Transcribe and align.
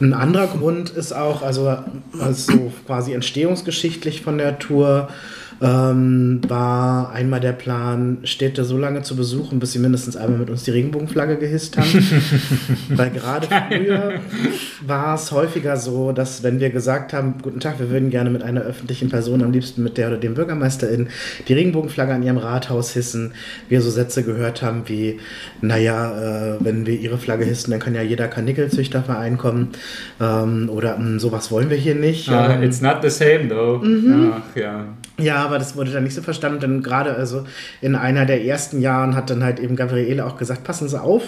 Ein 0.00 0.14
anderer 0.14 0.46
Grund 0.46 0.90
ist 0.90 1.12
auch, 1.12 1.42
also, 1.42 1.76
also 2.18 2.72
quasi 2.86 3.12
entstehungsgeschichtlich 3.12 4.22
von 4.22 4.38
der 4.38 4.58
Tour, 4.58 5.08
ähm, 5.62 6.40
war 6.48 7.12
einmal 7.12 7.40
der 7.40 7.52
Plan, 7.52 8.18
Städte 8.24 8.64
so 8.64 8.78
lange 8.78 9.02
zu 9.02 9.14
besuchen, 9.14 9.58
bis 9.58 9.72
sie 9.72 9.78
mindestens 9.78 10.16
einmal 10.16 10.38
mit 10.38 10.50
uns 10.50 10.64
die 10.64 10.70
Regenbogenflagge 10.70 11.36
gehisst 11.36 11.76
haben. 11.76 11.88
Weil 12.88 13.10
gerade 13.10 13.46
früher 13.46 14.12
war 14.86 15.14
es 15.14 15.32
häufiger 15.32 15.76
so, 15.76 16.12
dass 16.12 16.42
wenn 16.42 16.60
wir 16.60 16.70
gesagt 16.70 17.12
haben, 17.12 17.34
guten 17.42 17.60
Tag, 17.60 17.78
wir 17.78 17.90
würden 17.90 18.08
gerne 18.08 18.30
mit 18.30 18.42
einer 18.42 18.62
öffentlichen 18.62 19.10
Person, 19.10 19.42
am 19.42 19.52
liebsten 19.52 19.82
mit 19.82 19.98
der 19.98 20.08
oder 20.08 20.16
dem 20.16 20.34
Bürgermeisterin, 20.34 21.08
die 21.46 21.52
Regenbogenflagge 21.52 22.14
an 22.14 22.22
ihrem 22.22 22.38
Rathaus 22.38 22.92
hissen, 22.92 23.32
wir 23.68 23.82
so 23.82 23.90
Sätze 23.90 24.22
gehört 24.22 24.62
haben 24.62 24.84
wie, 24.86 25.20
naja, 25.60 26.54
äh, 26.54 26.56
wenn 26.60 26.86
wir 26.86 26.98
ihre 26.98 27.18
Flagge 27.18 27.44
hissen, 27.44 27.70
dann 27.70 27.80
kann 27.80 27.94
ja 27.94 28.02
jeder 28.02 28.28
Karnickelzüchterverein 28.28 29.36
kommen 29.36 29.68
ähm, 30.20 30.70
oder 30.70 30.96
hm, 30.96 31.18
sowas 31.18 31.50
wollen 31.50 31.68
wir 31.68 31.76
hier 31.76 31.94
nicht. 31.94 32.28
Uh, 32.30 32.62
it's 32.62 32.80
not 32.80 32.98
the 33.02 33.10
same 33.10 33.48
though. 33.48 33.78
Mhm. 33.84 34.32
Ach 34.34 34.56
ja. 34.56 34.86
Ja, 35.18 35.49
aber 35.50 35.58
das 35.58 35.76
wurde 35.76 35.90
dann 35.90 36.04
nicht 36.04 36.14
so 36.14 36.22
verstanden, 36.22 36.60
denn 36.60 36.82
gerade 36.82 37.14
also 37.14 37.44
in 37.80 37.96
einer 37.96 38.24
der 38.24 38.44
ersten 38.44 38.80
Jahren 38.80 39.14
hat 39.14 39.30
dann 39.30 39.42
halt 39.42 39.58
eben 39.58 39.76
Gabriele 39.76 40.24
auch 40.24 40.36
gesagt, 40.36 40.64
passen 40.64 40.88
Sie 40.88 41.00
auf, 41.00 41.22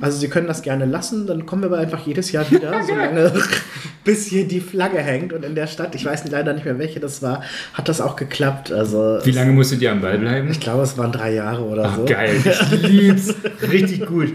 also 0.00 0.18
Sie 0.18 0.28
können 0.28 0.46
das 0.46 0.62
gerne 0.62 0.86
lassen, 0.86 1.26
dann 1.26 1.46
kommen 1.46 1.62
wir 1.62 1.66
aber 1.66 1.78
einfach 1.78 2.06
jedes 2.06 2.32
Jahr 2.32 2.50
wieder, 2.50 2.82
solange 2.86 3.32
bis 4.04 4.26
hier 4.26 4.48
die 4.48 4.60
Flagge 4.60 4.98
hängt 4.98 5.32
und 5.32 5.44
in 5.44 5.54
der 5.54 5.66
Stadt, 5.66 5.94
ich 5.94 6.04
weiß 6.04 6.28
leider 6.30 6.52
nicht 6.52 6.64
mehr 6.64 6.78
welche 6.78 7.00
das 7.00 7.22
war, 7.22 7.42
hat 7.74 7.88
das 7.88 8.00
auch 8.00 8.16
geklappt. 8.16 8.72
Also 8.72 9.18
Wie 9.24 9.30
lange 9.30 9.52
musstet 9.52 9.82
ihr 9.82 9.92
am 9.92 10.00
Ball 10.00 10.18
bleiben? 10.18 10.50
Ich 10.50 10.60
glaube, 10.60 10.82
es 10.82 10.96
waren 10.96 11.12
drei 11.12 11.34
Jahre 11.34 11.62
oder 11.64 11.84
Ach, 11.86 11.96
so. 11.96 12.04
Geil, 12.04 12.36
ich 12.72 12.82
lieb's. 12.82 13.34
Richtig 13.70 14.06
gut. 14.06 14.34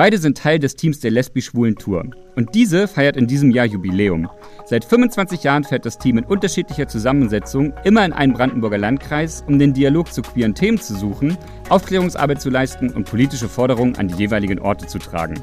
Beide 0.00 0.18
sind 0.18 0.38
Teil 0.38 0.60
des 0.60 0.76
Teams 0.76 1.00
der 1.00 1.10
Lesbisch-Schwulen 1.10 1.74
Tour. 1.74 2.04
Und 2.36 2.54
diese 2.54 2.86
feiert 2.86 3.16
in 3.16 3.26
diesem 3.26 3.50
Jahr 3.50 3.66
Jubiläum. 3.66 4.28
Seit 4.64 4.84
25 4.84 5.42
Jahren 5.42 5.64
fährt 5.64 5.84
das 5.84 5.98
Team 5.98 6.18
in 6.18 6.24
unterschiedlicher 6.24 6.86
Zusammensetzung 6.86 7.72
immer 7.82 8.04
in 8.04 8.12
einen 8.12 8.32
Brandenburger 8.32 8.78
Landkreis, 8.78 9.42
um 9.48 9.58
den 9.58 9.74
Dialog 9.74 10.12
zu 10.12 10.22
queeren 10.22 10.54
Themen 10.54 10.78
zu 10.78 10.94
suchen, 10.94 11.36
Aufklärungsarbeit 11.68 12.40
zu 12.40 12.48
leisten 12.48 12.90
und 12.90 13.10
politische 13.10 13.48
Forderungen 13.48 13.96
an 13.96 14.06
die 14.06 14.14
jeweiligen 14.14 14.60
Orte 14.60 14.86
zu 14.86 15.00
tragen. 15.00 15.34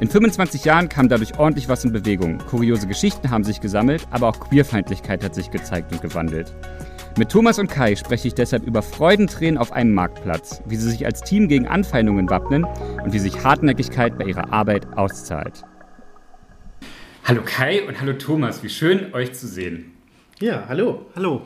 In 0.00 0.08
25 0.08 0.64
Jahren 0.64 0.88
kam 0.88 1.08
dadurch 1.08 1.38
ordentlich 1.38 1.68
was 1.68 1.84
in 1.84 1.92
Bewegung. 1.92 2.38
Kuriose 2.38 2.88
Geschichten 2.88 3.30
haben 3.30 3.44
sich 3.44 3.60
gesammelt, 3.60 4.08
aber 4.10 4.26
auch 4.26 4.40
Queerfeindlichkeit 4.40 5.22
hat 5.22 5.36
sich 5.36 5.52
gezeigt 5.52 5.92
und 5.92 6.02
gewandelt. 6.02 6.52
Mit 7.18 7.30
Thomas 7.30 7.58
und 7.58 7.68
Kai 7.68 7.94
spreche 7.94 8.28
ich 8.28 8.34
deshalb 8.34 8.66
über 8.66 8.80
Freudentränen 8.80 9.58
auf 9.58 9.70
einem 9.72 9.92
Marktplatz, 9.92 10.62
wie 10.66 10.76
sie 10.76 10.90
sich 10.90 11.04
als 11.04 11.20
Team 11.20 11.46
gegen 11.46 11.66
Anfeindungen 11.66 12.30
wappnen 12.30 12.64
und 13.04 13.12
wie 13.12 13.18
sich 13.18 13.44
Hartnäckigkeit 13.44 14.16
bei 14.16 14.24
ihrer 14.24 14.50
Arbeit 14.50 14.86
auszahlt. 14.96 15.62
Hallo 17.24 17.42
Kai 17.44 17.86
und 17.86 18.00
hallo 18.00 18.14
Thomas, 18.14 18.62
wie 18.62 18.70
schön 18.70 19.12
euch 19.12 19.34
zu 19.34 19.46
sehen. 19.46 19.92
Ja, 20.40 20.64
hallo. 20.68 21.06
Hallo. 21.14 21.42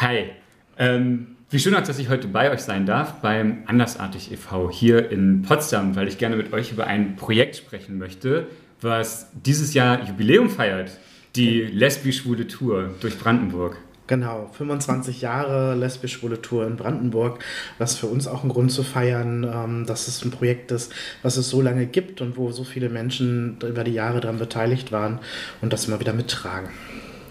Hi. 0.00 0.30
Ähm, 0.78 1.36
wie 1.50 1.58
schön 1.58 1.74
auch, 1.74 1.82
dass 1.82 1.98
ich 1.98 2.08
heute 2.08 2.28
bei 2.28 2.52
euch 2.52 2.60
sein 2.60 2.86
darf 2.86 3.20
beim 3.20 3.64
Andersartig 3.66 4.30
e.V. 4.32 4.70
hier 4.70 5.10
in 5.10 5.42
Potsdam, 5.42 5.96
weil 5.96 6.06
ich 6.06 6.18
gerne 6.18 6.36
mit 6.36 6.52
euch 6.52 6.70
über 6.70 6.86
ein 6.86 7.16
Projekt 7.16 7.56
sprechen 7.56 7.98
möchte, 7.98 8.46
was 8.80 9.28
dieses 9.32 9.74
Jahr 9.74 10.04
Jubiläum 10.06 10.50
feiert. 10.50 10.98
Die 11.34 11.62
lesbisch-schwule 11.62 12.46
Tour 12.46 12.94
durch 13.00 13.18
Brandenburg. 13.18 13.76
Genau, 14.06 14.50
25 14.52 15.22
Jahre 15.22 15.74
lesbisch-schwule 15.74 16.42
Tour 16.42 16.66
in 16.66 16.76
Brandenburg, 16.76 17.42
was 17.78 17.96
für 17.96 18.06
uns 18.06 18.26
auch 18.26 18.44
ein 18.44 18.50
Grund 18.50 18.70
zu 18.70 18.82
feiern, 18.82 19.44
ähm, 19.50 19.86
dass 19.86 20.08
es 20.08 20.22
ein 20.22 20.30
Projekt 20.30 20.72
ist, 20.72 20.92
was 21.22 21.38
es 21.38 21.48
so 21.48 21.62
lange 21.62 21.86
gibt 21.86 22.20
und 22.20 22.36
wo 22.36 22.52
so 22.52 22.64
viele 22.64 22.90
Menschen 22.90 23.56
über 23.66 23.82
die 23.82 23.94
Jahre 23.94 24.20
daran 24.20 24.38
beteiligt 24.38 24.92
waren 24.92 25.20
und 25.62 25.72
das 25.72 25.86
immer 25.86 26.00
wieder 26.00 26.12
mittragen. 26.12 26.68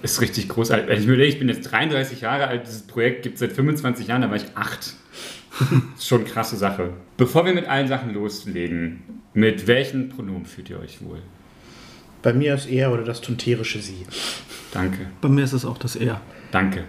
Ist 0.02 0.20
richtig 0.20 0.50
großartig. 0.50 0.98
Ich 0.98 1.06
überlege, 1.06 1.30
ich 1.30 1.40
bin 1.40 1.48
jetzt 1.48 1.72
33 1.72 2.22
Jahre 2.22 2.48
alt, 2.48 2.66
dieses 2.66 2.82
Projekt 2.82 3.22
gibt 3.22 3.36
es 3.36 3.42
seit 3.42 3.54
25 3.54 4.08
Jahren, 4.08 4.24
da 4.24 4.30
war 4.30 4.38
ich 4.38 4.46
acht. 4.56 4.96
ist 5.96 6.08
schon 6.08 6.22
eine 6.22 6.30
krasse 6.30 6.58
Sache. 6.58 6.90
Bevor 7.18 7.46
wir 7.46 7.54
mit 7.54 7.68
allen 7.68 7.88
Sachen 7.88 8.14
loslegen, 8.16 9.04
mit 9.36 9.68
welchen 9.68 10.10
Pronomen 10.10 10.48
fühlt 10.48 10.72
ihr 10.72 10.80
euch 10.80 11.04
wohl? 11.04 11.20
Bei 12.24 12.34
mir 12.34 12.56
ist 12.56 12.68
er 12.68 12.92
oder 12.92 13.04
das 13.04 13.22
tunterische 13.22 13.80
Sie. 13.80 14.06
Danke. 14.72 15.06
Bei 15.22 15.30
mir 15.30 15.44
ist 15.44 15.54
es 15.54 15.66
auch 15.66 15.78
das 15.78 15.96
Er. 15.96 16.20
Danke. 16.54 16.84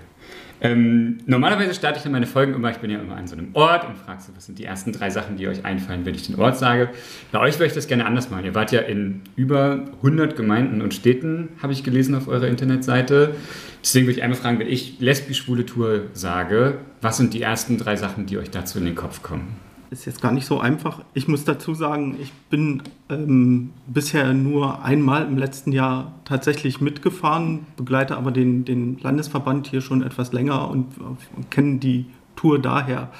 Ähm, 0.60 1.18
normalerweise 1.24 1.74
starte 1.74 1.96
ich 1.96 2.02
dann 2.02 2.12
meine 2.12 2.26
Folgen 2.26 2.52
immer, 2.54 2.70
ich 2.70 2.76
bin 2.76 2.90
ja 2.90 2.98
immer 2.98 3.16
an 3.16 3.26
so 3.26 3.34
einem 3.34 3.48
Ort 3.54 3.88
und 3.88 3.96
frage 3.96 4.20
so, 4.20 4.36
was 4.36 4.44
sind 4.44 4.58
die 4.58 4.64
ersten 4.64 4.92
drei 4.92 5.08
Sachen, 5.08 5.36
die 5.36 5.48
euch 5.48 5.64
einfallen, 5.64 6.04
wenn 6.04 6.14
ich 6.14 6.26
den 6.26 6.36
Ort 6.36 6.58
sage. 6.58 6.90
Bei 7.32 7.40
euch 7.40 7.54
würde 7.54 7.66
ich 7.66 7.72
das 7.72 7.86
gerne 7.86 8.04
anders 8.04 8.30
machen. 8.30 8.44
Ihr 8.44 8.54
wart 8.54 8.72
ja 8.72 8.80
in 8.80 9.22
über 9.36 9.84
100 9.96 10.36
Gemeinden 10.36 10.82
und 10.82 10.92
Städten, 10.92 11.48
habe 11.62 11.72
ich 11.72 11.82
gelesen 11.82 12.14
auf 12.14 12.28
eurer 12.28 12.46
Internetseite. 12.46 13.34
Deswegen 13.82 14.06
würde 14.06 14.18
ich 14.18 14.22
einmal 14.22 14.38
fragen, 14.38 14.58
wenn 14.58 14.68
ich 14.68 15.00
lesbisch-schwule 15.00 15.64
Tour 15.64 16.02
sage, 16.12 16.78
was 17.00 17.16
sind 17.16 17.32
die 17.32 17.42
ersten 17.42 17.78
drei 17.78 17.96
Sachen, 17.96 18.26
die 18.26 18.36
euch 18.36 18.50
dazu 18.50 18.78
in 18.78 18.84
den 18.84 18.94
Kopf 18.94 19.22
kommen? 19.22 19.63
Ist 19.94 20.06
jetzt 20.06 20.20
gar 20.20 20.32
nicht 20.32 20.44
so 20.44 20.58
einfach. 20.58 21.02
Ich 21.14 21.28
muss 21.28 21.44
dazu 21.44 21.72
sagen, 21.72 22.16
ich 22.20 22.32
bin 22.50 22.82
ähm, 23.08 23.70
bisher 23.86 24.34
nur 24.34 24.82
einmal 24.82 25.24
im 25.24 25.38
letzten 25.38 25.70
Jahr 25.70 26.10
tatsächlich 26.24 26.80
mitgefahren, 26.80 27.64
begleite 27.76 28.16
aber 28.16 28.32
den, 28.32 28.64
den 28.64 28.98
Landesverband 28.98 29.68
hier 29.68 29.80
schon 29.82 30.02
etwas 30.02 30.32
länger 30.32 30.68
und, 30.68 30.98
und 30.98 31.48
kenne 31.52 31.78
die 31.78 32.06
Tour 32.34 32.58
daher 32.58 33.12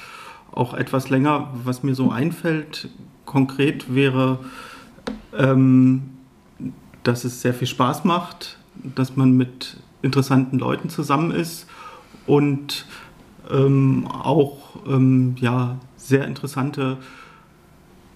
auch 0.51 0.73
etwas 0.73 1.09
länger. 1.09 1.49
Was 1.63 1.81
mir 1.81 1.95
so 1.95 2.11
einfällt 2.11 2.89
konkret 3.23 3.95
wäre, 3.95 4.39
ähm, 5.37 6.09
dass 7.03 7.23
es 7.23 7.41
sehr 7.41 7.53
viel 7.53 7.69
Spaß 7.69 8.03
macht, 8.03 8.59
dass 8.83 9.15
man 9.15 9.31
mit 9.31 9.77
interessanten 10.01 10.59
Leuten 10.59 10.89
zusammen 10.89 11.31
ist 11.31 11.67
und 12.27 12.85
ähm, 13.49 14.07
auch 14.11 14.75
ähm, 14.85 15.37
ja, 15.39 15.77
sehr 16.07 16.25
interessante, 16.25 16.97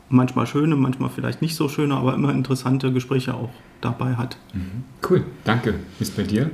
manchmal 0.10 0.48
schöne, 0.48 0.76
manchmal 0.76 1.10
vielleicht 1.10 1.42
nicht 1.42 1.56
so 1.56 1.70
schöne, 1.70 1.96
aber 1.96 2.14
immer 2.14 2.32
interessante 2.32 2.92
Gespräche 2.92 3.34
auch 3.34 3.52
dabei 3.82 4.16
hat. 4.16 4.38
Mhm. 4.54 4.84
Cool, 5.08 5.24
danke. 5.44 5.76
Wie 5.98 6.04
ist 6.04 6.16
bei 6.16 6.24
dir? 6.24 6.52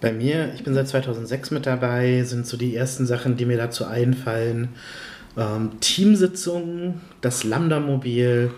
Bei 0.00 0.12
mir, 0.12 0.52
ich 0.54 0.62
bin 0.62 0.74
seit 0.74 0.88
2006 0.88 1.50
mit 1.50 1.66
dabei, 1.66 2.22
sind 2.22 2.46
so 2.46 2.56
die 2.56 2.76
ersten 2.76 3.06
Sachen, 3.06 3.36
die 3.36 3.44
mir 3.44 3.56
dazu 3.56 3.84
einfallen. 3.84 4.68
Ähm, 5.36 5.72
Teamsitzungen, 5.80 7.00
das 7.20 7.44
Lambda-Mobil 7.44 8.50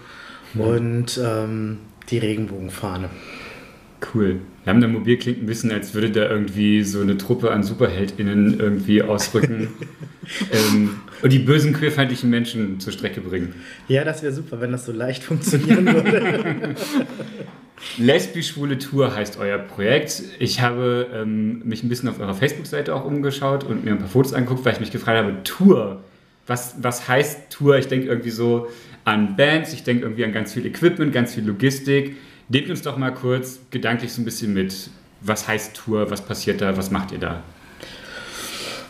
mhm. 0.55 0.61
und 0.61 1.21
ähm, 1.23 1.79
die 2.11 2.19
Regenbogenfahne. 2.19 3.09
Cool. 4.15 4.41
Lambda 4.67 4.89
Mobil 4.89 5.17
klingt 5.17 5.43
ein 5.43 5.47
bisschen, 5.47 5.73
als 5.73 5.95
würde 5.95 6.11
da 6.11 6.29
irgendwie 6.29 6.83
so 6.83 7.01
eine 7.01 7.17
Truppe 7.17 7.51
an 7.51 7.63
SuperheldInnen 7.63 8.61
irgendwie 8.61 9.03
ausrücken 9.03 9.69
ähm, 10.53 11.01
und 11.23 11.33
die 11.33 11.39
bösen, 11.39 11.73
queerfeindlichen 11.73 12.29
Menschen 12.29 12.79
zur 12.79 12.93
Strecke 12.93 13.23
bringen. 13.23 13.55
Ja, 13.89 14.05
das 14.05 14.23
wäre 14.23 14.33
super, 14.33 14.61
wenn 14.61 14.73
das 14.73 14.85
so 14.85 14.93
leicht 14.93 15.23
funktionieren 15.23 15.87
würde. 15.87 16.75
Lesbisch-Schwule 17.97 18.79
Tour 18.79 19.15
heißt 19.15 19.39
euer 19.39 19.59
Projekt. 19.59 20.23
Ich 20.39 20.61
habe 20.61 21.09
ähm, 21.15 21.63
mich 21.65 21.83
ein 21.83 21.89
bisschen 21.89 22.11
auf 22.11 22.21
eurer 22.21 22.35
Facebook-Seite 22.35 22.95
auch 22.95 23.05
umgeschaut 23.05 23.65
und 23.65 23.85
mir 23.85 23.93
ein 23.93 23.99
paar 23.99 24.09
Fotos 24.09 24.35
angeguckt, 24.35 24.65
weil 24.67 24.75
ich 24.75 24.81
mich 24.81 24.91
gefragt 24.91 25.19
habe, 25.19 25.43
Tour, 25.45 26.05
was, 26.47 26.75
was 26.83 27.09
heißt 27.09 27.51
Tour? 27.51 27.79
Ich 27.79 27.89
denke 27.89 28.07
irgendwie 28.09 28.31
so 28.31 28.69
an 29.05 29.37
Bands, 29.37 29.73
ich 29.73 29.83
denke 29.83 30.03
irgendwie 30.03 30.25
an 30.25 30.33
ganz 30.33 30.53
viel 30.53 30.67
Equipment, 30.67 31.13
ganz 31.13 31.35
viel 31.35 31.47
Logistik. 31.47 32.17
Nehmt 32.53 32.69
uns 32.69 32.83
doch 32.83 32.97
mal 32.97 33.15
kurz 33.15 33.61
gedanklich 33.71 34.13
so 34.13 34.21
ein 34.21 34.25
bisschen 34.25 34.53
mit. 34.53 34.91
Was 35.21 35.47
heißt 35.47 35.77
Tour? 35.77 36.11
Was 36.11 36.21
passiert 36.21 36.61
da? 36.61 36.77
Was 36.77 36.91
macht 36.91 37.13
ihr 37.13 37.19
da? 37.19 37.45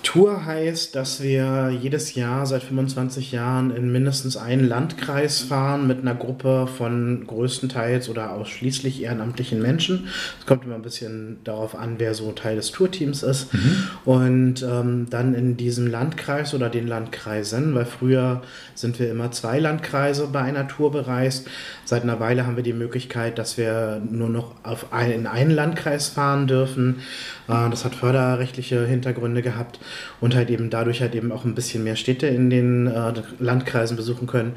Tour 0.03 0.47
heißt, 0.47 0.95
dass 0.95 1.23
wir 1.23 1.71
jedes 1.71 2.15
Jahr 2.15 2.47
seit 2.47 2.63
25 2.63 3.33
Jahren 3.33 3.71
in 3.71 3.93
mindestens 3.93 4.37
einen 4.37 4.67
Landkreis 4.67 5.41
fahren 5.41 5.87
mit 5.87 6.01
einer 6.01 6.15
Gruppe 6.15 6.67
von 6.67 7.27
größtenteils 7.27 8.09
oder 8.09 8.33
ausschließlich 8.33 9.03
ehrenamtlichen 9.03 9.61
Menschen. 9.61 10.09
Es 10.39 10.47
kommt 10.47 10.65
immer 10.65 10.77
ein 10.77 10.83
bisschen 10.83 11.39
darauf 11.45 11.75
an, 11.75 11.97
wer 11.99 12.15
so 12.15 12.33
Teil 12.33 12.57
des 12.57 12.71
Tourteams 12.71 13.23
ist. 13.23 13.53
Mhm. 13.53 13.89
Und 14.05 14.63
ähm, 14.63 15.07
dann 15.11 15.35
in 15.35 15.57
diesem 15.57 15.87
Landkreis 15.87 16.55
oder 16.55 16.71
den 16.71 16.87
Landkreisen, 16.87 17.75
weil 17.75 17.85
früher 17.85 18.43
sind 18.75 18.99
wir 18.99 19.11
immer 19.11 19.31
zwei 19.33 19.59
Landkreise 19.59 20.29
bei 20.29 20.41
einer 20.41 20.67
Tour 20.67 20.93
bereist. 20.93 21.47
Seit 21.85 22.05
einer 22.05 22.21
Weile 22.21 22.47
haben 22.47 22.57
wir 22.57 22.63
die 22.63 22.73
Möglichkeit, 22.73 23.39
dass 23.39 23.59
wir 23.59 24.01
nur 24.11 24.29
noch 24.29 24.55
auf 24.63 24.93
ein, 24.93 25.11
in 25.11 25.27
einen 25.27 25.51
Landkreis 25.51 26.09
fahren 26.09 26.47
dürfen. 26.47 27.01
Äh, 27.49 27.69
das 27.69 27.85
hat 27.85 27.95
förderrechtliche 27.95 28.87
Hintergründe 28.87 29.43
gehabt 29.43 29.79
und 30.21 30.35
halt 30.35 30.51
eben 30.51 30.71
dadurch 30.71 31.01
halt 31.01 31.15
eben 31.15 31.33
auch 31.33 31.45
ein 31.45 31.55
bisschen 31.55 31.85
mehr 31.85 31.97
Städte 31.97 32.27
in 32.27 32.51
den 32.51 32.87
äh, 32.87 33.13
Landkreisen 33.39 33.97
besuchen 33.97 34.27
können. 34.27 34.55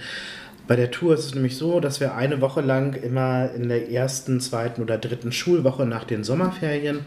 Bei 0.66 0.78
der 0.78 0.92
Tour 0.92 1.14
ist 1.14 1.26
es 1.26 1.36
nämlich 1.36 1.58
so, 1.58 1.82
dass 1.82 2.00
wir 2.00 2.16
eine 2.16 2.40
Woche 2.40 2.62
lang 2.62 2.94
immer 2.94 3.52
in 3.54 3.68
der 3.68 3.92
ersten, 3.92 4.40
zweiten 4.40 4.82
oder 4.82 4.98
dritten 4.98 5.34
Schulwoche 5.34 5.86
nach 5.86 6.06
den 6.06 6.24
Sommerferien 6.24 7.02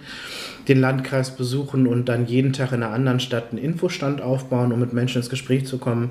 den 0.68 0.80
Landkreis 0.80 1.36
besuchen 1.36 1.86
und 1.86 2.08
dann 2.08 2.26
jeden 2.26 2.52
Tag 2.52 2.72
in 2.72 2.82
einer 2.82 2.92
anderen 2.92 3.20
Stadt 3.20 3.50
einen 3.50 3.62
Infostand 3.62 4.20
aufbauen, 4.20 4.72
um 4.72 4.80
mit 4.80 4.92
Menschen 4.92 5.18
ins 5.18 5.30
Gespräch 5.30 5.66
zu 5.66 5.78
kommen, 5.78 6.10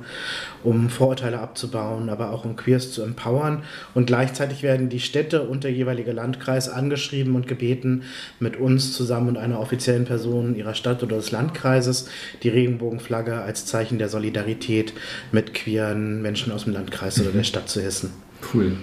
um 0.63 0.89
Vorurteile 0.89 1.39
abzubauen, 1.39 2.09
aber 2.09 2.31
auch 2.31 2.45
um 2.45 2.55
Queers 2.55 2.91
zu 2.91 3.01
empowern. 3.01 3.63
Und 3.93 4.07
gleichzeitig 4.07 4.63
werden 4.63 4.89
die 4.89 4.99
Städte 4.99 5.43
und 5.43 5.63
der 5.63 5.71
jeweilige 5.71 6.11
Landkreis 6.11 6.69
angeschrieben 6.69 7.35
und 7.35 7.47
gebeten, 7.47 8.03
mit 8.39 8.57
uns 8.57 8.93
zusammen 8.93 9.29
und 9.29 9.37
einer 9.37 9.59
offiziellen 9.59 10.05
Person 10.05 10.55
ihrer 10.55 10.73
Stadt 10.73 11.03
oder 11.03 11.15
des 11.17 11.31
Landkreises 11.31 12.09
die 12.43 12.49
Regenbogenflagge 12.49 13.41
als 13.41 13.65
Zeichen 13.65 13.97
der 13.97 14.09
Solidarität 14.09 14.93
mit 15.31 15.53
queeren 15.53 16.21
Menschen 16.21 16.51
aus 16.51 16.65
dem 16.65 16.73
Landkreis 16.73 17.19
oder 17.21 17.31
der. 17.31 17.45
Stadt 17.45 17.69
zu 17.69 17.81
hissen. 17.81 18.11
Cool. 18.53 18.73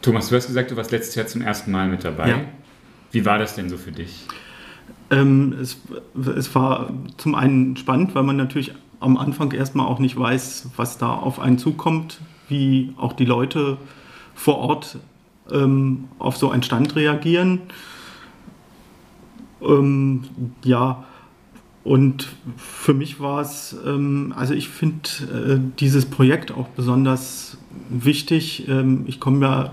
Thomas, 0.00 0.28
du 0.28 0.36
hast 0.36 0.48
gesagt, 0.48 0.70
du 0.70 0.76
warst 0.76 0.90
letztes 0.90 1.14
Jahr 1.14 1.26
zum 1.26 1.42
ersten 1.42 1.70
Mal 1.70 1.88
mit 1.88 2.04
dabei. 2.04 2.28
Ja. 2.28 2.40
Wie 3.12 3.24
war 3.24 3.38
das 3.38 3.54
denn 3.54 3.68
so 3.68 3.76
für 3.76 3.92
dich? 3.92 4.26
Ähm, 5.12 5.54
es, 5.60 5.76
es 6.36 6.54
war 6.54 6.90
zum 7.18 7.34
einen 7.34 7.76
spannend, 7.76 8.14
weil 8.14 8.22
man 8.22 8.36
natürlich 8.36 8.72
am 8.98 9.16
Anfang 9.18 9.52
erstmal 9.52 9.86
auch 9.86 9.98
nicht 9.98 10.18
weiß, 10.18 10.70
was 10.76 10.96
da 10.96 11.14
auf 11.14 11.38
einen 11.38 11.58
zukommt, 11.58 12.20
wie 12.48 12.94
auch 12.96 13.12
die 13.12 13.26
Leute 13.26 13.76
vor 14.34 14.58
Ort 14.58 14.98
ähm, 15.50 16.04
auf 16.18 16.36
so 16.36 16.50
einen 16.50 16.62
Stand 16.62 16.96
reagieren. 16.96 17.60
Ähm, 19.60 20.24
ja, 20.64 21.04
und 21.84 22.28
für 22.56 22.94
mich 22.94 23.20
war 23.20 23.40
es, 23.40 23.76
ähm, 23.84 24.32
also 24.36 24.54
ich 24.54 24.68
finde 24.68 25.08
äh, 25.20 25.60
dieses 25.78 26.06
Projekt 26.06 26.52
auch 26.52 26.68
besonders 26.68 27.58
wichtig. 27.90 28.66
Ähm, 28.68 29.04
ich 29.06 29.20
komme 29.20 29.44
ja 29.44 29.72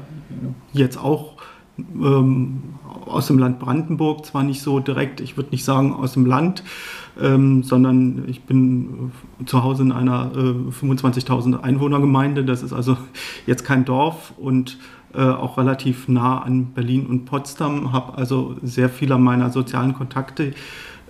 jetzt 0.74 0.98
auch 0.98 1.34
ähm, 1.78 2.64
aus 3.10 3.28
dem 3.28 3.38
Land 3.38 3.60
Brandenburg, 3.60 4.26
zwar 4.26 4.44
nicht 4.44 4.62
so 4.62 4.80
direkt, 4.80 5.22
ich 5.22 5.38
würde 5.38 5.50
nicht 5.52 5.66
sagen 5.66 5.94
aus 5.94 6.14
dem 6.14 6.26
Land, 6.26 6.64
ähm, 7.22 7.64
sondern 7.64 8.24
ich 8.28 8.44
bin 8.44 9.12
zu 9.46 9.64
Hause 9.64 9.84
in 9.84 9.92
einer 9.92 10.32
äh, 10.34 10.72
25.000 10.72 11.62
Einwohnergemeinde. 11.62 12.46
Das 12.46 12.64
ist 12.64 12.74
also 12.74 12.98
jetzt 13.46 13.64
kein 13.66 13.86
Dorf 13.86 14.34
und 14.38 14.78
äh, 15.14 15.22
auch 15.22 15.58
relativ 15.58 16.08
nah 16.08 16.40
an 16.40 16.68
Berlin 16.68 17.08
und 17.08 17.26
Potsdam, 17.26 17.92
habe 17.92 18.18
also 18.18 18.56
sehr 18.62 18.90
viele 18.90 19.18
meiner 19.18 19.50
sozialen 19.50 19.94
Kontakte 19.94 20.54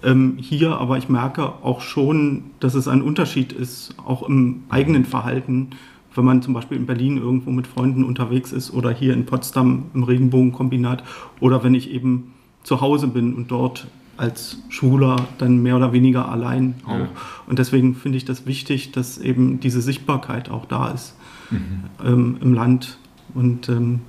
ähm, 0.03 0.37
hier, 0.39 0.77
aber 0.77 0.97
ich 0.97 1.09
merke 1.09 1.43
auch 1.63 1.81
schon, 1.81 2.51
dass 2.59 2.75
es 2.75 2.87
ein 2.87 3.01
Unterschied 3.01 3.51
ist, 3.51 3.95
auch 4.05 4.23
im 4.27 4.63
eigenen 4.69 5.05
Verhalten 5.05 5.71
wenn 6.15 6.25
man 6.25 6.41
zum 6.41 6.53
Beispiel 6.53 6.77
in 6.77 6.85
Berlin 6.85 7.17
irgendwo 7.17 7.51
mit 7.51 7.67
Freunden 7.67 8.03
unterwegs 8.03 8.51
ist 8.51 8.71
oder 8.71 8.91
hier 8.91 9.13
in 9.13 9.25
Potsdam 9.25 9.85
im 9.93 10.03
Regenbogenkombinat 10.03 11.03
oder 11.39 11.63
wenn 11.63 11.75
ich 11.75 11.91
eben 11.91 12.33
zu 12.63 12.81
Hause 12.81 13.07
bin 13.07 13.33
und 13.33 13.51
dort 13.51 13.87
als 14.17 14.57
Schwuler 14.67 15.27
dann 15.37 15.63
mehr 15.63 15.77
oder 15.77 15.93
weniger 15.93 16.29
allein 16.29 16.75
auch. 16.85 16.99
Ja. 16.99 17.09
Und 17.47 17.57
deswegen 17.57 17.95
finde 17.95 18.17
ich 18.17 18.25
das 18.25 18.45
wichtig, 18.45 18.91
dass 18.91 19.17
eben 19.17 19.61
diese 19.61 19.81
Sichtbarkeit 19.81 20.49
auch 20.49 20.65
da 20.65 20.89
ist 20.89 21.15
mhm. 21.49 21.83
ähm, 22.03 22.37
im 22.41 22.53
Land. 22.53 22.97
Und 23.33 23.69
ähm, 23.69 24.01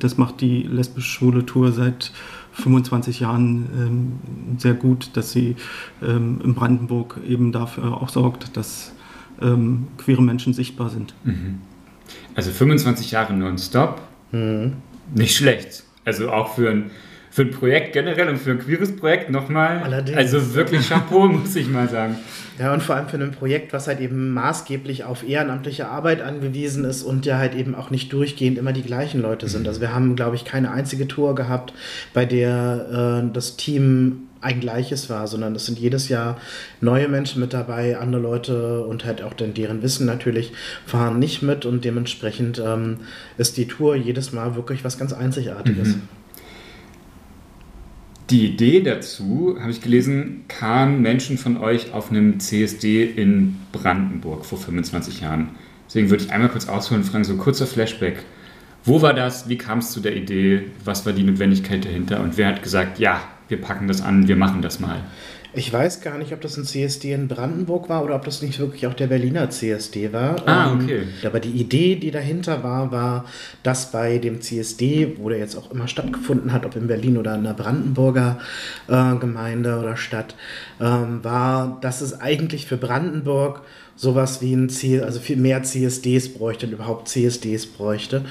das 0.00 0.18
macht 0.18 0.40
die 0.40 0.62
lesbisch-schwule 0.62 1.46
Tour 1.46 1.70
seit 1.70 2.12
25 2.52 3.20
Jahren 3.20 3.68
ähm, 3.78 4.58
sehr 4.58 4.74
gut, 4.74 5.10
dass 5.14 5.30
sie 5.30 5.54
ähm, 6.02 6.40
in 6.42 6.54
Brandenburg 6.54 7.20
eben 7.26 7.52
dafür 7.52 8.02
auch 8.02 8.08
sorgt, 8.08 8.56
dass 8.56 8.92
ähm, 9.42 9.88
queere 9.98 10.22
Menschen 10.22 10.52
sichtbar 10.52 10.90
sind. 10.90 11.14
Mhm. 11.24 11.60
Also 12.34 12.50
25 12.50 13.10
Jahre 13.10 13.34
nonstop, 13.34 14.00
mhm. 14.32 14.74
nicht 15.14 15.36
schlecht. 15.36 15.84
Also 16.04 16.30
auch 16.30 16.54
für 16.54 16.70
ein, 16.70 16.90
für 17.30 17.42
ein 17.42 17.50
Projekt 17.50 17.92
generell 17.92 18.28
und 18.28 18.38
für 18.38 18.52
ein 18.52 18.58
queeres 18.58 18.96
Projekt 18.96 19.30
nochmal. 19.30 19.82
Allerdings. 19.82 20.16
Also 20.16 20.54
wirklich 20.54 20.88
Chapeau, 20.88 21.28
muss 21.28 21.54
ich 21.54 21.68
mal 21.68 21.88
sagen. 21.88 22.16
Ja, 22.58 22.72
und 22.72 22.82
vor 22.82 22.96
allem 22.96 23.08
für 23.08 23.16
ein 23.16 23.30
Projekt, 23.32 23.72
was 23.72 23.86
halt 23.86 24.00
eben 24.00 24.32
maßgeblich 24.32 25.04
auf 25.04 25.26
ehrenamtliche 25.26 25.88
Arbeit 25.88 26.22
angewiesen 26.22 26.84
ist 26.84 27.02
und 27.02 27.26
ja 27.26 27.38
halt 27.38 27.54
eben 27.54 27.74
auch 27.74 27.90
nicht 27.90 28.12
durchgehend 28.12 28.58
immer 28.58 28.72
die 28.72 28.82
gleichen 28.82 29.22
Leute 29.22 29.48
sind. 29.48 29.62
Mhm. 29.62 29.68
Also 29.68 29.80
wir 29.80 29.94
haben, 29.94 30.16
glaube 30.16 30.36
ich, 30.36 30.44
keine 30.44 30.70
einzige 30.70 31.06
Tour 31.08 31.34
gehabt, 31.34 31.72
bei 32.14 32.24
der 32.24 33.22
äh, 33.24 33.32
das 33.32 33.56
Team 33.56 34.29
ein 34.40 34.60
gleiches 34.60 35.10
war, 35.10 35.26
sondern 35.26 35.54
es 35.54 35.66
sind 35.66 35.78
jedes 35.78 36.08
Jahr 36.08 36.38
neue 36.80 37.08
Menschen 37.08 37.40
mit 37.40 37.52
dabei, 37.52 37.98
andere 37.98 38.22
Leute 38.22 38.84
und 38.84 39.04
halt 39.04 39.22
auch 39.22 39.34
denn 39.34 39.54
deren 39.54 39.82
Wissen 39.82 40.06
natürlich 40.06 40.52
fahren 40.86 41.18
nicht 41.18 41.42
mit 41.42 41.66
und 41.66 41.84
dementsprechend 41.84 42.62
ähm, 42.64 42.98
ist 43.36 43.56
die 43.56 43.66
Tour 43.66 43.96
jedes 43.96 44.32
Mal 44.32 44.56
wirklich 44.56 44.84
was 44.84 44.98
ganz 44.98 45.12
Einzigartiges. 45.12 45.88
Mhm. 45.88 46.02
Die 48.30 48.46
Idee 48.46 48.80
dazu, 48.80 49.56
habe 49.60 49.72
ich 49.72 49.80
gelesen, 49.80 50.44
kam 50.46 51.02
Menschen 51.02 51.36
von 51.36 51.56
euch 51.56 51.92
auf 51.92 52.10
einem 52.10 52.38
CSD 52.38 53.04
in 53.04 53.56
Brandenburg 53.72 54.46
vor 54.46 54.56
25 54.56 55.20
Jahren. 55.22 55.48
Deswegen 55.88 56.10
würde 56.10 56.22
ich 56.22 56.30
einmal 56.30 56.48
kurz 56.48 56.68
ausholen 56.68 57.02
und 57.02 57.08
fragen, 57.08 57.24
so 57.24 57.34
kurzer 57.34 57.66
Flashback. 57.66 58.22
Wo 58.84 59.02
war 59.02 59.14
das? 59.14 59.48
Wie 59.48 59.58
kam 59.58 59.78
es 59.78 59.90
zu 59.90 60.00
der 60.00 60.16
Idee? 60.16 60.64
Was 60.84 61.04
war 61.04 61.12
die 61.12 61.22
Notwendigkeit 61.22 61.84
dahinter? 61.84 62.20
Und 62.20 62.36
wer 62.36 62.48
hat 62.48 62.62
gesagt, 62.62 62.98
ja, 62.98 63.20
wir 63.48 63.60
packen 63.60 63.88
das 63.88 64.00
an, 64.00 64.28
wir 64.28 64.36
machen 64.36 64.62
das 64.62 64.80
mal. 64.80 65.02
Ich 65.52 65.72
weiß 65.72 66.00
gar 66.00 66.16
nicht, 66.16 66.32
ob 66.32 66.40
das 66.40 66.56
ein 66.56 66.64
CSD 66.64 67.12
in 67.12 67.26
Brandenburg 67.26 67.88
war 67.88 68.04
oder 68.04 68.14
ob 68.14 68.24
das 68.24 68.40
nicht 68.40 68.60
wirklich 68.60 68.86
auch 68.86 68.94
der 68.94 69.08
Berliner 69.08 69.50
CSD 69.50 70.12
war. 70.12 70.36
Ah, 70.46 70.70
ähm, 70.70 70.84
okay. 70.84 71.02
aber 71.24 71.40
die 71.40 71.50
Idee, 71.50 71.96
die 71.96 72.12
dahinter 72.12 72.62
war, 72.62 72.92
war, 72.92 73.24
dass 73.64 73.90
bei 73.90 74.18
dem 74.18 74.40
CSD, 74.40 75.16
wo 75.18 75.28
der 75.28 75.38
jetzt 75.38 75.56
auch 75.56 75.72
immer 75.72 75.88
stattgefunden 75.88 76.52
hat, 76.52 76.64
ob 76.64 76.76
in 76.76 76.86
Berlin 76.86 77.18
oder 77.18 77.34
in 77.34 77.42
der 77.42 77.54
Brandenburger 77.54 78.38
äh, 78.86 79.16
Gemeinde 79.16 79.80
oder 79.80 79.96
Stadt, 79.96 80.36
ähm, 80.80 81.24
war, 81.24 81.78
dass 81.80 82.00
es 82.00 82.20
eigentlich 82.20 82.66
für 82.66 82.76
Brandenburg 82.76 83.62
sowas 84.00 84.40
wie 84.40 84.54
ein 84.54 84.70
Ziel, 84.70 85.04
also 85.04 85.20
viel 85.20 85.36
mehr 85.36 85.62
CSDs 85.62 86.30
bräuchte 86.30 86.64
und 86.64 86.72
überhaupt 86.72 87.06
CSDs 87.06 87.66
bräuchte. 87.66 88.22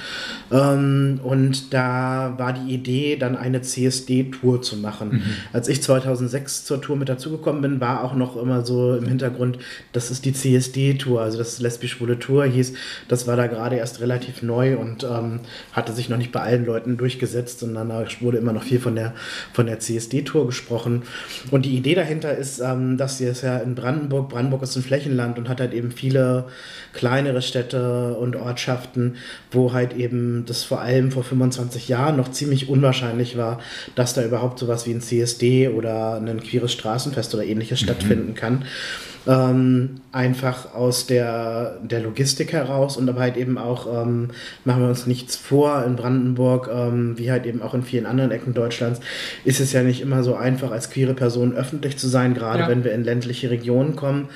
Ähm, 0.51 1.19
und 1.23 1.71
da 1.75 2.33
war 2.37 2.53
die 2.53 2.73
Idee, 2.73 3.17
dann 3.17 3.37
eine 3.37 3.61
CSD-Tour 3.61 4.63
zu 4.63 4.77
machen. 4.77 5.09
Mhm. 5.09 5.23
Als 5.53 5.67
ich 5.67 5.83
2006 5.83 6.65
zur 6.65 6.81
Tour 6.81 6.95
mit 6.95 7.07
dazugekommen 7.07 7.61
bin, 7.61 7.79
war 7.79 8.03
auch 8.03 8.15
noch 8.15 8.35
immer 8.35 8.65
so 8.65 8.95
im 8.95 9.05
Hintergrund, 9.05 9.59
das 9.91 10.09
ist 10.09 10.25
die 10.25 10.33
CSD-Tour, 10.33 11.21
also 11.21 11.37
das 11.37 11.59
lesbisch-schwule 11.59 12.17
Tour 12.17 12.45
hieß. 12.45 12.73
Das 13.07 13.27
war 13.27 13.35
da 13.35 13.45
gerade 13.45 13.75
erst 13.75 14.01
relativ 14.01 14.41
neu 14.41 14.75
und 14.75 15.03
ähm, 15.03 15.41
hatte 15.73 15.93
sich 15.93 16.09
noch 16.09 16.17
nicht 16.17 16.31
bei 16.31 16.39
allen 16.39 16.65
Leuten 16.65 16.97
durchgesetzt, 16.97 17.59
sondern 17.59 17.89
da 17.89 18.05
wurde 18.21 18.39
immer 18.39 18.53
noch 18.53 18.63
viel 18.63 18.79
von 18.79 18.95
der, 18.95 19.13
von 19.53 19.67
der 19.67 19.77
CSD-Tour 19.77 20.47
gesprochen. 20.47 21.03
Und 21.51 21.65
die 21.65 21.77
Idee 21.77 21.93
dahinter 21.93 22.35
ist, 22.35 22.59
ähm, 22.59 22.97
dass 22.97 23.19
sie 23.19 23.25
es 23.25 23.43
ja 23.43 23.59
in 23.59 23.75
Brandenburg, 23.75 24.29
Brandenburg 24.29 24.63
ist 24.63 24.75
ein 24.75 24.81
Flächenland 24.81 25.37
und 25.37 25.47
hat 25.47 25.58
hat 25.59 25.69
halt 25.69 25.77
eben 25.77 25.91
viele 25.91 26.45
kleinere 26.93 27.41
Städte 27.41 28.15
und 28.15 28.35
Ortschaften, 28.35 29.15
wo 29.51 29.73
halt 29.73 29.95
eben 29.95 30.45
das 30.45 30.63
vor 30.63 30.81
allem 30.81 31.11
vor 31.11 31.23
25 31.23 31.87
Jahren 31.87 32.17
noch 32.17 32.31
ziemlich 32.31 32.69
unwahrscheinlich 32.69 33.37
war, 33.37 33.59
dass 33.95 34.13
da 34.13 34.23
überhaupt 34.23 34.59
sowas 34.59 34.85
wie 34.85 34.91
ein 34.91 35.01
CSD 35.01 35.69
oder 35.69 36.15
ein 36.15 36.41
queeres 36.41 36.73
Straßenfest 36.73 37.33
oder 37.35 37.43
ähnliches 37.43 37.81
mhm. 37.81 37.85
stattfinden 37.85 38.35
kann. 38.35 38.65
Ähm, 39.27 40.01
einfach 40.11 40.73
aus 40.73 41.05
der, 41.05 41.77
der 41.83 41.99
Logistik 41.99 42.53
heraus 42.53 42.97
und 42.97 43.09
aber 43.09 43.21
halt 43.21 43.37
eben 43.37 43.57
auch, 43.57 43.85
ähm, 44.03 44.29
machen 44.65 44.81
wir 44.81 44.89
uns 44.89 45.05
nichts 45.05 45.35
vor, 45.35 45.83
in 45.85 45.95
Brandenburg, 45.95 46.69
ähm, 46.73 47.17
wie 47.17 47.29
halt 47.29 47.45
eben 47.45 47.61
auch 47.61 47.73
in 47.73 47.83
vielen 47.83 48.05
anderen 48.05 48.31
Ecken 48.31 48.53
Deutschlands, 48.53 49.01
ist 49.43 49.59
es 49.59 49.73
ja 49.73 49.83
nicht 49.83 50.01
immer 50.01 50.23
so 50.23 50.35
einfach, 50.35 50.71
als 50.71 50.89
queere 50.89 51.13
Person 51.13 51.53
öffentlich 51.53 51.97
zu 51.97 52.07
sein, 52.07 52.33
gerade 52.33 52.61
ja. 52.61 52.67
wenn 52.69 52.83
wir 52.83 52.93
in 52.93 53.03
ländliche 53.03 53.49
Regionen 53.49 53.95
kommen. 53.95 54.29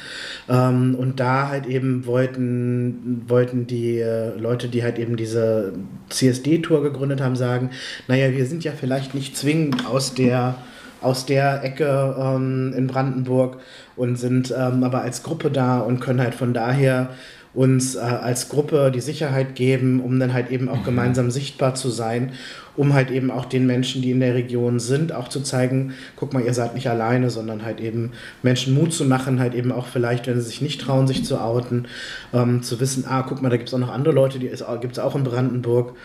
Ähm, 0.49 0.95
und 0.95 1.19
da 1.19 1.47
halt 1.47 1.65
eben 1.65 2.05
wollten, 2.05 3.23
wollten 3.27 3.65
die 3.65 3.99
äh, 3.99 4.37
Leute, 4.37 4.67
die 4.67 4.83
halt 4.83 4.99
eben 4.99 5.15
diese 5.15 5.73
CSD-Tour 6.09 6.83
gegründet 6.83 7.21
haben, 7.21 7.35
sagen, 7.35 7.71
naja, 8.07 8.31
wir 8.31 8.45
sind 8.45 8.63
ja 8.63 8.73
vielleicht 8.79 9.15
nicht 9.15 9.37
zwingend 9.37 9.87
aus 9.87 10.13
der 10.13 10.55
aus 11.03 11.25
der 11.25 11.63
Ecke 11.63 12.15
ähm, 12.17 12.73
in 12.75 12.87
Brandenburg 12.87 13.57
und 13.95 14.17
sind 14.17 14.53
ähm, 14.57 14.83
aber 14.83 15.01
als 15.01 15.23
Gruppe 15.23 15.51
da 15.51 15.79
und 15.79 15.99
können 15.99 16.21
halt 16.21 16.35
von 16.35 16.53
daher 16.53 17.09
uns 17.53 17.95
äh, 17.95 17.99
als 17.99 18.49
Gruppe 18.49 18.91
die 18.93 18.99
Sicherheit 18.99 19.55
geben, 19.55 20.01
um 20.01 20.19
dann 20.19 20.33
halt 20.33 20.49
eben 20.49 20.69
auch 20.69 20.79
mhm. 20.79 20.85
gemeinsam 20.85 21.29
sichtbar 21.29 21.75
zu 21.75 21.89
sein, 21.89 22.31
um 22.75 22.93
halt 22.93 23.11
eben 23.11 23.29
auch 23.29 23.45
den 23.45 23.67
Menschen, 23.67 24.01
die 24.01 24.09
in 24.09 24.19
der 24.19 24.33
Region 24.33 24.79
sind, 24.79 25.13
auch 25.13 25.27
zu 25.27 25.41
zeigen, 25.41 25.93
guck 26.15 26.33
mal, 26.33 26.43
ihr 26.43 26.55
seid 26.55 26.73
nicht 26.73 26.89
alleine, 26.89 27.29
sondern 27.29 27.63
halt 27.63 27.79
eben 27.79 28.11
Menschen 28.41 28.73
Mut 28.73 28.93
zu 28.93 29.05
machen, 29.05 29.39
halt 29.39 29.53
eben 29.53 29.71
auch 29.71 29.85
vielleicht, 29.85 30.25
wenn 30.25 30.39
sie 30.39 30.47
sich 30.47 30.61
nicht 30.61 30.81
trauen, 30.81 31.05
sich 31.05 31.23
zu 31.23 31.39
outen, 31.39 31.87
ähm, 32.33 32.63
zu 32.63 32.79
wissen, 32.79 33.05
ah, 33.07 33.21
guck 33.21 33.43
mal, 33.43 33.49
da 33.49 33.57
gibt 33.57 33.69
es 33.69 33.75
auch 33.75 33.79
noch 33.79 33.93
andere 33.93 34.13
Leute, 34.13 34.39
die 34.39 34.49
gibt 34.81 34.93
es 34.93 34.99
auch 34.99 35.15
in 35.15 35.23
Brandenburg 35.23 35.95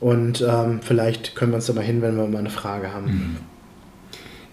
und 0.00 0.40
ähm, 0.40 0.80
vielleicht 0.82 1.34
können 1.34 1.52
wir 1.52 1.56
uns 1.56 1.66
da 1.66 1.74
mal 1.74 1.84
hin, 1.84 2.00
wenn 2.00 2.16
wir 2.16 2.26
mal 2.26 2.38
eine 2.38 2.50
Frage 2.50 2.94
haben. 2.94 3.06
Mhm. 3.06 3.36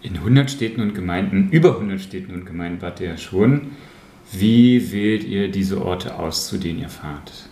In 0.02 0.18
100 0.18 0.50
Städten 0.50 0.82
und 0.82 0.96
Gemeinden, 0.96 1.50
über 1.52 1.76
100 1.76 2.02
Städten 2.02 2.34
und 2.34 2.46
Gemeinden 2.46 2.82
wart 2.82 3.00
ihr 3.00 3.10
ja 3.10 3.18
schon. 3.18 3.72
Wie 4.32 4.92
wählt 4.92 5.24
ihr 5.24 5.52
diese 5.52 5.84
Orte 5.84 6.18
aus, 6.18 6.48
zu 6.48 6.58
denen 6.58 6.80
ihr 6.80 6.90
fahrt? 6.90 7.50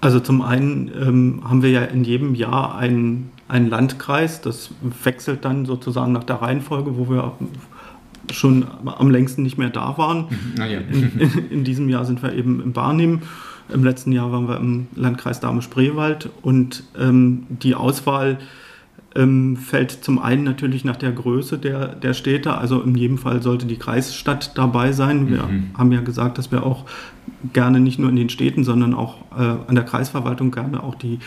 Also 0.00 0.18
zum 0.18 0.42
einen 0.42 0.90
ähm, 1.00 1.42
haben 1.44 1.62
wir 1.62 1.70
ja 1.70 1.84
in 1.84 2.04
jedem 2.04 2.34
Jahr 2.34 2.76
einen, 2.76 3.30
einen 3.48 3.68
Landkreis, 3.68 4.40
das 4.40 4.70
wechselt 5.04 5.44
dann 5.44 5.66
sozusagen 5.66 6.12
nach 6.12 6.24
der 6.24 6.36
Reihenfolge, 6.36 6.96
wo 6.96 7.10
wir 7.10 7.34
schon 8.32 8.66
am 8.84 9.10
längsten 9.10 9.42
nicht 9.42 9.58
mehr 9.58 9.70
da 9.70 9.98
waren. 9.98 10.26
Ah, 10.58 10.66
ja. 10.66 10.80
in, 10.80 11.18
in, 11.18 11.50
in, 11.50 11.64
diesem 11.64 11.88
Jahr 11.88 12.04
sind 12.04 12.22
wir 12.22 12.32
eben 12.32 12.62
im 12.62 12.72
Barnim. 12.72 13.22
Im 13.72 13.84
letzten 13.84 14.12
Jahr 14.12 14.32
waren 14.32 14.48
wir 14.48 14.56
im 14.56 14.88
Landkreis 14.94 15.40
Dahme-Spreewald 15.40 16.30
und 16.42 16.84
ähm, 16.98 17.46
die 17.48 17.74
Auswahl 17.74 18.38
ähm, 19.16 19.56
fällt 19.56 19.90
zum 19.90 20.18
einen 20.18 20.44
natürlich 20.44 20.84
nach 20.84 20.96
der 20.96 21.12
Größe 21.12 21.58
der, 21.58 21.88
der 21.88 22.14
Städte. 22.14 22.56
Also 22.56 22.80
in 22.80 22.94
jedem 22.94 23.18
Fall 23.18 23.42
sollte 23.42 23.66
die 23.66 23.76
Kreisstadt 23.76 24.56
dabei 24.56 24.92
sein. 24.92 25.28
Wir 25.28 25.44
mhm. 25.44 25.70
haben 25.76 25.92
ja 25.92 26.00
gesagt, 26.00 26.38
dass 26.38 26.52
wir 26.52 26.64
auch 26.64 26.84
gerne 27.52 27.80
nicht 27.80 27.98
nur 27.98 28.08
in 28.08 28.16
den 28.16 28.28
Städten, 28.28 28.64
sondern 28.64 28.94
auch 28.94 29.16
äh, 29.36 29.56
an 29.66 29.74
der 29.74 29.84
Kreisverwaltung 29.84 30.50
gerne 30.52 30.82
auch 30.82 30.94
die 30.94 31.18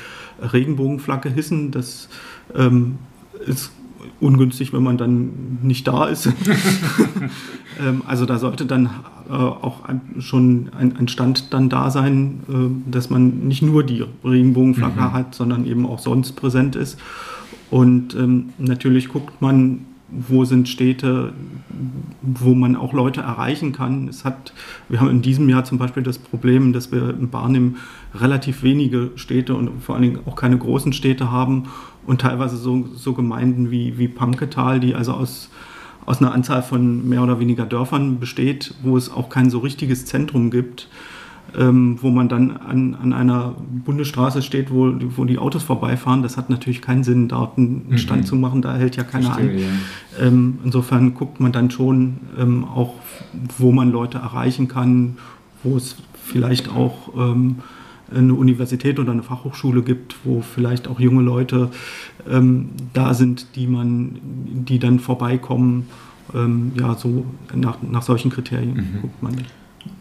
Regenbogenflagge 0.42 1.30
hissen. 1.30 1.72
Das 1.72 2.08
ähm, 2.56 3.00
ist 3.46 3.72
ungünstig, 4.22 4.72
wenn 4.72 4.84
man 4.84 4.98
dann 4.98 5.60
nicht 5.62 5.88
da 5.88 6.06
ist. 6.06 6.28
ähm, 7.82 8.04
also 8.08 8.26
da 8.26 8.38
sollte 8.38 8.66
dann 8.66 8.90
äh, 9.30 9.34
auch 9.34 9.82
schon 10.20 10.70
ein, 10.78 10.96
ein, 10.98 11.08
Stand 11.08 11.54
dann 11.54 11.70
da 11.70 11.92
sein, 11.92 12.40
äh, 12.48 12.92
dass 12.92 13.10
man 13.10 13.48
nicht 13.48 13.62
nur 13.62 13.84
die 13.84 14.06
Regenbogenflagge 14.24 15.02
mhm. 15.02 15.14
hat, 15.14 15.36
sondern 15.36 15.66
eben 15.66 15.86
auch 15.86 16.00
sonst 16.00 16.34
präsent 16.34 16.76
ist. 16.76 16.98
Und 17.70 18.16
ähm, 18.16 18.50
natürlich 18.58 19.10
guckt 19.10 19.42
man, 19.42 19.86
wo 20.16 20.46
sind 20.46 20.70
Städte, 20.70 21.34
wo 22.22 22.54
man 22.54 22.76
auch 22.76 22.94
Leute 22.94 23.22
erreichen 23.22 23.72
kann. 23.72 24.08
Es 24.08 24.26
hat, 24.26 24.54
wir 24.90 25.00
haben 25.00 25.10
in 25.10 25.22
diesem 25.22 25.50
Jahr 25.50 25.64
zum 25.64 25.80
Beispiel 25.80 26.04
das 26.04 26.20
Problem, 26.20 26.72
dass 26.72 26.92
wir 26.92 27.10
in 27.10 27.30
Barnim 27.30 27.78
relativ 28.14 28.62
wenige 28.64 29.12
Städte 29.16 29.56
und 29.56 29.82
vor 29.82 29.96
allen 29.96 30.04
Dingen 30.04 30.20
auch 30.26 30.36
keine 30.36 30.58
großen 30.58 30.94
Städte 30.94 31.32
haben 31.32 31.64
und 32.06 32.22
teilweise 32.22 32.58
so, 32.58 32.88
so 32.96 33.14
Gemeinden 33.14 33.72
wie, 33.72 33.98
wie 33.98 34.08
Panketal, 34.08 34.80
die 34.80 34.94
also 34.94 35.14
aus, 35.14 35.50
aus 36.06 36.22
einer 36.22 36.34
Anzahl 36.34 36.62
von 36.62 37.08
mehr 37.10 37.24
oder 37.24 37.40
weniger 37.40 37.66
Dörfern 37.66 38.20
besteht, 38.20 38.76
wo 38.84 38.98
es 38.98 39.12
auch 39.12 39.30
kein 39.30 39.50
so 39.50 39.60
richtiges 39.60 40.06
Zentrum 40.06 40.52
gibt 40.52 40.90
ähm, 41.58 41.98
wo 42.02 42.10
man 42.10 42.30
dann 42.30 42.58
an, 42.58 42.96
an 42.96 43.14
einer 43.14 43.56
Bundesstraße 43.86 44.42
steht, 44.42 44.72
wo, 44.72 44.94
wo 45.16 45.26
die 45.26 45.38
Autos 45.38 45.64
vorbeifahren. 45.64 46.24
Das 46.24 46.38
hat 46.38 46.50
natürlich 46.50 46.82
keinen 46.82 47.04
Sinn, 47.04 47.28
dort 47.28 47.58
einen 47.58 47.86
mhm. 47.90 47.98
Stand 47.98 48.28
zu 48.28 48.36
machen, 48.36 48.62
da 48.62 48.76
hält 48.76 48.96
ja 48.96 49.04
keiner 49.04 49.34
Verstehe, 49.34 49.52
an. 49.52 49.60
Ja. 50.20 50.28
Ähm, 50.28 50.60
insofern 50.64 51.14
guckt 51.14 51.40
man 51.40 51.52
dann 51.52 51.70
schon 51.70 52.18
ähm, 52.40 52.66
auch, 52.66 52.96
wo 53.58 53.72
man 53.72 53.92
Leute 53.92 54.18
erreichen 54.18 54.68
kann, 54.68 55.18
wo 55.64 55.78
es 55.78 55.96
vielleicht 56.14 56.70
auch 56.70 57.10
ähm, 57.18 57.58
eine 58.14 58.34
Universität 58.34 59.00
oder 59.00 59.12
eine 59.12 59.24
Fachhochschule 59.24 59.82
gibt, 59.82 60.16
wo 60.24 60.42
vielleicht 60.42 60.88
auch 60.88 61.00
junge 61.00 61.22
Leute 61.22 61.70
ähm, 62.30 62.70
da 62.94 63.14
sind, 63.14 63.56
die 63.56 63.68
man, 63.68 64.20
die 64.24 64.80
dann 64.80 65.00
vorbeikommen. 65.00 65.88
Ähm, 66.34 66.72
ja, 66.80 66.96
so 66.96 67.26
nach, 67.54 67.78
nach 67.82 68.02
solchen 68.02 68.32
Kriterien 68.32 68.76
mhm. 68.76 69.02
guckt 69.02 69.24
man. 69.24 69.36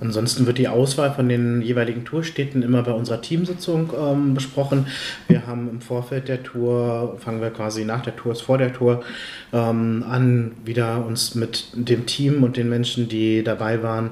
Ansonsten 0.01 0.47
wird 0.47 0.59
die 0.59 0.69
Auswahl 0.69 1.13
von 1.13 1.29
den 1.29 1.63
jeweiligen 1.63 2.05
Tourstädten 2.05 2.63
immer 2.63 2.83
bei 2.83 2.93
unserer 2.93 3.21
Teamsitzung 3.21 3.93
ähm, 3.99 4.35
besprochen. 4.35 4.87
Wir 5.29 5.47
haben 5.47 5.69
im 5.69 5.81
Vorfeld 5.81 6.29
der 6.29 6.43
Tour, 6.43 7.17
fangen 7.19 7.41
wir 7.41 7.51
quasi 7.51 7.85
nach 7.85 8.03
der 8.03 8.17
Tour, 8.17 8.35
vor 8.35 8.59
der 8.59 8.73
Tour 8.73 9.03
ähm, 9.53 10.05
an, 10.09 10.53
wieder 10.65 11.05
uns 11.05 11.35
mit 11.35 11.69
dem 11.75 12.07
Team 12.07 12.43
und 12.43 12.57
den 12.57 12.69
Menschen, 12.69 13.09
die 13.09 13.43
dabei 13.45 13.83
waren, 13.83 14.11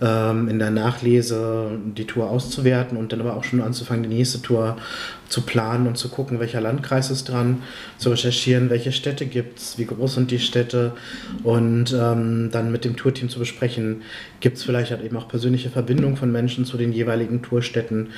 ähm, 0.00 0.48
in 0.48 0.58
der 0.58 0.70
Nachlese 0.70 1.70
die 1.96 2.06
Tour 2.06 2.30
auszuwerten 2.30 2.96
und 2.96 3.12
dann 3.12 3.20
aber 3.20 3.36
auch 3.36 3.44
schon 3.44 3.60
anzufangen, 3.60 4.02
die 4.02 4.14
nächste 4.16 4.42
Tour 4.42 4.76
zu 5.28 5.42
planen 5.42 5.86
und 5.86 5.96
zu 5.96 6.08
gucken, 6.08 6.40
welcher 6.40 6.60
Landkreis 6.60 7.10
ist 7.10 7.28
dran, 7.28 7.62
zu 7.98 8.10
recherchieren, 8.10 8.70
welche 8.70 8.92
Städte 8.92 9.26
gibt 9.26 9.58
es, 9.58 9.78
wie 9.78 9.86
groß 9.86 10.14
sind 10.14 10.30
die 10.30 10.38
Städte 10.38 10.92
und 11.42 11.92
ähm, 11.92 12.50
dann 12.52 12.72
mit 12.72 12.84
dem 12.84 12.96
Tourteam 12.96 13.28
zu 13.28 13.38
besprechen, 13.38 14.02
gibt 14.40 14.58
es 14.58 14.64
vielleicht 14.64 14.90
halt 14.90 15.02
eben 15.02 15.16
auch 15.16 15.28
persönliche 15.28 15.70
Verbindungen 15.70 16.16
von 16.16 16.30
Menschen 16.30 16.64
zu 16.64 16.76
den 16.76 16.92
jeweiligen 16.92 17.42
Tourstädten 17.42 18.10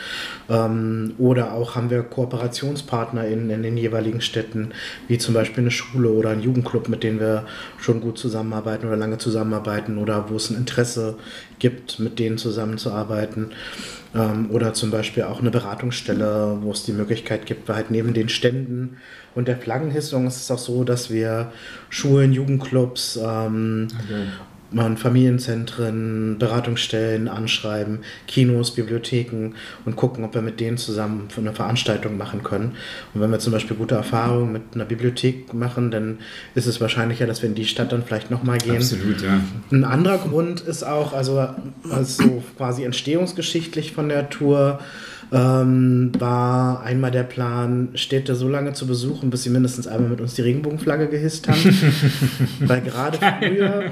ähm, 0.48 1.14
oder 1.18 1.52
auch 1.52 1.76
haben 1.76 1.90
wir 1.90 2.02
Kooperationspartner 2.02 3.26
in, 3.26 3.50
in 3.50 3.62
den 3.62 3.76
jeweiligen 3.76 4.20
Städten, 4.20 4.72
wie 5.06 5.18
zum 5.18 5.34
Beispiel 5.34 5.62
eine 5.64 5.70
Schule 5.70 6.10
oder 6.10 6.30
ein 6.30 6.42
Jugendclub, 6.42 6.88
mit 6.88 7.02
denen 7.02 7.20
wir 7.20 7.46
schon 7.78 8.00
gut 8.00 8.18
zusammenarbeiten 8.18 8.86
oder 8.86 8.96
lange 8.96 9.18
zusammenarbeiten 9.18 9.98
oder 9.98 10.30
wo 10.30 10.36
es 10.36 10.50
ein 10.50 10.56
Interesse 10.56 11.16
gibt, 11.58 11.98
mit 11.98 12.18
denen 12.18 12.38
zusammenzuarbeiten. 12.38 13.52
Ähm, 14.14 14.50
oder 14.50 14.72
zum 14.72 14.90
Beispiel 14.90 15.24
auch 15.24 15.40
eine 15.40 15.50
Beratungsstelle, 15.50 16.58
wo 16.62 16.70
es 16.72 16.84
die 16.84 16.92
Möglichkeit 16.92 17.46
gibt, 17.46 17.68
weil 17.68 17.76
halt 17.76 17.90
neben 17.90 18.14
den 18.14 18.28
Ständen 18.28 18.96
und 19.34 19.48
der 19.48 19.58
Flaggenhissung 19.58 20.26
ist 20.26 20.36
es 20.36 20.50
auch 20.50 20.58
so, 20.58 20.82
dass 20.84 21.10
wir 21.10 21.52
Schulen, 21.90 22.32
Jugendclubs 22.32 23.18
ähm, 23.22 23.88
okay 24.04 24.26
man 24.70 24.96
Familienzentren, 24.96 26.36
Beratungsstellen 26.38 27.28
anschreiben, 27.28 28.00
Kinos, 28.26 28.74
Bibliotheken 28.74 29.52
und 29.84 29.96
gucken, 29.96 30.24
ob 30.24 30.34
wir 30.34 30.42
mit 30.42 30.60
denen 30.60 30.76
zusammen 30.76 31.28
eine 31.36 31.52
Veranstaltung 31.52 32.16
machen 32.16 32.42
können. 32.42 32.76
Und 33.14 33.20
wenn 33.20 33.30
wir 33.30 33.38
zum 33.38 33.52
Beispiel 33.52 33.76
gute 33.76 33.94
Erfahrungen 33.94 34.52
mit 34.52 34.62
einer 34.74 34.84
Bibliothek 34.84 35.54
machen, 35.54 35.90
dann 35.90 36.18
ist 36.54 36.66
es 36.66 36.80
wahrscheinlicher, 36.80 37.26
dass 37.26 37.42
wir 37.42 37.48
in 37.48 37.54
die 37.54 37.64
Stadt 37.64 37.92
dann 37.92 38.04
vielleicht 38.04 38.30
nochmal 38.30 38.58
gehen. 38.58 38.76
Absolut, 38.76 39.22
ja. 39.22 39.40
Ein 39.70 39.84
anderer 39.84 40.18
Grund 40.18 40.60
ist 40.60 40.82
auch, 40.82 41.12
also, 41.12 41.48
also 41.90 42.42
quasi 42.56 42.84
entstehungsgeschichtlich 42.84 43.92
von 43.92 44.08
der 44.08 44.28
Tour, 44.28 44.80
ähm, 45.32 46.12
war 46.18 46.82
einmal 46.82 47.10
der 47.10 47.22
Plan, 47.22 47.88
Städte 47.94 48.34
so 48.34 48.48
lange 48.48 48.72
zu 48.72 48.86
besuchen, 48.86 49.30
bis 49.30 49.42
sie 49.42 49.50
mindestens 49.50 49.86
einmal 49.86 50.10
mit 50.10 50.20
uns 50.20 50.34
die 50.34 50.42
Regenbogenflagge 50.42 51.08
gehisst 51.08 51.48
haben. 51.48 51.58
Weil 52.60 52.80
gerade 52.80 53.18
früher 53.18 53.84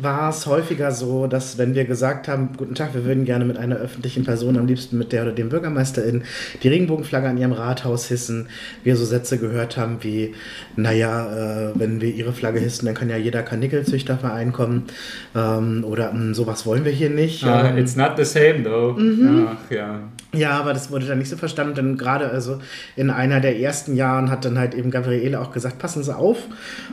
war 0.00 0.30
es 0.30 0.46
häufiger 0.46 0.90
so, 0.92 1.26
dass 1.26 1.58
wenn 1.58 1.74
wir 1.74 1.84
gesagt 1.84 2.28
haben, 2.28 2.50
guten 2.56 2.74
Tag, 2.74 2.94
wir 2.94 3.04
würden 3.04 3.24
gerne 3.24 3.44
mit 3.44 3.58
einer 3.58 3.76
öffentlichen 3.76 4.24
Person, 4.24 4.56
am 4.56 4.66
liebsten 4.66 4.96
mit 4.96 5.12
der 5.12 5.22
oder 5.22 5.32
dem 5.32 5.50
Bürgermeisterin, 5.50 6.22
die 6.62 6.68
Regenbogenflagge 6.68 7.28
an 7.28 7.38
ihrem 7.38 7.52
Rathaus 7.52 8.06
hissen, 8.06 8.48
wir 8.82 8.96
so 8.96 9.04
Sätze 9.04 9.38
gehört 9.38 9.76
haben 9.76 9.98
wie, 10.00 10.34
naja, 10.76 11.70
äh, 11.70 11.72
wenn 11.74 12.00
wir 12.00 12.14
ihre 12.14 12.32
Flagge 12.32 12.60
hissen, 12.60 12.86
dann 12.86 12.94
kann 12.94 13.10
ja 13.10 13.16
jeder 13.16 13.42
Kanickelzüchterverein 13.42 14.52
kommen 14.52 14.84
ähm, 15.34 15.84
oder 15.84 16.12
hm, 16.12 16.34
sowas 16.34 16.64
wollen 16.64 16.84
wir 16.84 16.92
hier 16.92 17.10
nicht. 17.10 17.44
Uh, 17.44 17.76
it's 17.76 17.96
not 17.96 18.12
the 18.16 18.24
same 18.24 18.62
though. 18.62 18.94
Mhm. 18.98 19.48
Ach 19.48 19.70
ja. 19.70 20.00
Ja, 20.34 20.61
aber 20.62 20.72
das 20.72 20.90
wurde 20.90 21.06
dann 21.06 21.18
nicht 21.18 21.28
so 21.28 21.36
verstanden, 21.36 21.74
denn 21.74 21.98
gerade 21.98 22.30
also 22.30 22.60
in 22.96 23.10
einer 23.10 23.40
der 23.40 23.58
ersten 23.58 23.94
Jahren 23.94 24.30
hat 24.30 24.44
dann 24.44 24.58
halt 24.58 24.74
eben 24.74 24.90
Gabriele 24.90 25.40
auch 25.40 25.52
gesagt, 25.52 25.78
passen 25.78 26.02
Sie 26.02 26.16
auf, 26.16 26.38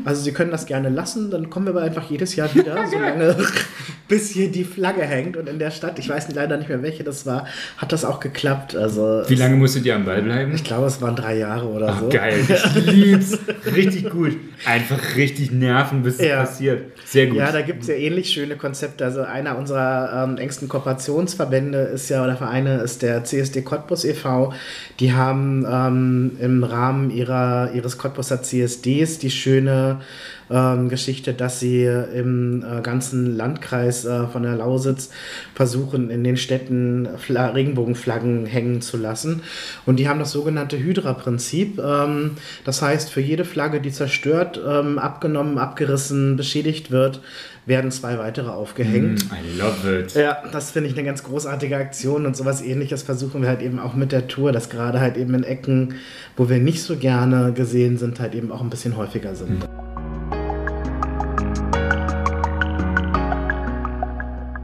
also 0.06 0.22
Sie 0.22 0.32
können 0.34 0.52
das 0.52 0.66
gerne 0.66 0.90
lassen, 0.90 1.32
dann 1.32 1.50
kommen 1.50 1.66
wir 1.68 1.72
aber 1.72 1.82
einfach 1.82 2.10
jedes 2.10 2.36
Jahr 2.36 2.54
wieder, 2.54 2.76
solange 2.92 3.36
bis 4.08 4.30
hier 4.32 4.52
die 4.52 4.64
Flagge 4.64 5.04
hängt 5.04 5.38
und 5.38 5.48
in 5.48 5.60
der 5.60 5.72
Stadt, 5.72 6.00
ich 6.00 6.10
weiß 6.10 6.30
leider 6.34 6.58
nicht 6.58 6.68
mehr 6.68 6.82
welche 6.82 7.04
das 7.04 7.26
war, 7.26 7.46
hat 7.78 7.92
das 7.92 8.04
auch 8.04 8.20
geklappt. 8.20 8.76
Also 8.76 9.24
Wie 9.28 9.36
lange 9.36 9.56
musstet 9.56 9.86
ihr 9.86 9.96
am 9.96 10.06
Ball 10.06 10.22
bleiben? 10.22 10.54
Ich 10.54 10.64
glaube, 10.64 10.88
es 10.88 11.02
waren 11.02 11.16
drei 11.16 11.38
Jahre 11.38 11.68
oder 11.68 11.90
Ach, 11.90 12.02
so. 12.02 12.10
Geil, 12.10 12.40
ich 12.48 12.86
lieb's. 12.86 13.38
richtig 13.76 14.10
gut. 14.10 14.36
Einfach 14.66 15.16
richtig 15.16 15.52
nerven, 15.52 16.04
bis 16.04 16.20
ja. 16.20 16.44
es 16.44 16.50
passiert. 16.50 16.92
Sehr 17.06 17.28
gut. 17.28 17.38
Ja, 17.38 17.52
da 17.52 17.62
gibt 17.62 17.84
es 17.84 17.88
ja 17.88 17.96
ähnlich 17.96 18.30
schöne 18.30 18.56
Konzepte. 18.56 19.06
Also 19.06 19.22
einer 19.22 19.58
unserer 19.58 20.26
ähm, 20.28 20.38
engsten 20.38 20.68
Kooperationsverbände 20.68 21.78
ist 21.80 22.10
ja, 22.10 22.24
oder 22.24 22.36
Vereine 22.36 22.82
ist 22.82 23.02
der 23.02 23.24
CSD 23.24 23.59
Cottbus 23.64 24.06
e.V., 24.06 24.54
die 25.00 25.14
haben 25.14 25.66
ähm, 25.70 26.38
im 26.40 26.64
Rahmen 26.64 27.12
ihrer, 27.12 27.72
ihres 27.74 27.98
Cottbuser 27.98 28.42
CSDs 28.42 29.20
die 29.20 29.32
schöne 29.32 30.02
ähm, 30.50 30.90
Geschichte, 30.90 31.34
dass 31.34 31.60
sie 31.60 31.84
im 31.84 32.64
äh, 32.64 32.82
ganzen 32.82 33.36
Landkreis 33.36 34.06
äh, 34.06 34.28
von 34.28 34.44
der 34.44 34.56
Lausitz 34.56 35.10
versuchen, 35.54 36.10
in 36.10 36.24
den 36.24 36.38
Städten 36.38 37.08
Fla 37.18 37.48
Regenbogenflaggen 37.50 38.46
hängen 38.46 38.82
zu 38.82 38.98
lassen. 38.98 39.42
Und 39.86 39.98
die 39.98 40.10
haben 40.10 40.20
das 40.20 40.32
sogenannte 40.32 40.78
Hydra-Prinzip. 40.80 41.80
Ähm, 41.80 42.32
das 42.64 42.82
heißt, 42.82 43.10
für 43.10 43.22
jede 43.22 43.46
Flagge, 43.46 43.82
die 43.82 43.92
zerstört, 43.92 44.60
ähm, 44.66 45.00
abgenommen, 45.00 45.58
abgerissen, 45.58 46.36
beschädigt 46.36 46.92
wird, 46.92 47.22
werden 47.66 47.92
zwei 47.92 48.18
weitere 48.18 48.50
aufgehängt. 48.50 49.26
Mm, 49.30 49.34
I 49.34 49.60
love 49.60 50.00
it. 50.00 50.14
Ja, 50.16 50.44
das 50.52 50.72
finde 50.72 50.90
ich 50.90 50.96
eine 50.98 51.06
ganz 51.06 51.24
großartige 51.24 51.78
Aktion 51.78 52.26
und 52.26 52.36
sowas 52.36 52.62
ähnliches 52.62 53.04
versuchen 53.04 53.42
wir 53.42 53.50
halt 53.50 53.62
eben 53.62 53.80
auch 53.80 53.94
mit 53.94 54.12
der 54.12 54.28
Tour, 54.28 54.52
dass 54.52 54.70
gerade 54.70 55.00
halt 55.00 55.16
eben 55.16 55.34
in 55.36 55.44
Ecken, 55.44 55.96
wo 56.36 56.50
wir 56.50 56.58
nicht 56.58 56.84
so 56.84 56.98
gerne 56.98 57.54
gesehen 57.54 57.98
sind, 57.98 58.20
halt 58.20 58.36
eben 58.36 58.52
auch 58.52 58.62
ein 58.62 58.70
bisschen 58.70 58.98
häufiger 58.98 59.36
sind. 59.36 59.66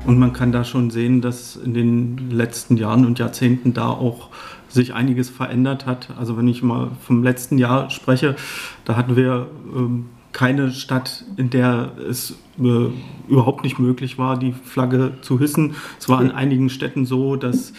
Und 0.05 0.19
man 0.19 0.33
kann 0.33 0.51
da 0.51 0.63
schon 0.63 0.91
sehen, 0.91 1.21
dass 1.21 1.55
in 1.55 1.73
den 1.73 2.29
letzten 2.29 2.77
Jahren 2.77 3.05
und 3.05 3.17
Jahrzehnten 3.17 3.73
da 3.73 3.89
auch 3.89 4.29
sich 4.69 4.93
einiges 4.93 5.29
verändert 5.29 5.85
hat. 5.85 6.09
Also 6.17 6.37
wenn 6.37 6.47
ich 6.47 6.61
mal 6.61 6.91
vom 7.01 7.23
letzten 7.23 7.57
Jahr 7.57 7.89
spreche, 7.89 8.35
da 8.83 8.95
hatten 8.95 9.15
wir 9.15 9.47
ähm, 9.75 10.05
keine 10.31 10.71
Stadt, 10.71 11.23
in 11.37 11.49
der 11.49 11.93
es 12.09 12.35
äh, 12.59 12.87
überhaupt 13.27 13.63
nicht 13.63 13.79
möglich 13.79 14.17
war, 14.17 14.37
die 14.37 14.53
Flagge 14.53 15.13
zu 15.21 15.39
hissen. 15.39 15.75
Es 15.99 16.09
war 16.09 16.21
in 16.21 16.31
einigen 16.31 16.69
Städten 16.69 17.05
so, 17.05 17.35
dass 17.35 17.73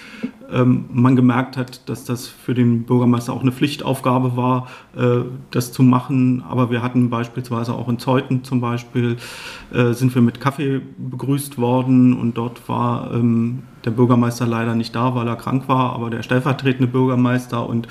ähm, 0.53 0.87
man 0.93 1.17
gemerkt 1.17 1.57
hat, 1.57 1.89
dass 1.89 2.05
das 2.05 2.27
für 2.27 2.55
den 2.55 2.85
Bürgermeister 2.85 3.33
auch 3.33 3.43
eine 3.43 3.53
Pflichtaufgabe 3.53 4.37
war, 4.37 4.69
äh, 4.97 5.23
das 5.51 5.73
zu 5.73 5.83
machen. 5.83 6.43
Aber 6.49 6.71
wir 6.71 6.83
hatten 6.83 7.11
beispielsweise 7.11 7.75
auch 7.75 7.89
in 7.89 7.99
Zeuthen 7.99 8.45
zum 8.45 8.61
Beispiel, 8.61 9.17
äh, 9.73 9.93
sind 9.93 10.15
wir 10.15 10.23
mit 10.23 10.41
Kaffee 10.41 10.81
begrüßt 10.99 11.59
worden 11.59 12.15
und 12.15 12.37
dort 12.37 12.69
war 12.69 13.13
ähm, 13.13 13.63
der 13.85 13.91
Bürgermeister 13.93 14.47
leider 14.47 14.75
nicht 14.75 14.95
da, 14.95 15.15
weil 15.15 15.29
er 15.29 15.37
krank 15.37 15.69
war, 15.69 15.93
aber 15.93 16.11
der 16.11 16.23
stellvertretende 16.23 16.91
Bürgermeister 16.91 17.69
und 17.69 17.89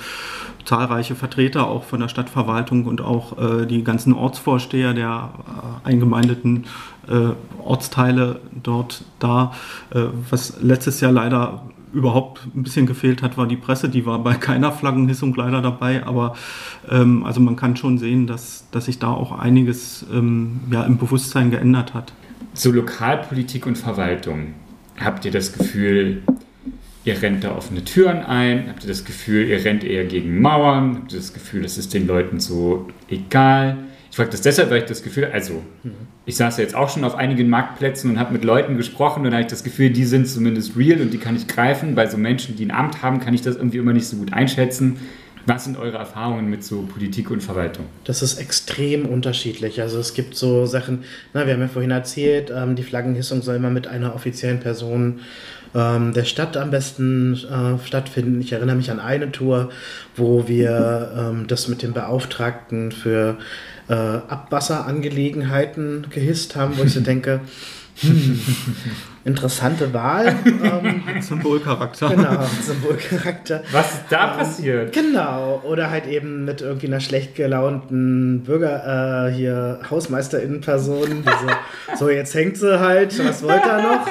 zahlreiche 0.66 1.14
Vertreter 1.14 1.68
auch 1.68 1.84
von 1.84 2.00
der 2.00 2.08
Stadtverwaltung 2.08 2.86
und 2.86 3.00
auch 3.00 3.38
äh, 3.38 3.66
die 3.66 3.82
ganzen 3.84 4.12
Ortsvorsteher 4.12 4.94
der 4.94 5.30
äh, 5.84 5.88
eingemeindeten 5.88 6.64
Ortsteile 7.62 8.40
dort 8.62 9.04
da. 9.18 9.52
Äh, 9.90 10.04
was 10.30 10.60
letztes 10.60 11.00
Jahr 11.00 11.12
leider 11.12 11.62
überhaupt 11.92 12.42
ein 12.54 12.62
bisschen 12.62 12.86
gefehlt 12.86 13.22
hat, 13.22 13.38
war 13.38 13.46
die 13.46 13.56
Presse. 13.56 13.88
Die 13.88 14.04
war 14.04 14.18
bei 14.18 14.34
keiner 14.34 14.72
Flaggenhissung 14.72 15.34
leider 15.34 15.62
dabei. 15.62 16.04
Aber 16.04 16.36
ähm, 16.90 17.24
also 17.24 17.40
man 17.40 17.56
kann 17.56 17.76
schon 17.76 17.98
sehen, 17.98 18.26
dass, 18.26 18.68
dass 18.70 18.84
sich 18.84 18.98
da 18.98 19.08
auch 19.08 19.38
einiges 19.38 20.04
ähm, 20.12 20.60
ja, 20.70 20.84
im 20.84 20.98
Bewusstsein 20.98 21.50
geändert 21.50 21.94
hat. 21.94 22.12
Zu 22.54 22.72
Lokalpolitik 22.72 23.66
und 23.66 23.78
Verwaltung. 23.78 24.54
Habt 24.98 25.24
ihr 25.24 25.30
das 25.30 25.52
Gefühl, 25.52 26.22
ihr 27.04 27.22
rennt 27.22 27.44
da 27.44 27.54
offene 27.54 27.84
Türen 27.84 28.18
ein? 28.18 28.68
Habt 28.68 28.84
ihr 28.84 28.88
das 28.88 29.04
Gefühl, 29.04 29.46
ihr 29.46 29.64
rennt 29.64 29.84
eher 29.84 30.04
gegen 30.04 30.40
Mauern? 30.40 30.96
Habt 30.96 31.12
ihr 31.12 31.18
das 31.18 31.32
Gefühl, 31.32 31.64
es 31.64 31.78
ist 31.78 31.94
den 31.94 32.06
Leuten 32.06 32.40
so 32.40 32.88
egal? 33.08 33.78
Ich 34.16 34.18
frage 34.18 34.30
das 34.30 34.40
deshalb, 34.40 34.70
weil 34.70 34.78
ich 34.78 34.86
das 34.86 35.02
Gefühl, 35.02 35.26
also 35.30 35.62
ich 36.24 36.36
saß 36.36 36.56
ja 36.56 36.62
jetzt 36.62 36.74
auch 36.74 36.88
schon 36.88 37.04
auf 37.04 37.16
einigen 37.16 37.50
Marktplätzen 37.50 38.12
und 38.12 38.18
habe 38.18 38.32
mit 38.32 38.44
Leuten 38.44 38.78
gesprochen 38.78 39.26
und 39.26 39.30
da 39.30 39.32
habe 39.32 39.42
ich 39.42 39.50
das 39.50 39.62
Gefühl, 39.62 39.90
die 39.90 40.06
sind 40.06 40.26
zumindest 40.26 40.74
real 40.74 41.02
und 41.02 41.10
die 41.10 41.18
kann 41.18 41.36
ich 41.36 41.46
greifen. 41.46 41.94
Bei 41.94 42.06
so 42.06 42.16
Menschen, 42.16 42.56
die 42.56 42.64
ein 42.64 42.70
Amt 42.70 43.02
haben, 43.02 43.20
kann 43.20 43.34
ich 43.34 43.42
das 43.42 43.56
irgendwie 43.56 43.76
immer 43.76 43.92
nicht 43.92 44.06
so 44.06 44.16
gut 44.16 44.32
einschätzen. 44.32 44.96
Was 45.44 45.64
sind 45.64 45.76
eure 45.76 45.98
Erfahrungen 45.98 46.48
mit 46.48 46.64
so 46.64 46.80
Politik 46.84 47.30
und 47.30 47.42
Verwaltung? 47.42 47.84
Das 48.04 48.22
ist 48.22 48.38
extrem 48.38 49.04
unterschiedlich. 49.04 49.82
Also 49.82 49.98
es 49.98 50.14
gibt 50.14 50.34
so 50.34 50.64
Sachen, 50.64 51.04
na, 51.34 51.44
wir 51.44 51.52
haben 51.52 51.60
ja 51.60 51.68
vorhin 51.68 51.90
erzählt, 51.90 52.50
ähm, 52.50 52.74
die 52.74 52.84
Flaggenhissung 52.84 53.42
soll 53.42 53.56
immer 53.56 53.68
mit 53.68 53.86
einer 53.86 54.14
offiziellen 54.14 54.60
Person 54.60 55.20
ähm, 55.74 56.14
der 56.14 56.24
Stadt 56.24 56.56
am 56.56 56.70
besten 56.70 57.34
äh, 57.34 57.86
stattfinden. 57.86 58.40
Ich 58.40 58.52
erinnere 58.52 58.76
mich 58.76 58.90
an 58.90 58.98
eine 58.98 59.30
Tour, 59.30 59.68
wo 60.16 60.48
wir 60.48 61.12
ähm, 61.14 61.46
das 61.48 61.68
mit 61.68 61.82
dem 61.82 61.92
Beauftragten 61.92 62.92
für 62.92 63.36
äh, 63.88 63.94
Abwasserangelegenheiten 63.94 66.08
gehisst 66.10 66.56
haben, 66.56 66.76
wo 66.76 66.82
ich 66.82 66.92
so 66.92 67.00
denke, 67.00 67.40
hm, 68.00 68.40
interessante 69.24 69.94
Wahl. 69.94 70.34
Ähm, 70.44 71.02
Symbolcharakter. 71.20 72.10
Genau, 72.10 72.44
Symbolcharakter. 72.62 73.62
Was 73.72 73.94
ist 73.94 74.04
da 74.10 74.32
ähm, 74.32 74.38
passiert? 74.38 74.92
Genau. 74.92 75.62
Oder 75.64 75.90
halt 75.90 76.06
eben 76.06 76.44
mit 76.44 76.60
irgendwie 76.60 76.88
einer 76.88 77.00
schlecht 77.00 77.34
gelaunten 77.34 78.42
Bürger, 78.44 79.28
äh, 79.28 79.32
hier 79.32 79.80
Hausmeisterinnenperson, 79.90 81.22
die 81.22 81.28
so, 81.28 81.96
so, 81.96 82.10
jetzt 82.10 82.34
hängt 82.34 82.58
sie 82.58 82.78
halt, 82.78 83.18
was 83.26 83.42
wollt 83.42 83.64
ihr 83.64 83.82
noch? 83.82 84.06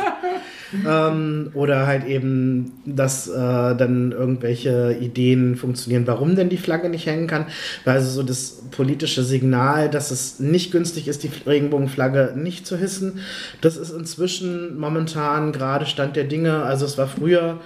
Ähm, 0.87 1.51
oder 1.53 1.87
halt 1.87 2.05
eben, 2.05 2.73
dass 2.85 3.27
äh, 3.27 3.31
dann 3.31 4.11
irgendwelche 4.11 4.97
Ideen 4.99 5.55
funktionieren, 5.55 6.07
warum 6.07 6.35
denn 6.35 6.49
die 6.49 6.57
Flagge 6.57 6.89
nicht 6.89 7.05
hängen 7.05 7.27
kann. 7.27 7.45
Weil 7.83 7.95
also 7.95 8.09
so 8.09 8.23
das 8.23 8.63
politische 8.71 9.23
Signal, 9.23 9.89
dass 9.89 10.11
es 10.11 10.39
nicht 10.39 10.71
günstig 10.71 11.07
ist, 11.07 11.23
die 11.23 11.31
Regenbogenflagge 11.45 12.33
nicht 12.35 12.67
zu 12.67 12.77
hissen, 12.77 13.19
das 13.61 13.77
ist 13.77 13.91
inzwischen 13.91 14.77
momentan 14.79 15.51
gerade 15.51 15.85
Stand 15.85 16.15
der 16.15 16.25
Dinge. 16.25 16.63
Also 16.63 16.85
es 16.85 16.97
war 16.97 17.07
früher 17.07 17.59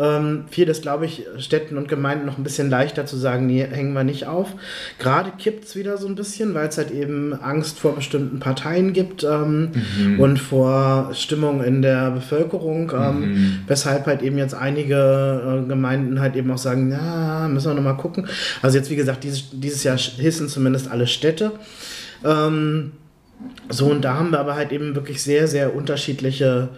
ähm, 0.00 0.44
fiel 0.50 0.64
das, 0.64 0.80
glaube 0.80 1.04
ich, 1.04 1.26
Städten 1.38 1.76
und 1.76 1.88
Gemeinden 1.88 2.24
noch 2.24 2.38
ein 2.38 2.42
bisschen 2.42 2.70
leichter 2.70 3.04
zu 3.04 3.16
sagen, 3.16 3.46
nee, 3.46 3.62
hängen 3.64 3.92
wir 3.92 4.02
nicht 4.02 4.26
auf. 4.26 4.48
Gerade 4.98 5.32
kippt 5.38 5.64
es 5.64 5.76
wieder 5.76 5.98
so 5.98 6.06
ein 6.06 6.14
bisschen, 6.14 6.54
weil 6.54 6.68
es 6.68 6.78
halt 6.78 6.90
eben 6.90 7.34
Angst 7.34 7.78
vor 7.78 7.94
bestimmten 7.94 8.40
Parteien 8.40 8.94
gibt 8.94 9.24
ähm, 9.24 9.72
mhm. 9.98 10.20
und 10.20 10.38
vor 10.38 11.10
Stimmung 11.12 11.62
in 11.62 11.82
der 11.82 12.10
Bevölkerung, 12.12 12.90
ähm, 12.94 13.20
mhm. 13.20 13.58
weshalb 13.66 14.06
halt 14.06 14.22
eben 14.22 14.38
jetzt 14.38 14.54
einige 14.54 15.62
äh, 15.64 15.68
Gemeinden 15.68 16.20
halt 16.20 16.34
eben 16.34 16.50
auch 16.50 16.58
sagen, 16.58 16.90
ja, 16.90 17.46
müssen 17.48 17.70
wir 17.70 17.74
nochmal 17.74 17.98
gucken. 17.98 18.26
Also 18.62 18.78
jetzt, 18.78 18.90
wie 18.90 18.96
gesagt, 18.96 19.22
dieses, 19.24 19.50
dieses 19.52 19.84
Jahr 19.84 19.98
hissen 19.98 20.48
zumindest 20.48 20.90
alle 20.90 21.06
Städte. 21.06 21.52
Ähm, 22.24 22.92
so, 23.68 23.86
und 23.86 24.02
da 24.02 24.14
haben 24.14 24.30
wir 24.30 24.40
aber 24.40 24.54
halt 24.54 24.72
eben 24.72 24.94
wirklich 24.94 25.22
sehr, 25.22 25.46
sehr 25.46 25.74
unterschiedliche 25.74 26.70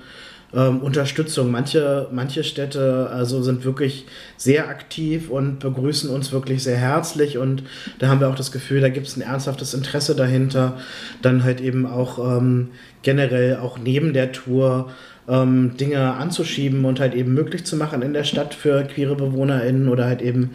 ähm, 0.55 0.81
Unterstützung. 0.81 1.51
Manche, 1.51 2.09
manche 2.13 2.45
Städte 2.45 3.09
also 3.13 3.43
sind 3.43 3.65
wirklich 3.65 4.07
sehr 4.37 4.69
aktiv 4.69 5.31
und 5.31 5.59
begrüßen 5.61 6.11
uns 6.11 6.33
wirklich 6.33 6.63
sehr 6.63 6.77
herzlich 6.77 7.39
und 7.39 7.63
da 7.99 8.09
haben 8.09 8.21
wir 8.21 8.29
auch 8.29 8.35
das 8.35 8.53
Gefühl, 8.53 8.81
da 8.81 8.89
gibt 8.89 9.07
es 9.07 9.17
ein 9.17 9.23
ernsthaftes 9.23 9.75
Interesse 9.75 10.15
dahinter, 10.15 10.79
dann 11.23 11.45
halt 11.45 11.61
eben 11.61 11.87
auch 11.87 12.19
ähm, 12.19 12.69
generell 13.03 13.57
auch 13.57 13.79
neben 13.79 14.13
der 14.13 14.33
Tour 14.33 14.91
ähm, 15.29 15.77
Dinge 15.77 16.15
anzuschieben 16.15 16.85
und 16.85 17.01
halt 17.01 17.15
eben 17.15 17.33
möglich 17.33 17.65
zu 17.65 17.77
machen 17.77 18.03
in 18.03 18.13
der 18.13 18.25
Stadt 18.25 18.55
für 18.55 18.83
queere 18.85 19.15
BewohnerInnen 19.15 19.89
oder 19.89 20.07
halt 20.07 20.23
eben 20.23 20.51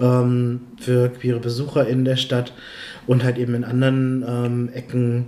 ähm, 0.00 0.60
für 0.80 1.10
queere 1.10 1.40
BesucherInnen 1.40 2.04
der 2.04 2.16
Stadt 2.16 2.52
und 3.06 3.24
halt 3.24 3.38
eben 3.38 3.54
in 3.54 3.64
anderen 3.64 4.24
ähm, 4.26 4.70
Ecken 4.72 5.26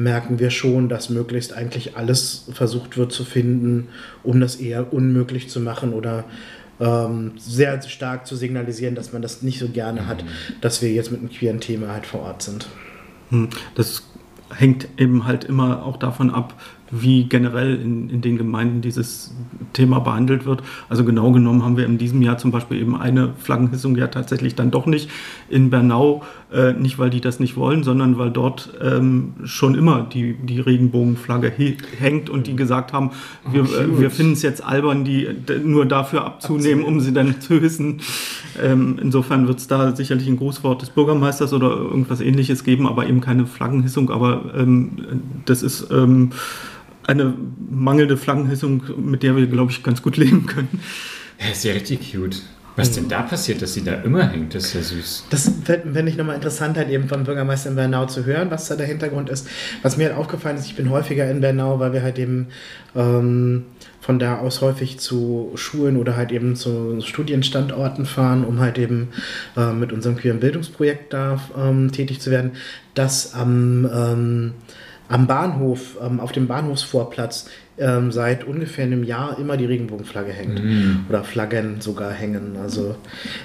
merken 0.00 0.38
wir 0.38 0.50
schon, 0.50 0.88
dass 0.88 1.10
möglichst 1.10 1.52
eigentlich 1.52 1.96
alles 1.96 2.46
versucht 2.52 2.96
wird 2.96 3.12
zu 3.12 3.24
finden, 3.24 3.88
um 4.22 4.40
das 4.40 4.56
eher 4.56 4.92
unmöglich 4.92 5.48
zu 5.48 5.60
machen 5.60 5.92
oder 5.92 6.24
ähm, 6.80 7.32
sehr 7.36 7.80
stark 7.82 8.26
zu 8.26 8.36
signalisieren, 8.36 8.94
dass 8.94 9.12
man 9.12 9.22
das 9.22 9.42
nicht 9.42 9.58
so 9.58 9.68
gerne 9.68 10.06
hat, 10.06 10.24
mhm. 10.24 10.28
dass 10.60 10.80
wir 10.80 10.90
jetzt 10.90 11.10
mit 11.10 11.20
einem 11.20 11.30
queeren 11.30 11.60
Thema 11.60 11.88
halt 11.88 12.06
vor 12.06 12.20
Ort 12.20 12.42
sind. 12.42 12.66
Hm, 13.28 13.50
das 13.74 14.02
hängt 14.52 14.88
eben 14.96 15.26
halt 15.26 15.44
immer 15.44 15.84
auch 15.84 15.98
davon 15.98 16.30
ab, 16.30 16.54
wie 16.90 17.24
generell 17.24 17.76
in, 17.76 18.10
in 18.10 18.20
den 18.20 18.36
Gemeinden 18.36 18.80
dieses 18.80 19.34
Thema 19.72 20.00
behandelt 20.00 20.44
wird. 20.44 20.62
Also 20.88 21.04
genau 21.04 21.30
genommen 21.32 21.62
haben 21.62 21.76
wir 21.76 21.86
in 21.86 21.98
diesem 21.98 22.22
Jahr 22.22 22.38
zum 22.38 22.50
Beispiel 22.50 22.80
eben 22.80 22.96
eine 22.96 23.32
Flaggenhissung 23.38 23.96
ja 23.96 24.08
tatsächlich 24.08 24.54
dann 24.54 24.70
doch 24.70 24.86
nicht 24.86 25.08
in 25.48 25.70
Bernau, 25.70 26.22
äh, 26.52 26.72
nicht 26.72 26.98
weil 26.98 27.10
die 27.10 27.20
das 27.20 27.38
nicht 27.38 27.56
wollen, 27.56 27.84
sondern 27.84 28.18
weil 28.18 28.30
dort 28.30 28.70
ähm, 28.82 29.34
schon 29.44 29.74
immer 29.74 30.02
die, 30.02 30.34
die 30.34 30.60
Regenbogenflagge 30.60 31.52
hängt 31.98 32.28
und 32.28 32.46
die 32.46 32.56
gesagt 32.56 32.92
haben, 32.92 33.10
wir, 33.50 33.62
äh, 33.62 34.00
wir 34.00 34.10
finden 34.10 34.32
es 34.32 34.42
jetzt 34.42 34.64
albern, 34.64 35.04
die 35.04 35.28
nur 35.64 35.86
dafür 35.86 36.24
abzunehmen, 36.24 36.84
um 36.84 37.00
sie 37.00 37.12
dann 37.12 37.40
zu 37.40 37.60
hissen. 37.60 38.00
Ähm, 38.60 38.98
insofern 39.00 39.46
wird 39.46 39.58
es 39.58 39.68
da 39.68 39.94
sicherlich 39.94 40.26
ein 40.26 40.36
Grußwort 40.36 40.82
des 40.82 40.90
Bürgermeisters 40.90 41.52
oder 41.52 41.68
irgendwas 41.68 42.20
ähnliches 42.20 42.64
geben, 42.64 42.86
aber 42.86 43.06
eben 43.06 43.20
keine 43.20 43.46
Flaggenhissung. 43.46 44.10
Aber 44.10 44.52
ähm, 44.56 44.90
das 45.44 45.62
ist 45.62 45.88
ähm, 45.92 46.30
eine 47.06 47.34
mangelnde 47.70 48.16
Flaggenhissung, 48.16 48.82
mit 48.96 49.22
der 49.22 49.36
wir, 49.36 49.46
glaube 49.46 49.72
ich, 49.72 49.82
ganz 49.82 50.02
gut 50.02 50.16
leben 50.16 50.46
können. 50.46 50.80
Ja, 51.40 51.50
ist 51.50 51.64
ja 51.64 51.72
richtig 51.72 52.12
cute. 52.12 52.42
Was 52.76 52.92
denn 52.92 53.08
da 53.08 53.22
passiert, 53.22 53.60
dass 53.62 53.74
sie 53.74 53.84
da 53.84 53.94
immer 53.94 54.28
hängt? 54.28 54.54
Das 54.54 54.66
ist 54.66 54.74
ja 54.74 54.82
süß. 54.82 55.24
Das 55.30 55.50
fände 55.64 56.08
ich 56.08 56.16
nochmal 56.16 56.36
interessant, 56.36 56.76
halt 56.76 56.88
eben 56.88 57.08
vom 57.08 57.24
Bürgermeister 57.24 57.70
in 57.70 57.76
Bernau 57.76 58.06
zu 58.06 58.24
hören, 58.24 58.50
was 58.50 58.68
da 58.68 58.76
der 58.76 58.86
Hintergrund 58.86 59.28
ist. 59.28 59.48
Was 59.82 59.96
mir 59.96 60.08
halt 60.08 60.16
aufgefallen 60.16 60.56
ist, 60.56 60.66
ich 60.66 60.76
bin 60.76 60.88
häufiger 60.88 61.30
in 61.30 61.40
Bernau, 61.40 61.78
weil 61.78 61.92
wir 61.92 62.02
halt 62.02 62.18
eben 62.18 62.46
ähm, 62.94 63.64
von 64.00 64.18
da 64.18 64.38
aus 64.38 64.60
häufig 64.60 64.98
zu 64.98 65.52
Schulen 65.56 65.96
oder 65.96 66.16
halt 66.16 66.32
eben 66.32 66.56
zu 66.56 67.00
Studienstandorten 67.00 68.06
fahren, 68.06 68.44
um 68.44 68.60
halt 68.60 68.78
eben 68.78 69.08
äh, 69.56 69.72
mit 69.72 69.92
unserem 69.92 70.16
queeren 70.16 70.40
Bildungsprojekt 70.40 71.12
da 71.12 71.40
ähm, 71.58 71.92
tätig 71.92 72.20
zu 72.20 72.30
werden, 72.30 72.52
dass 72.94 73.34
am, 73.34 73.88
ähm, 73.92 74.52
am 75.10 75.26
Bahnhof, 75.26 75.98
ähm, 76.00 76.20
auf 76.20 76.30
dem 76.30 76.46
Bahnhofsvorplatz 76.46 77.50
ähm, 77.78 78.12
seit 78.12 78.44
ungefähr 78.44 78.84
einem 78.84 79.02
Jahr 79.02 79.38
immer 79.38 79.56
die 79.56 79.64
Regenbogenflagge 79.64 80.32
hängt. 80.32 80.62
Mhm. 80.62 81.06
Oder 81.08 81.24
Flaggen 81.24 81.80
sogar 81.80 82.12
hängen. 82.12 82.56
Also 82.62 82.94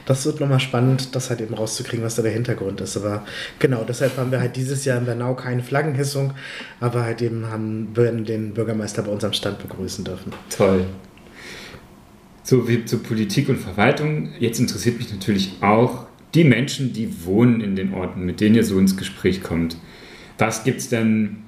das 0.06 0.25
wird 0.25 0.39
nochmal 0.39 0.60
spannend, 0.60 1.15
das 1.15 1.32
halt 1.32 1.41
eben 1.41 1.56
rauszukriegen, 1.56 2.06
was 2.06 2.15
da 2.15 2.21
der 2.21 2.32
Hintergrund 2.32 2.82
ist. 2.82 2.95
Aber 2.97 3.25
genau, 3.58 3.84
deshalb 3.84 4.15
haben 4.17 4.32
wir 4.32 4.39
halt 4.39 4.56
dieses 4.56 4.86
Jahr 4.86 4.99
in 4.99 5.06
Bernau 5.06 5.34
keine 5.34 5.63
Flaggenhissung, 5.63 6.34
aber 6.80 7.04
halt 7.04 7.21
eben 7.23 7.47
haben 7.47 7.89
wir 7.95 8.12
den 8.12 8.54
Bürgermeister 8.54 9.01
bei 9.01 9.12
unserem 9.12 9.34
Stand 9.34 9.58
begrüßen 9.60 10.06
dürfen. 10.06 10.34
Toll. 10.56 10.86
So 12.43 12.67
wie 12.67 12.86
zur 12.86 13.01
Politik 13.01 13.49
und 13.49 13.58
Verwaltung. 13.58 14.34
Jetzt 14.39 14.60
interessiert 14.60 14.99
mich 14.99 15.12
natürlich 15.12 15.54
auch 15.62 16.06
die 16.36 16.43
Menschen, 16.43 16.93
die 16.93 17.25
wohnen 17.25 17.60
in 17.60 17.75
den 17.75 17.95
Orten, 17.95 18.23
mit 18.23 18.39
denen 18.39 18.54
ihr 18.54 18.63
so 18.63 18.78
ins 18.78 18.97
Gespräch 18.97 19.41
kommt. 19.41 19.78
Was 20.38 20.63
gibt 20.63 20.82
es 20.82 20.89
denn 20.89 21.44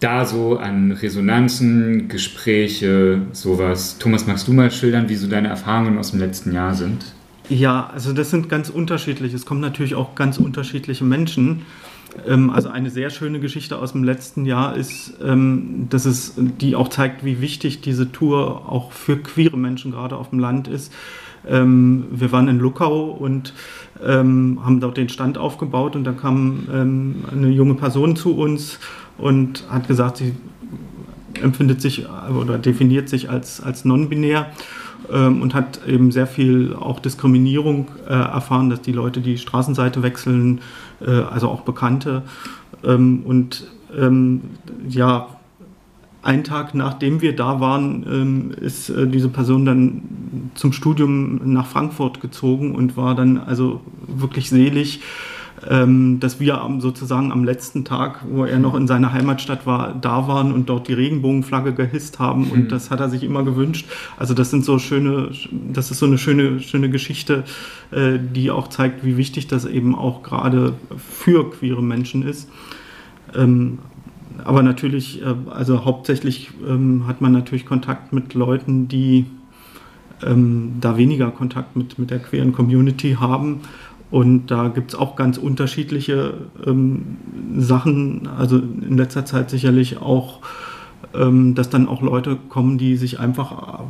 da 0.00 0.24
so 0.24 0.58
an 0.58 0.92
Resonanzen, 0.92 2.08
Gespräche, 2.08 3.22
sowas? 3.32 3.98
Thomas, 3.98 4.26
magst 4.26 4.46
du 4.48 4.52
mal 4.52 4.70
schildern, 4.70 5.08
wie 5.08 5.16
so 5.16 5.26
deine 5.26 5.48
Erfahrungen 5.48 5.98
aus 5.98 6.10
dem 6.10 6.20
letzten 6.20 6.52
Jahr 6.52 6.74
sind? 6.74 7.14
Ja, 7.48 7.88
also 7.92 8.12
das 8.12 8.30
sind 8.30 8.48
ganz 8.48 8.70
unterschiedlich. 8.70 9.32
Es 9.32 9.46
kommen 9.46 9.60
natürlich 9.60 9.94
auch 9.94 10.14
ganz 10.14 10.38
unterschiedliche 10.38 11.04
Menschen. 11.04 11.62
Ähm, 12.26 12.50
also 12.50 12.68
eine 12.68 12.90
sehr 12.90 13.10
schöne 13.10 13.40
Geschichte 13.40 13.78
aus 13.78 13.92
dem 13.92 14.04
letzten 14.04 14.44
Jahr 14.44 14.76
ist, 14.76 15.14
ähm, 15.24 15.86
dass 15.90 16.04
es, 16.06 16.34
die 16.36 16.76
auch 16.76 16.88
zeigt, 16.88 17.24
wie 17.24 17.40
wichtig 17.40 17.80
diese 17.80 18.10
Tour 18.10 18.70
auch 18.70 18.92
für 18.92 19.16
queere 19.18 19.56
Menschen 19.56 19.92
gerade 19.92 20.16
auf 20.16 20.30
dem 20.30 20.38
Land 20.38 20.68
ist. 20.68 20.92
Ähm, 21.48 22.06
wir 22.10 22.32
waren 22.32 22.48
in 22.48 22.58
Luckau 22.58 23.10
und 23.10 23.54
haben 23.98 24.78
dort 24.78 24.98
den 24.98 25.08
Stand 25.08 25.38
aufgebaut 25.38 25.96
und 25.96 26.04
da 26.04 26.12
kam 26.12 26.66
eine 26.68 27.48
junge 27.48 27.76
Person 27.76 28.14
zu 28.14 28.36
uns 28.36 28.78
und 29.18 29.64
hat 29.70 29.88
gesagt, 29.88 30.18
sie 30.18 30.34
empfindet 31.42 31.80
sich 31.80 32.06
oder 32.40 32.58
definiert 32.58 33.08
sich 33.08 33.30
als, 33.30 33.60
als 33.62 33.84
non-binär 33.84 34.46
ähm, 35.12 35.42
und 35.42 35.54
hat 35.54 35.80
eben 35.86 36.10
sehr 36.10 36.26
viel 36.26 36.74
auch 36.74 37.00
Diskriminierung 37.00 37.88
äh, 38.08 38.12
erfahren, 38.12 38.70
dass 38.70 38.80
die 38.82 38.92
Leute 38.92 39.20
die 39.20 39.38
Straßenseite 39.38 40.02
wechseln, 40.02 40.60
äh, 41.00 41.10
also 41.10 41.48
auch 41.48 41.62
Bekannte. 41.62 42.22
Ähm, 42.84 43.22
und 43.24 43.66
ähm, 43.96 44.42
ja, 44.88 45.28
einen 46.22 46.42
Tag 46.42 46.74
nachdem 46.74 47.20
wir 47.20 47.36
da 47.36 47.60
waren, 47.60 48.04
ähm, 48.10 48.50
ist 48.60 48.90
äh, 48.90 49.06
diese 49.06 49.28
Person 49.28 49.64
dann 49.64 50.50
zum 50.54 50.72
Studium 50.72 51.40
nach 51.52 51.66
Frankfurt 51.66 52.20
gezogen 52.20 52.74
und 52.74 52.96
war 52.96 53.14
dann 53.14 53.38
also 53.38 53.80
wirklich 54.08 54.48
selig 54.50 55.00
ähm, 55.68 56.20
dass 56.20 56.38
wir 56.38 56.60
sozusagen 56.78 57.32
am 57.32 57.44
letzten 57.44 57.84
Tag, 57.84 58.20
wo 58.28 58.44
er 58.44 58.58
noch 58.58 58.74
in 58.74 58.86
seiner 58.86 59.12
Heimatstadt 59.12 59.66
war, 59.66 59.94
da 59.94 60.28
waren 60.28 60.52
und 60.52 60.68
dort 60.68 60.88
die 60.88 60.92
Regenbogenflagge 60.92 61.72
gehisst 61.72 62.18
haben 62.18 62.46
mhm. 62.46 62.50
und 62.50 62.72
das 62.72 62.90
hat 62.90 63.00
er 63.00 63.08
sich 63.08 63.22
immer 63.22 63.42
gewünscht. 63.42 63.86
Also 64.18 64.34
das 64.34 64.50
sind 64.50 64.64
so 64.64 64.78
schöne, 64.78 65.30
das 65.72 65.90
ist 65.90 65.98
so 65.98 66.06
eine 66.06 66.18
schöne, 66.18 66.60
schöne 66.60 66.90
Geschichte, 66.90 67.44
äh, 67.90 68.18
die 68.18 68.50
auch 68.50 68.68
zeigt, 68.68 69.04
wie 69.04 69.16
wichtig 69.16 69.46
das 69.46 69.64
eben 69.64 69.94
auch 69.94 70.22
gerade 70.22 70.74
für 70.98 71.50
queere 71.50 71.82
Menschen 71.82 72.22
ist. 72.22 72.48
Ähm, 73.34 73.78
aber 74.44 74.62
natürlich, 74.62 75.22
äh, 75.22 75.34
also 75.50 75.84
hauptsächlich 75.84 76.50
ähm, 76.66 77.06
hat 77.06 77.20
man 77.20 77.32
natürlich 77.32 77.64
Kontakt 77.64 78.12
mit 78.12 78.34
Leuten, 78.34 78.88
die 78.88 79.26
ähm, 80.24 80.74
da 80.80 80.96
weniger 80.96 81.30
Kontakt 81.30 81.76
mit, 81.76 81.98
mit 81.98 82.10
der 82.10 82.18
queeren 82.18 82.52
Community 82.52 83.16
haben. 83.18 83.60
Und 84.10 84.46
da 84.50 84.68
gibt 84.68 84.92
es 84.92 84.98
auch 84.98 85.16
ganz 85.16 85.36
unterschiedliche 85.36 86.34
ähm, 86.64 87.16
Sachen. 87.56 88.28
Also 88.38 88.58
in 88.58 88.96
letzter 88.96 89.24
Zeit 89.24 89.50
sicherlich 89.50 89.98
auch, 89.98 90.40
ähm, 91.14 91.54
dass 91.54 91.70
dann 91.70 91.88
auch 91.88 92.02
Leute 92.02 92.36
kommen, 92.48 92.78
die 92.78 92.96
sich 92.96 93.18
einfach 93.18 93.80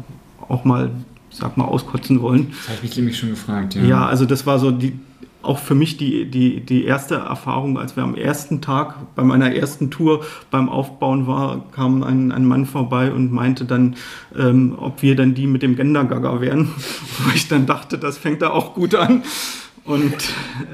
auch 0.49 0.65
mal, 0.65 0.91
sag 1.31 1.57
mal, 1.57 1.65
auskotzen 1.65 2.23
wollen. 2.23 2.49
Das 2.51 2.69
habe 2.69 2.77
ich 2.77 2.83
mich 2.83 2.97
nämlich 2.97 3.19
schon 3.19 3.31
gefragt, 3.31 3.75
ja. 3.75 3.85
Ja, 3.85 4.07
also 4.07 4.25
das 4.25 4.47
war 4.47 4.59
so 4.59 4.71
die, 4.71 4.95
auch 5.43 5.59
für 5.59 5.75
mich 5.75 5.97
die, 5.97 6.25
die, 6.31 6.61
die 6.61 6.85
erste 6.85 7.17
Erfahrung, 7.17 7.79
als 7.79 7.97
wir 7.97 8.03
am 8.03 8.15
ersten 8.15 8.61
Tag 8.61 9.15
bei 9.15 9.23
meiner 9.23 9.55
ersten 9.55 9.91
Tour 9.91 10.25
beim 10.51 10.69
Aufbauen 10.69 11.27
war, 11.27 11.67
kam 11.73 12.03
ein, 12.03 12.33
ein 12.33 12.45
Mann 12.45 12.67
vorbei 12.67 13.13
und 13.13 13.33
meinte 13.33 13.65
dann, 13.65 13.97
ähm, 14.37 14.75
ob 14.79 15.03
wir 15.03 15.15
dann 15.15 15.35
die 15.35 15.47
mit 15.47 15.63
dem 15.63 15.77
Gendergagger 15.77 16.41
wären. 16.41 16.71
Wo 17.19 17.31
ich 17.35 17.49
dann 17.49 17.67
dachte, 17.67 17.99
das 17.99 18.19
fängt 18.19 18.43
da 18.43 18.51
auch 18.51 18.75
gut 18.75 18.95
an. 18.95 19.23
Und 19.87 20.15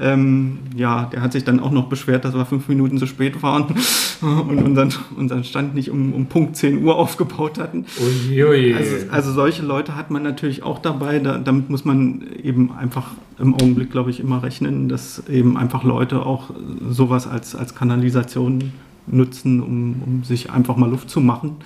ähm, 0.01 0.59
ja, 0.75 1.05
der 1.05 1.21
hat 1.21 1.33
sich 1.33 1.43
dann 1.43 1.59
auch 1.59 1.69
noch 1.69 1.87
beschwert, 1.87 2.25
dass 2.25 2.33
wir 2.33 2.45
fünf 2.45 2.67
Minuten 2.67 2.97
zu 2.97 3.05
spät 3.05 3.43
waren 3.43 3.65
und 4.21 4.63
unseren, 4.63 4.91
unseren 5.15 5.43
Stand 5.43 5.75
nicht 5.75 5.91
um, 5.91 6.13
um 6.13 6.25
Punkt 6.25 6.55
10 6.57 6.83
Uhr 6.83 6.95
aufgebaut 6.95 7.59
hatten. 7.59 7.85
Uiui. 8.01 8.73
Also, 8.73 8.95
also 9.11 9.31
solche 9.31 9.61
Leute 9.61 9.95
hat 9.95 10.09
man 10.09 10.23
natürlich 10.23 10.63
auch 10.63 10.79
dabei. 10.79 11.19
Da, 11.19 11.37
damit 11.37 11.69
muss 11.69 11.85
man 11.85 12.25
eben 12.41 12.71
einfach 12.71 13.11
im 13.37 13.53
Augenblick, 13.53 13.91
glaube 13.91 14.09
ich, 14.09 14.19
immer 14.19 14.41
rechnen, 14.41 14.89
dass 14.89 15.27
eben 15.27 15.57
einfach 15.57 15.83
Leute 15.83 16.25
auch 16.25 16.49
sowas 16.89 17.27
als, 17.27 17.55
als 17.55 17.75
Kanalisation 17.75 18.71
nutzen, 19.05 19.61
um, 19.61 20.01
um 20.05 20.23
sich 20.23 20.49
einfach 20.49 20.75
mal 20.75 20.89
Luft 20.89 21.09
zu 21.09 21.21
machen. 21.21 21.57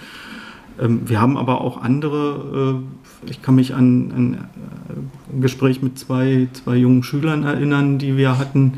Ähm, 0.79 1.01
wir 1.05 1.21
haben 1.21 1.37
aber 1.37 1.61
auch 1.61 1.81
andere, 1.81 2.81
äh, 2.81 3.06
ich 3.25 3.41
kann 3.41 3.55
mich 3.55 3.73
an, 3.73 4.11
an 4.15 4.33
äh, 4.33 5.35
ein 5.35 5.41
Gespräch 5.41 5.81
mit 5.81 5.97
zwei, 5.97 6.47
zwei 6.53 6.75
jungen 6.75 7.03
Schülern 7.03 7.43
erinnern, 7.43 7.97
die 7.97 8.17
wir 8.17 8.37
hatten, 8.37 8.73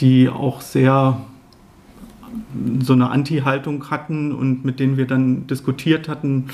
die 0.00 0.28
auch 0.28 0.60
sehr 0.60 1.20
so 2.80 2.92
eine 2.92 3.10
Anti-Haltung 3.10 3.90
hatten 3.90 4.32
und 4.32 4.64
mit 4.64 4.80
denen 4.80 4.96
wir 4.96 5.06
dann 5.06 5.46
diskutiert 5.46 6.08
hatten 6.08 6.48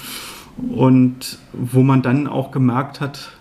und 0.57 1.39
wo 1.53 1.83
man 1.83 2.03
dann 2.03 2.27
auch 2.27 2.51
gemerkt 2.53 3.01
hat, 3.01 3.33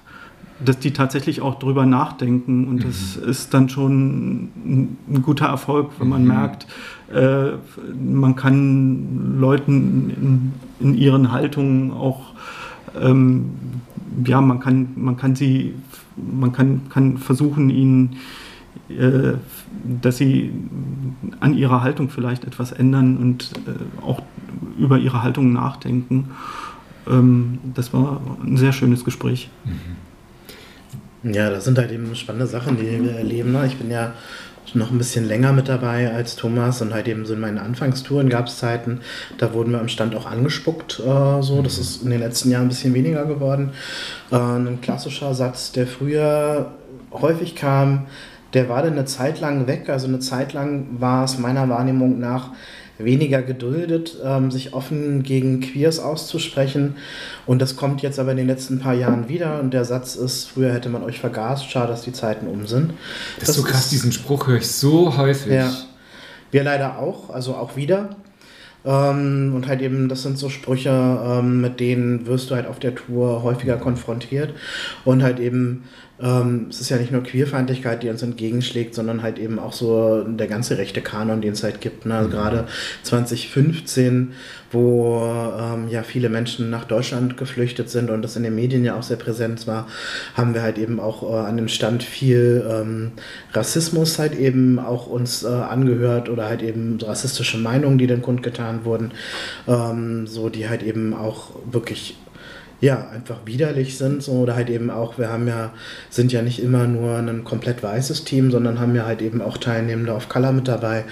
dass 0.63 0.79
die 0.79 0.91
tatsächlich 0.91 1.41
auch 1.41 1.59
drüber 1.59 1.85
nachdenken 1.85 2.67
und 2.67 2.75
mhm. 2.77 2.83
das 2.83 3.15
ist 3.17 3.53
dann 3.53 3.69
schon 3.69 4.49
ein, 4.65 5.21
guter 5.21 5.47
Erfolg, 5.47 5.91
wenn 5.99 6.09
man 6.09 6.23
mhm. 6.23 6.27
merkt, 6.27 6.67
äh, 7.13 7.51
man 7.93 8.35
kann 8.35 9.39
Leuten 9.39 10.09
in, 10.79 10.87
in 10.87 10.95
ihren 10.95 11.31
Haltungen 11.31 11.91
auch 11.91 12.33
ähm, 12.99 13.51
ja, 14.25 14.41
man 14.41 14.59
kann, 14.59 14.89
man 14.95 15.17
kann 15.17 15.35
sie, 15.35 15.73
man 16.15 16.51
kann, 16.51 16.81
kann 16.89 17.17
versuchen, 17.17 17.69
ihnen, 17.69 18.17
äh, 18.89 19.33
dass 20.01 20.17
sie 20.17 20.51
an 21.39 21.55
ihrer 21.55 21.81
Haltung 21.81 22.09
vielleicht 22.09 22.45
etwas 22.45 22.71
ändern 22.71 23.17
und 23.17 23.51
äh, 23.67 24.03
auch 24.03 24.21
über 24.77 24.97
ihre 24.97 25.23
Haltung 25.23 25.53
nachdenken. 25.53 26.29
Ähm, 27.07 27.59
das 27.73 27.93
war 27.93 28.21
ein 28.43 28.57
sehr 28.57 28.73
schönes 28.73 29.03
Gespräch. 29.03 29.49
Mhm. 29.65 31.33
Ja, 31.33 31.49
das 31.49 31.63
sind 31.63 31.77
halt 31.77 31.91
eben 31.91 32.13
spannende 32.15 32.47
Sachen, 32.47 32.75
die 32.77 33.01
wir 33.01 33.13
erleben. 33.13 33.53
Ne? 33.53 33.65
Ich 33.65 33.77
bin 33.77 33.89
ja 33.89 34.13
noch 34.73 34.91
ein 34.91 34.97
bisschen 34.97 35.25
länger 35.25 35.53
mit 35.53 35.69
dabei 35.69 36.11
als 36.11 36.35
Thomas 36.35 36.81
und 36.81 36.93
halt 36.93 37.07
eben 37.07 37.25
so 37.25 37.33
in 37.33 37.39
meinen 37.39 37.57
Anfangstouren 37.57 38.29
gab 38.29 38.47
es 38.47 38.57
Zeiten, 38.57 39.01
da 39.37 39.53
wurden 39.53 39.71
wir 39.71 39.79
am 39.79 39.87
Stand 39.87 40.15
auch 40.15 40.25
angespuckt. 40.25 40.99
Äh, 40.99 41.41
so, 41.41 41.61
das 41.61 41.77
ist 41.77 42.03
in 42.03 42.09
den 42.09 42.19
letzten 42.19 42.49
Jahren 42.49 42.63
ein 42.63 42.69
bisschen 42.69 42.93
weniger 42.93 43.25
geworden. 43.25 43.71
Äh, 44.31 44.37
ein 44.37 44.79
klassischer 44.81 45.33
Satz, 45.33 45.71
der 45.71 45.87
früher 45.87 46.71
häufig 47.11 47.55
kam, 47.55 48.07
der 48.53 48.69
war 48.69 48.83
dann 48.83 48.93
eine 48.93 49.05
Zeit 49.05 49.39
lang 49.39 49.67
weg. 49.67 49.89
Also 49.89 50.07
eine 50.07 50.19
Zeit 50.19 50.53
lang 50.53 50.87
war 50.99 51.23
es 51.23 51.37
meiner 51.37 51.67
Wahrnehmung 51.69 52.19
nach 52.19 52.51
weniger 52.97 53.41
geduldet, 53.41 54.17
ähm, 54.23 54.51
sich 54.51 54.73
offen 54.73 55.23
gegen 55.23 55.61
Queers 55.61 55.99
auszusprechen. 55.99 56.95
Und 57.45 57.61
das 57.61 57.75
kommt 57.75 58.01
jetzt 58.01 58.19
aber 58.19 58.31
in 58.31 58.37
den 58.37 58.47
letzten 58.47 58.79
paar 58.79 58.93
Jahren 58.93 59.29
wieder. 59.29 59.59
Und 59.59 59.73
der 59.73 59.85
Satz 59.85 60.15
ist, 60.15 60.45
früher 60.45 60.73
hätte 60.73 60.89
man 60.89 61.03
euch 61.03 61.19
vergast, 61.19 61.69
schade, 61.69 61.87
dass 61.87 62.03
die 62.03 62.13
Zeiten 62.13 62.47
um 62.47 62.67
sind. 62.67 62.91
Das, 63.39 63.47
das 63.47 63.49
ist 63.49 63.55
so 63.55 63.63
krass, 63.63 63.83
ist, 63.85 63.91
diesen 63.91 64.11
Spruch 64.11 64.47
höre 64.47 64.57
ich 64.57 64.67
so 64.67 65.17
häufig. 65.17 65.53
Ja. 65.53 65.71
Wir 66.51 66.63
leider 66.63 66.99
auch, 66.99 67.29
also 67.29 67.55
auch 67.55 67.75
wieder. 67.75 68.15
Ähm, 68.85 69.53
und 69.55 69.67
halt 69.67 69.81
eben, 69.81 70.09
das 70.09 70.23
sind 70.23 70.37
so 70.37 70.49
Sprüche, 70.49 70.89
ähm, 70.91 71.61
mit 71.61 71.79
denen 71.79 72.27
wirst 72.27 72.51
du 72.51 72.55
halt 72.55 72.67
auf 72.67 72.79
der 72.79 72.95
Tour 72.95 73.41
häufiger 73.43 73.77
konfrontiert. 73.77 74.53
Und 75.05 75.23
halt 75.23 75.39
eben, 75.39 75.85
ähm, 76.21 76.67
es 76.69 76.79
ist 76.79 76.89
ja 76.89 76.97
nicht 76.97 77.11
nur 77.11 77.23
Queerfeindlichkeit, 77.23 78.03
die 78.03 78.09
uns 78.09 78.21
entgegenschlägt, 78.21 78.93
sondern 78.93 79.23
halt 79.23 79.39
eben 79.39 79.57
auch 79.57 79.73
so 79.73 80.23
der 80.23 80.47
ganze 80.47 80.77
rechte 80.77 81.01
Kanon, 81.01 81.41
den 81.41 81.53
es 81.53 81.63
halt 81.63 81.81
gibt. 81.81 82.05
Ne? 82.05 82.13
Also 82.15 82.29
mhm. 82.29 82.33
gerade 82.33 82.67
2015, 83.01 84.33
wo 84.71 85.23
ähm, 85.59 85.89
ja 85.89 86.03
viele 86.03 86.29
Menschen 86.29 86.69
nach 86.69 86.85
Deutschland 86.85 87.35
geflüchtet 87.35 87.89
sind 87.89 88.11
und 88.11 88.21
das 88.21 88.35
in 88.35 88.43
den 88.43 88.53
Medien 88.53 88.85
ja 88.85 88.95
auch 88.95 89.03
sehr 89.03 89.17
präsent 89.17 89.65
war, 89.65 89.87
haben 90.35 90.53
wir 90.53 90.61
halt 90.61 90.77
eben 90.77 90.99
auch 90.99 91.23
äh, 91.23 91.47
an 91.47 91.57
dem 91.57 91.67
Stand 91.67 92.03
viel 92.03 92.63
ähm, 92.69 93.11
Rassismus 93.51 94.19
halt 94.19 94.37
eben 94.37 94.77
auch 94.77 95.07
uns 95.07 95.43
äh, 95.43 95.47
angehört 95.47 96.29
oder 96.29 96.45
halt 96.45 96.61
eben 96.61 96.99
rassistische 97.01 97.57
Meinungen, 97.57 97.97
die 97.97 98.07
dann 98.07 98.21
kundgetan 98.21 98.85
wurden, 98.85 99.11
ähm, 99.67 100.27
so 100.27 100.49
die 100.49 100.69
halt 100.69 100.83
eben 100.83 101.15
auch 101.15 101.51
wirklich 101.65 102.17
ja, 102.83 103.07
einfach 103.07 103.45
widerlich 103.45 103.97
sind. 103.97 104.21
So, 104.21 104.33
oder 104.33 104.55
halt 104.55 104.69
eben 104.69 104.89
auch, 104.89 105.17
wir 105.17 105.29
haben 105.29 105.47
ja, 105.47 105.73
sind 106.09 106.33
ja 106.33 106.41
nicht 106.41 106.61
immer 106.61 106.85
nur 106.85 107.15
ein 107.15 107.45
komplett 107.45 107.81
weißes 107.81 108.25
Team, 108.25 108.51
sondern 108.51 108.77
haben 108.77 108.93
ja 108.93 109.05
halt 109.05 109.21
eben 109.21 109.41
auch 109.41 109.55
Teilnehmende 109.55 110.13
auf 110.13 110.27
Color 110.27 110.51
mit 110.51 110.67
dabei, 110.67 111.05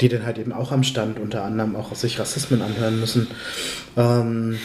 die 0.00 0.08
dann 0.08 0.26
halt 0.26 0.38
eben 0.38 0.52
auch 0.52 0.72
am 0.72 0.82
Stand 0.82 1.20
unter 1.20 1.44
anderem 1.44 1.76
auch 1.76 1.94
sich 1.94 2.18
Rassismen 2.18 2.62
anhören 2.62 2.98
müssen. 2.98 3.28
Ähm, 3.96 4.58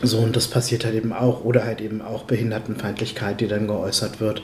so, 0.00 0.18
und 0.18 0.36
das 0.36 0.46
passiert 0.46 0.84
halt 0.84 0.94
eben 0.94 1.12
auch. 1.12 1.44
Oder 1.44 1.64
halt 1.64 1.80
eben 1.80 2.02
auch 2.02 2.22
Behindertenfeindlichkeit, 2.22 3.40
die 3.40 3.48
dann 3.48 3.66
geäußert 3.66 4.20
wird. 4.20 4.42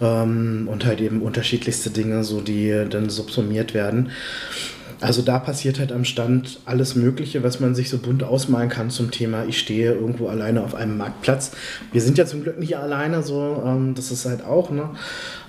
Ähm, 0.00 0.68
und 0.70 0.86
halt 0.86 1.00
eben 1.00 1.22
unterschiedlichste 1.22 1.90
Dinge, 1.90 2.22
so 2.22 2.40
die 2.40 2.84
dann 2.88 3.10
subsumiert 3.10 3.74
werden. 3.74 4.12
Also 5.00 5.22
da 5.22 5.38
passiert 5.38 5.78
halt 5.78 5.92
am 5.92 6.04
Stand 6.04 6.60
alles 6.64 6.96
Mögliche, 6.96 7.44
was 7.44 7.60
man 7.60 7.74
sich 7.74 7.88
so 7.88 7.98
bunt 7.98 8.24
ausmalen 8.24 8.68
kann 8.68 8.90
zum 8.90 9.12
Thema, 9.12 9.44
ich 9.44 9.58
stehe 9.58 9.92
irgendwo 9.92 10.28
alleine 10.28 10.64
auf 10.64 10.74
einem 10.74 10.96
Marktplatz. 10.96 11.52
Wir 11.92 12.00
sind 12.00 12.18
ja 12.18 12.26
zum 12.26 12.42
Glück 12.42 12.58
nicht 12.58 12.76
alleine, 12.76 13.22
so, 13.22 13.62
ähm, 13.64 13.94
das 13.94 14.10
ist 14.10 14.26
halt 14.26 14.44
auch, 14.44 14.70
ne? 14.70 14.90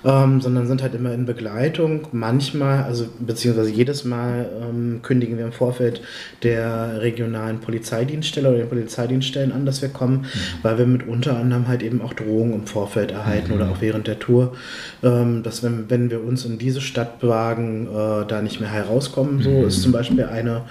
Ähm, 0.04 0.40
sondern 0.40 0.66
sind 0.66 0.82
halt 0.82 0.94
immer 0.94 1.12
in 1.12 1.26
Begleitung. 1.26 2.08
Manchmal, 2.12 2.84
also 2.84 3.06
beziehungsweise 3.18 3.70
jedes 3.70 4.04
Mal 4.04 4.48
ähm, 4.62 5.00
kündigen 5.02 5.38
wir 5.38 5.44
im 5.44 5.52
Vorfeld 5.52 6.00
der 6.42 7.00
regionalen 7.00 7.60
Polizeidienststelle 7.60 8.48
oder 8.48 8.58
den 8.58 8.68
Polizeidienststellen 8.68 9.52
an, 9.52 9.66
dass 9.66 9.82
wir 9.82 9.88
kommen, 9.88 10.22
mhm. 10.22 10.26
weil 10.62 10.78
wir 10.78 10.86
mit 10.86 11.06
unter 11.06 11.36
anderem 11.36 11.68
halt 11.68 11.82
eben 11.82 12.02
auch 12.02 12.14
Drohungen 12.14 12.54
im 12.54 12.66
Vorfeld 12.66 13.12
erhalten 13.12 13.50
mhm. 13.50 13.60
oder 13.60 13.70
auch 13.70 13.80
während 13.80 14.06
der 14.06 14.18
Tour, 14.18 14.56
ähm, 15.02 15.42
dass 15.42 15.62
wenn, 15.62 15.90
wenn 15.90 16.10
wir 16.10 16.24
uns 16.24 16.44
in 16.44 16.58
diese 16.58 16.80
Stadt 16.80 17.22
wagen, 17.22 17.86
äh, 17.86 18.26
da 18.26 18.42
nicht 18.42 18.60
mehr 18.60 18.70
herauskommen. 18.70 19.42
So 19.42 19.50
mhm. 19.50 19.66
ist 19.66 19.82
zum 19.82 19.92
Beispiel 19.92 20.24
eine 20.24 20.62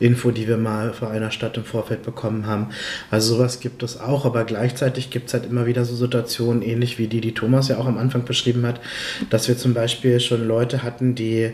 Info, 0.00 0.30
die 0.30 0.48
wir 0.48 0.56
mal 0.56 0.92
vor 0.92 1.10
einer 1.10 1.30
Stadt 1.30 1.56
im 1.56 1.64
Vorfeld 1.64 2.02
bekommen 2.02 2.46
haben. 2.46 2.68
Also 3.10 3.34
sowas 3.34 3.60
gibt 3.60 3.82
es 3.82 4.00
auch, 4.00 4.24
aber 4.24 4.44
gleichzeitig 4.44 5.10
gibt 5.10 5.28
es 5.28 5.34
halt 5.34 5.46
immer 5.46 5.66
wieder 5.66 5.84
so 5.84 5.94
Situationen, 5.94 6.62
ähnlich 6.62 6.98
wie 6.98 7.06
die, 7.06 7.20
die 7.20 7.32
Thomas 7.32 7.68
ja 7.68 7.78
auch 7.78 7.86
am 7.86 7.98
Anfang 7.98 8.24
beschrieben 8.24 8.63
hat, 8.66 8.80
dass 9.30 9.48
wir 9.48 9.56
zum 9.56 9.74
Beispiel 9.74 10.20
schon 10.20 10.46
Leute 10.46 10.82
hatten, 10.82 11.14
die 11.14 11.52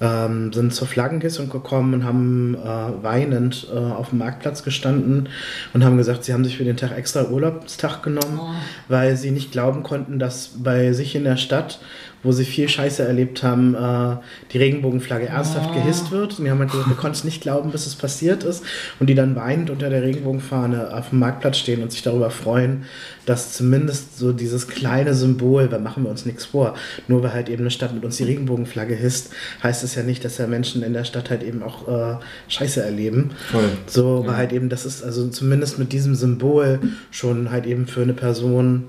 ähm, 0.00 0.52
sind 0.52 0.72
zur 0.72 0.86
Flaggenkissung 0.86 1.48
gekommen 1.48 1.94
und 1.94 2.04
haben 2.04 2.54
äh, 2.54 3.02
weinend 3.02 3.66
äh, 3.72 3.76
auf 3.76 4.10
dem 4.10 4.18
Marktplatz 4.18 4.62
gestanden 4.62 5.28
und 5.74 5.84
haben 5.84 5.96
gesagt, 5.96 6.24
sie 6.24 6.32
haben 6.32 6.44
sich 6.44 6.56
für 6.56 6.64
den 6.64 6.76
Tag 6.76 6.96
extra 6.96 7.24
Urlaubstag 7.24 8.02
genommen, 8.02 8.38
oh. 8.40 8.50
weil 8.88 9.16
sie 9.16 9.30
nicht 9.30 9.50
glauben 9.50 9.82
konnten, 9.82 10.18
dass 10.18 10.50
bei 10.62 10.92
sich 10.92 11.14
in 11.14 11.24
der 11.24 11.36
Stadt 11.36 11.80
wo 12.22 12.32
sie 12.32 12.44
viel 12.44 12.68
Scheiße 12.68 13.02
erlebt 13.02 13.42
haben, 13.42 13.74
äh, 13.74 14.16
die 14.52 14.58
Regenbogenflagge 14.58 15.26
ernsthaft 15.26 15.70
oh. 15.72 15.74
gehisst 15.74 16.10
wird. 16.10 16.38
Und 16.38 16.44
die 16.44 16.50
haben 16.50 16.58
halt 16.58 16.70
gesagt, 16.70 16.88
wir 16.88 16.96
konnten 17.00 17.16
es 17.16 17.24
nicht 17.24 17.40
glauben, 17.40 17.70
bis 17.70 17.86
es 17.86 17.94
passiert 17.94 18.44
ist. 18.44 18.64
Und 18.98 19.08
die 19.08 19.14
dann 19.14 19.36
weinend 19.36 19.70
unter 19.70 19.90
der 19.90 20.02
Regenbogenfahne 20.02 20.94
auf 20.94 21.10
dem 21.10 21.20
Marktplatz 21.20 21.58
stehen 21.58 21.82
und 21.82 21.92
sich 21.92 22.02
darüber 22.02 22.30
freuen, 22.30 22.84
dass 23.26 23.52
zumindest 23.52 24.18
so 24.18 24.32
dieses 24.32 24.68
kleine 24.68 25.14
Symbol, 25.14 25.68
da 25.68 25.78
machen 25.78 26.04
wir 26.04 26.10
uns 26.10 26.24
nichts 26.24 26.46
vor, 26.46 26.74
nur 27.08 27.22
weil 27.22 27.34
halt 27.34 27.48
eben 27.48 27.62
eine 27.62 27.70
Stadt 27.70 27.94
mit 27.94 28.04
uns 28.04 28.16
die 28.16 28.24
Regenbogenflagge 28.24 28.94
hisst, 28.94 29.30
heißt 29.62 29.84
es 29.84 29.94
ja 29.94 30.02
nicht, 30.02 30.24
dass 30.24 30.38
ja 30.38 30.46
Menschen 30.46 30.82
in 30.82 30.94
der 30.94 31.04
Stadt 31.04 31.30
halt 31.30 31.42
eben 31.42 31.62
auch 31.62 31.88
äh, 31.88 32.16
Scheiße 32.48 32.82
erleben. 32.82 33.30
Voll. 33.50 33.68
So, 33.86 34.22
ja. 34.22 34.28
weil 34.28 34.36
halt 34.36 34.52
eben, 34.52 34.68
das 34.68 34.86
ist 34.86 35.04
also 35.04 35.28
zumindest 35.28 35.78
mit 35.78 35.92
diesem 35.92 36.14
Symbol 36.14 36.80
schon 37.10 37.50
halt 37.50 37.66
eben 37.66 37.86
für 37.86 38.02
eine 38.02 38.14
Person 38.14 38.84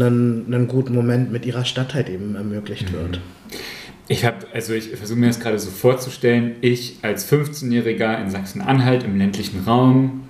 einen, 0.00 0.52
einen 0.52 0.68
guten 0.68 0.94
Moment 0.94 1.32
mit 1.32 1.46
ihrer 1.46 1.64
Stadt 1.64 1.94
halt 1.94 2.08
eben 2.08 2.34
ermöglicht 2.34 2.92
mhm. 2.92 2.96
wird. 2.96 3.20
Ich 4.08 4.24
habe, 4.24 4.46
also 4.54 4.72
ich 4.72 4.88
versuche 4.88 5.18
mir 5.18 5.26
das 5.26 5.38
gerade 5.38 5.58
so 5.58 5.70
vorzustellen, 5.70 6.56
ich 6.62 6.98
als 7.02 7.30
15-Jähriger 7.30 8.20
in 8.22 8.30
Sachsen-Anhalt 8.30 9.04
im 9.04 9.18
ländlichen 9.18 9.64
Raum, 9.64 10.22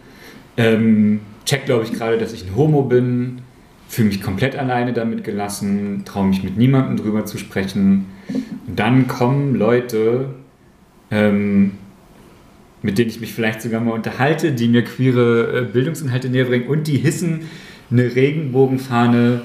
ähm, 0.56 1.20
check 1.44 1.66
glaube 1.66 1.84
ich 1.84 1.92
gerade, 1.92 2.18
dass 2.18 2.32
ich 2.32 2.44
ein 2.44 2.56
Homo 2.56 2.82
bin, 2.82 3.42
fühle 3.88 4.08
mich 4.08 4.20
komplett 4.20 4.56
alleine 4.56 4.92
damit 4.92 5.22
gelassen, 5.22 6.02
traue 6.04 6.26
mich 6.26 6.42
mit 6.42 6.56
niemandem 6.58 6.96
drüber 6.96 7.24
zu 7.24 7.38
sprechen. 7.38 8.06
Und 8.66 8.78
dann 8.78 9.06
kommen 9.06 9.54
Leute, 9.54 10.34
ähm, 11.10 11.72
mit 12.82 12.98
denen 12.98 13.10
ich 13.10 13.20
mich 13.20 13.32
vielleicht 13.32 13.62
sogar 13.62 13.80
mal 13.80 13.92
unterhalte, 13.92 14.52
die 14.52 14.68
mir 14.68 14.82
queere 14.82 15.60
äh, 15.60 15.72
Bildungsinhalte 15.72 16.28
näher 16.28 16.44
bringen 16.44 16.66
und 16.66 16.86
die 16.86 16.98
hissen 16.98 17.42
eine 17.90 18.14
Regenbogenfahne 18.14 19.42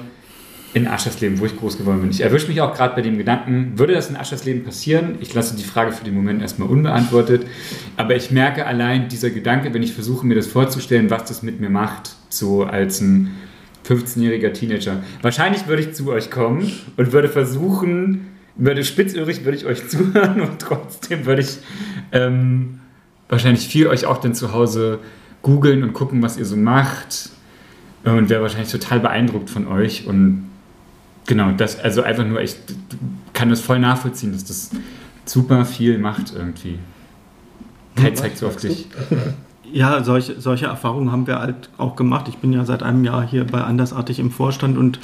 in 0.74 0.88
Aschersleben, 0.88 1.38
wo 1.38 1.46
ich 1.46 1.56
groß 1.56 1.78
geworden 1.78 2.00
bin. 2.00 2.10
Ich 2.10 2.20
erwische 2.20 2.48
mich 2.48 2.60
auch 2.60 2.74
gerade 2.74 2.96
bei 2.96 3.00
dem 3.00 3.16
Gedanken, 3.16 3.78
würde 3.78 3.94
das 3.94 4.10
in 4.10 4.16
Aschersleben 4.16 4.64
passieren? 4.64 5.14
Ich 5.20 5.32
lasse 5.32 5.56
die 5.56 5.62
Frage 5.62 5.92
für 5.92 6.04
den 6.04 6.14
Moment 6.14 6.42
erstmal 6.42 6.68
unbeantwortet. 6.68 7.46
Aber 7.96 8.16
ich 8.16 8.32
merke 8.32 8.66
allein 8.66 9.08
dieser 9.08 9.30
Gedanke, 9.30 9.72
wenn 9.72 9.84
ich 9.84 9.92
versuche, 9.92 10.26
mir 10.26 10.34
das 10.34 10.48
vorzustellen, 10.48 11.10
was 11.10 11.26
das 11.26 11.44
mit 11.44 11.60
mir 11.60 11.70
macht, 11.70 12.16
so 12.28 12.64
als 12.64 13.00
ein 13.00 13.30
15-jähriger 13.86 14.52
Teenager. 14.52 15.02
Wahrscheinlich 15.22 15.68
würde 15.68 15.82
ich 15.82 15.94
zu 15.94 16.10
euch 16.10 16.32
kommen 16.32 16.72
und 16.96 17.12
würde 17.12 17.28
versuchen, 17.28 18.26
würde 18.56 18.82
spitzöhrig 18.82 19.44
würde 19.44 19.56
ich 19.56 19.66
euch 19.66 19.88
zuhören 19.88 20.40
und 20.40 20.58
trotzdem 20.58 21.24
würde 21.24 21.42
ich 21.42 21.58
ähm, 22.10 22.80
wahrscheinlich 23.28 23.68
viel 23.68 23.86
euch 23.86 24.06
auch 24.06 24.18
dann 24.18 24.34
zu 24.34 24.52
Hause 24.52 24.98
googeln 25.42 25.84
und 25.84 25.92
gucken, 25.92 26.20
was 26.20 26.36
ihr 26.36 26.46
so 26.46 26.56
macht 26.56 27.30
und 28.02 28.28
wäre 28.28 28.42
wahrscheinlich 28.42 28.72
total 28.72 28.98
beeindruckt 28.98 29.50
von 29.50 29.68
euch 29.68 30.06
und 30.06 30.50
Genau, 31.26 31.52
das, 31.52 31.78
also 31.80 32.02
einfach 32.02 32.26
nur, 32.26 32.40
ich 32.40 32.56
kann 33.32 33.48
das 33.48 33.60
voll 33.60 33.78
nachvollziehen, 33.78 34.32
dass 34.32 34.44
das 34.44 34.70
super 35.24 35.64
viel 35.64 35.98
macht 35.98 36.32
irgendwie. 36.34 36.78
Kai 37.96 38.08
hm, 38.08 38.16
zeigt 38.16 38.38
so 38.38 38.46
auf 38.46 38.56
dich. 38.56 38.86
Ja, 39.72 40.04
solche, 40.04 40.40
solche 40.40 40.66
Erfahrungen 40.66 41.10
haben 41.10 41.26
wir 41.26 41.40
halt 41.40 41.68
auch 41.78 41.96
gemacht. 41.96 42.28
Ich 42.28 42.36
bin 42.36 42.52
ja 42.52 42.64
seit 42.64 42.84
einem 42.84 43.02
Jahr 43.02 43.26
hier 43.26 43.44
bei 43.44 43.60
Andersartig 43.64 44.20
im 44.20 44.30
Vorstand 44.30 44.78
und 44.78 45.00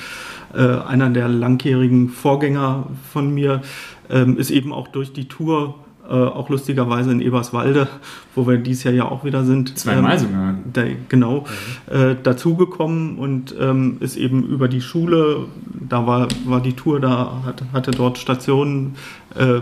äh, 0.55 0.61
einer 0.61 1.11
der 1.11 1.27
langjährigen 1.27 2.09
Vorgänger 2.09 2.87
von 3.13 3.35
mir 3.35 3.63
ähm, 4.09 4.39
ist 4.39 4.51
eben 4.51 4.73
auch 4.73 4.87
durch 4.87 5.13
die 5.13 5.27
Tour 5.27 5.75
äh, 6.11 6.13
auch 6.13 6.49
lustigerweise 6.49 7.13
in 7.13 7.21
Eberswalde, 7.21 7.87
wo 8.35 8.47
wir 8.49 8.59
dieses 8.59 8.83
Jahr 8.83 8.95
ja 8.95 9.05
auch 9.05 9.25
wieder 9.25 9.45
sind. 9.45 9.79
Zweimal 9.79 10.15
ähm, 10.15 10.19
sogar. 10.19 10.55
Da, 10.73 10.83
genau, 11.09 11.45
mhm. 11.89 11.95
äh, 11.95 12.17
dazugekommen 12.21 13.17
und 13.17 13.55
ähm, 13.59 13.99
ist 14.01 14.17
eben 14.17 14.43
über 14.43 14.67
die 14.67 14.81
Schule, 14.81 15.47
da 15.89 16.09
war, 16.09 16.27
war 16.45 16.61
die 16.61 16.73
Tour 16.73 16.99
da, 16.99 17.43
hat, 17.47 17.63
hatte 17.73 17.93
dort 17.93 18.19
Stationen, 18.19 18.97
äh, 19.37 19.61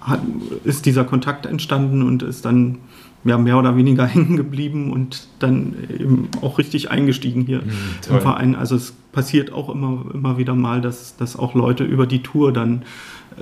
hat, 0.00 0.20
ist 0.64 0.84
dieser 0.84 1.04
Kontakt 1.04 1.46
entstanden 1.46 2.02
und 2.02 2.24
ist 2.24 2.44
dann 2.44 2.78
ja, 3.22 3.38
mehr 3.38 3.56
oder 3.56 3.76
weniger 3.76 4.06
hängen 4.08 4.36
geblieben 4.36 4.92
und 4.92 5.28
dann 5.38 5.74
eben 5.96 6.28
auch 6.42 6.58
richtig 6.58 6.90
eingestiegen 6.90 7.42
hier 7.42 7.58
mhm, 7.58 7.70
im 8.08 8.20
Verein. 8.20 8.56
Also 8.56 8.74
es 8.74 8.94
passiert 9.12 9.52
auch 9.52 9.68
immer, 9.68 10.06
immer 10.12 10.38
wieder 10.38 10.56
mal, 10.56 10.80
dass, 10.80 11.16
dass 11.16 11.38
auch 11.38 11.54
Leute 11.54 11.84
über 11.84 12.08
die 12.08 12.22
Tour 12.22 12.52
dann 12.52 12.82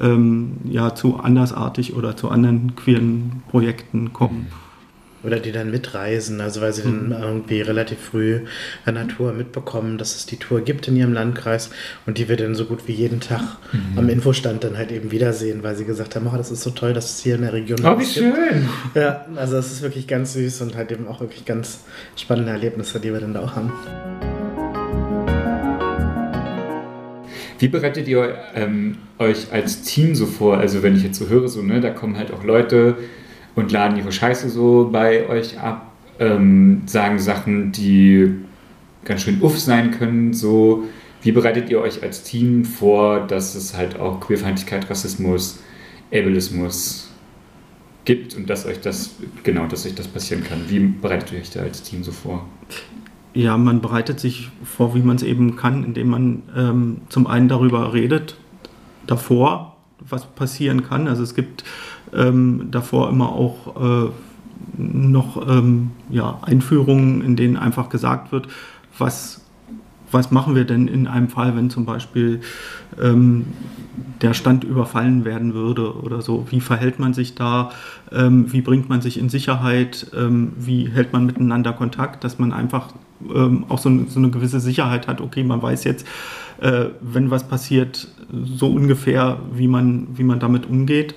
ähm, 0.00 0.58
ja, 0.64 0.94
zu 0.94 1.16
andersartig 1.16 1.94
oder 1.94 2.16
zu 2.16 2.28
anderen 2.28 2.74
queeren 2.76 3.42
Projekten 3.50 4.12
kommen. 4.12 4.48
Oder 5.24 5.40
die 5.40 5.50
dann 5.50 5.72
mitreisen, 5.72 6.40
also 6.40 6.60
weil 6.60 6.72
sie 6.72 6.86
mhm. 6.86 7.10
dann 7.10 7.22
irgendwie 7.22 7.60
relativ 7.60 7.98
früh 7.98 8.42
an 8.84 8.94
der 8.94 9.08
Tour 9.08 9.32
mitbekommen, 9.32 9.98
dass 9.98 10.14
es 10.14 10.26
die 10.26 10.36
Tour 10.36 10.60
gibt 10.60 10.86
in 10.86 10.96
ihrem 10.96 11.12
Landkreis 11.12 11.70
und 12.06 12.18
die 12.18 12.28
wir 12.28 12.36
dann 12.36 12.54
so 12.54 12.66
gut 12.66 12.86
wie 12.86 12.92
jeden 12.92 13.18
Tag 13.18 13.42
mhm. 13.72 13.98
am 13.98 14.08
Infostand 14.08 14.62
dann 14.62 14.76
halt 14.76 14.92
eben 14.92 15.10
wiedersehen, 15.10 15.64
weil 15.64 15.74
sie 15.74 15.84
gesagt 15.84 16.14
haben, 16.14 16.28
oh, 16.32 16.36
das 16.36 16.52
ist 16.52 16.62
so 16.62 16.70
toll, 16.70 16.92
dass 16.92 17.16
es 17.16 17.20
hier 17.20 17.34
in 17.34 17.42
der 17.42 17.52
Region 17.52 17.80
oh, 17.84 17.98
wie 17.98 18.06
schön. 18.06 18.32
Gibt. 18.32 18.96
Ja, 18.96 19.26
also 19.34 19.56
es 19.56 19.72
ist 19.72 19.82
wirklich 19.82 20.06
ganz 20.06 20.34
süß 20.34 20.62
und 20.62 20.76
halt 20.76 20.92
eben 20.92 21.08
auch 21.08 21.20
wirklich 21.20 21.44
ganz 21.44 21.80
spannende 22.14 22.52
Erlebnisse, 22.52 23.00
die 23.00 23.12
wir 23.12 23.20
dann 23.20 23.34
da 23.34 23.40
auch 23.40 23.56
haben. 23.56 23.72
Wie 27.58 27.68
bereitet 27.68 28.06
ihr 28.06 28.36
ähm, 28.54 28.98
euch 29.18 29.52
als 29.52 29.82
Team 29.82 30.14
so 30.14 30.26
vor? 30.26 30.58
Also 30.58 30.82
wenn 30.82 30.94
ich 30.94 31.02
jetzt 31.02 31.18
so 31.18 31.28
höre, 31.28 31.48
so, 31.48 31.62
ne, 31.62 31.80
da 31.80 31.90
kommen 31.90 32.16
halt 32.16 32.32
auch 32.32 32.44
Leute 32.44 32.96
und 33.54 33.72
laden 33.72 33.98
ihre 33.98 34.12
Scheiße 34.12 34.48
so 34.48 34.88
bei 34.92 35.28
euch 35.28 35.58
ab, 35.58 35.92
ähm, 36.20 36.82
sagen 36.86 37.18
Sachen, 37.18 37.72
die 37.72 38.34
ganz 39.04 39.22
schön 39.22 39.42
uff 39.42 39.58
sein 39.58 39.90
können. 39.90 40.32
So, 40.32 40.84
wie 41.22 41.32
bereitet 41.32 41.68
ihr 41.70 41.80
euch 41.80 42.02
als 42.02 42.22
Team 42.22 42.64
vor, 42.64 43.26
dass 43.26 43.56
es 43.56 43.76
halt 43.76 43.98
auch 43.98 44.20
Queerfeindlichkeit, 44.20 44.88
Rassismus, 44.88 45.58
Ableismus 46.12 47.10
gibt 48.04 48.36
und 48.36 48.48
dass 48.48 48.66
euch 48.66 48.80
das, 48.80 49.16
genau, 49.42 49.66
dass 49.66 49.84
euch 49.84 49.96
das 49.96 50.06
passieren 50.06 50.44
kann? 50.44 50.60
Wie 50.68 50.78
bereitet 50.78 51.32
ihr 51.32 51.40
euch 51.40 51.50
da 51.50 51.60
als 51.60 51.82
Team 51.82 52.04
so 52.04 52.12
vor? 52.12 52.46
Ja, 53.38 53.56
man 53.56 53.80
bereitet 53.80 54.18
sich 54.18 54.50
vor, 54.64 54.96
wie 54.96 55.02
man 55.02 55.14
es 55.14 55.22
eben 55.22 55.54
kann, 55.54 55.84
indem 55.84 56.08
man 56.08 56.42
ähm, 56.56 56.96
zum 57.08 57.28
einen 57.28 57.46
darüber 57.46 57.94
redet, 57.94 58.36
davor, 59.06 59.76
was 60.00 60.26
passieren 60.26 60.82
kann. 60.82 61.06
Also 61.06 61.22
es 61.22 61.36
gibt 61.36 61.62
ähm, 62.12 62.66
davor 62.72 63.08
immer 63.10 63.30
auch 63.30 64.08
äh, 64.08 64.10
noch 64.76 65.48
ähm, 65.48 65.92
ja, 66.10 66.40
Einführungen, 66.42 67.22
in 67.22 67.36
denen 67.36 67.56
einfach 67.56 67.90
gesagt 67.90 68.32
wird, 68.32 68.48
was, 68.98 69.44
was 70.10 70.30
machen 70.30 70.54
wir 70.54 70.64
denn 70.64 70.88
in 70.88 71.06
einem 71.06 71.28
Fall, 71.28 71.56
wenn 71.56 71.70
zum 71.70 71.84
Beispiel 71.84 72.40
ähm, 73.00 73.46
der 74.22 74.34
Stand 74.34 74.64
überfallen 74.64 75.24
werden 75.24 75.54
würde 75.54 75.94
oder 75.94 76.22
so. 76.22 76.46
Wie 76.50 76.60
verhält 76.60 76.98
man 76.98 77.14
sich 77.14 77.34
da? 77.34 77.70
Ähm, 78.12 78.52
wie 78.52 78.60
bringt 78.60 78.88
man 78.88 79.00
sich 79.00 79.18
in 79.18 79.28
Sicherheit? 79.28 80.10
Ähm, 80.16 80.52
wie 80.56 80.88
hält 80.88 81.12
man 81.12 81.26
miteinander 81.26 81.72
Kontakt, 81.72 82.24
dass 82.24 82.38
man 82.38 82.52
einfach 82.52 82.92
ähm, 83.34 83.64
auch 83.68 83.78
so, 83.78 83.90
so, 84.08 84.18
eine 84.18 84.30
gewisse 84.30 84.60
Sicherheit 84.60 85.08
hat? 85.08 85.20
Okay, 85.20 85.44
man 85.44 85.62
weiß 85.62 85.84
jetzt, 85.84 86.06
äh, 86.60 86.86
wenn 87.00 87.30
was 87.30 87.46
passiert, 87.46 88.08
so 88.44 88.68
ungefähr, 88.68 89.38
wie 89.52 89.68
man, 89.68 90.08
wie 90.14 90.24
man 90.24 90.40
damit 90.40 90.66
umgeht. 90.66 91.14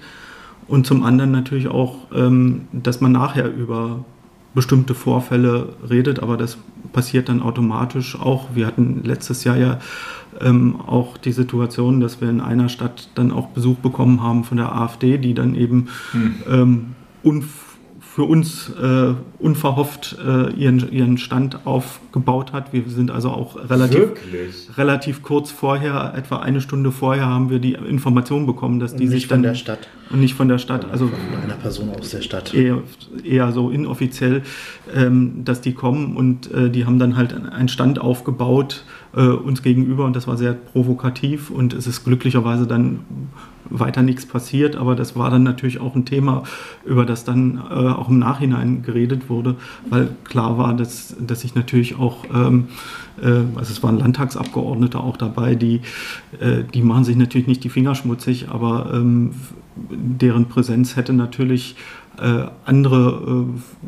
Und 0.67 0.85
zum 0.85 1.03
anderen 1.03 1.31
natürlich 1.31 1.67
auch, 1.67 1.95
ähm, 2.13 2.67
dass 2.71 3.01
man 3.01 3.11
nachher 3.11 3.51
über 3.53 4.05
bestimmte 4.53 4.93
Vorfälle 4.93 5.69
redet, 5.89 6.21
aber 6.21 6.37
das 6.37 6.57
passiert 6.91 7.29
dann 7.29 7.41
automatisch 7.41 8.19
auch. 8.19 8.49
Wir 8.53 8.67
hatten 8.67 9.01
letztes 9.03 9.43
Jahr 9.43 9.57
ja 9.57 9.79
ähm, 10.39 10.79
auch 10.81 11.17
die 11.17 11.31
Situation, 11.31 12.01
dass 12.01 12.21
wir 12.21 12.29
in 12.29 12.41
einer 12.41 12.69
Stadt 12.69 13.09
dann 13.15 13.31
auch 13.31 13.47
Besuch 13.49 13.77
bekommen 13.77 14.21
haben 14.21 14.43
von 14.43 14.57
der 14.57 14.75
AfD, 14.75 15.17
die 15.17 15.33
dann 15.33 15.55
eben 15.55 15.87
hm. 16.11 16.35
ähm, 16.49 16.85
für 18.13 18.23
uns 18.23 18.69
äh, 18.69 19.13
unverhofft 19.39 20.17
äh, 20.19 20.51
ihren, 20.51 20.91
ihren 20.91 21.17
Stand 21.17 21.65
aufgebaut 21.65 22.51
hat. 22.51 22.73
Wir 22.73 22.83
sind 22.87 23.09
also 23.09 23.29
auch 23.29 23.55
relativ, 23.69 24.09
relativ 24.77 25.23
kurz 25.23 25.49
vorher, 25.49 26.13
etwa 26.17 26.39
eine 26.39 26.59
Stunde 26.59 26.91
vorher, 26.91 27.27
haben 27.27 27.49
wir 27.49 27.59
die 27.59 27.71
Information 27.71 28.45
bekommen, 28.45 28.81
dass 28.81 28.91
und 28.91 28.99
die 28.99 29.07
sich 29.07 29.29
dann. 29.29 29.39
Nicht 29.39 29.47
von 29.47 29.53
der 29.53 29.55
Stadt. 29.55 29.87
Und 30.09 30.19
nicht 30.19 30.33
von 30.33 30.49
der 30.49 30.57
Stadt. 30.57 30.91
Also 30.91 31.07
von 31.07 31.41
einer 31.41 31.53
Person 31.53 31.89
aus 31.97 32.09
der 32.09 32.21
Stadt. 32.21 32.53
Eher, 32.53 32.79
eher 33.23 33.53
so 33.53 33.69
inoffiziell, 33.69 34.41
ähm, 34.93 35.45
dass 35.45 35.61
die 35.61 35.71
kommen 35.71 36.17
und 36.17 36.51
äh, 36.51 36.69
die 36.69 36.85
haben 36.85 36.99
dann 36.99 37.15
halt 37.15 37.33
einen 37.33 37.69
Stand 37.69 37.97
aufgebaut 37.97 38.83
äh, 39.15 39.21
uns 39.21 39.63
gegenüber 39.63 40.03
und 40.03 40.17
das 40.17 40.27
war 40.27 40.35
sehr 40.35 40.51
provokativ 40.51 41.49
und 41.49 41.73
es 41.73 41.87
ist 41.87 42.03
glücklicherweise 42.03 42.67
dann 42.67 42.99
weiter 43.71 44.01
nichts 44.01 44.25
passiert, 44.25 44.75
aber 44.75 44.95
das 44.95 45.15
war 45.15 45.29
dann 45.29 45.43
natürlich 45.43 45.79
auch 45.79 45.95
ein 45.95 46.05
Thema, 46.05 46.43
über 46.85 47.05
das 47.05 47.23
dann 47.23 47.57
äh, 47.57 47.73
auch 47.73 48.09
im 48.09 48.19
Nachhinein 48.19 48.83
geredet 48.83 49.29
wurde, 49.29 49.55
weil 49.89 50.09
klar 50.23 50.57
war, 50.57 50.73
dass, 50.73 51.15
dass 51.19 51.43
ich 51.43 51.55
natürlich 51.55 51.97
auch, 51.97 52.25
ähm, 52.33 52.67
äh, 53.21 53.27
also 53.55 53.71
es 53.71 53.81
waren 53.81 53.97
Landtagsabgeordnete 53.97 54.99
auch 54.99 55.17
dabei, 55.17 55.55
die, 55.55 55.81
äh, 56.39 56.63
die 56.73 56.81
machen 56.81 57.03
sich 57.03 57.15
natürlich 57.15 57.47
nicht 57.47 57.63
die 57.63 57.69
Finger 57.69 57.95
schmutzig, 57.95 58.49
aber 58.49 58.91
ähm, 58.93 59.31
deren 59.75 60.45
Präsenz 60.45 60.95
hätte 60.95 61.13
natürlich 61.13 61.75
äh, 62.19 62.45
andere 62.65 63.45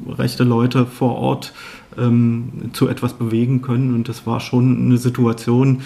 äh, 0.08 0.12
rechte 0.13 0.43
Leute 0.43 0.86
vor 0.86 1.15
Ort 1.15 1.54
ähm, 1.98 2.72
zu 2.74 2.88
etwas 2.88 3.13
bewegen 3.13 3.62
können. 3.62 3.93
Und 3.93 4.10
das 4.10 4.26
war 4.26 4.39
schon 4.39 4.86
eine 4.86 4.98
Situation, 4.98 5.82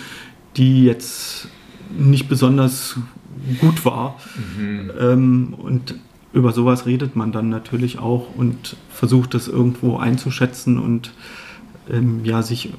die 0.55 0.85
jetzt 0.85 1.49
nicht 1.97 2.29
besonders 2.29 2.97
gut 3.59 3.85
war. 3.85 4.17
Mhm. 4.57 4.91
Ähm, 4.99 5.53
und 5.57 5.95
über 6.33 6.51
sowas 6.51 6.85
redet 6.85 7.15
man 7.15 7.31
dann 7.31 7.49
natürlich 7.49 7.99
auch 7.99 8.35
und 8.35 8.75
versucht 8.89 9.33
es 9.35 9.47
irgendwo 9.47 9.97
einzuschätzen 9.97 10.77
und 10.77 11.11
ähm, 11.89 12.21
ja, 12.23 12.41
sich 12.41 12.73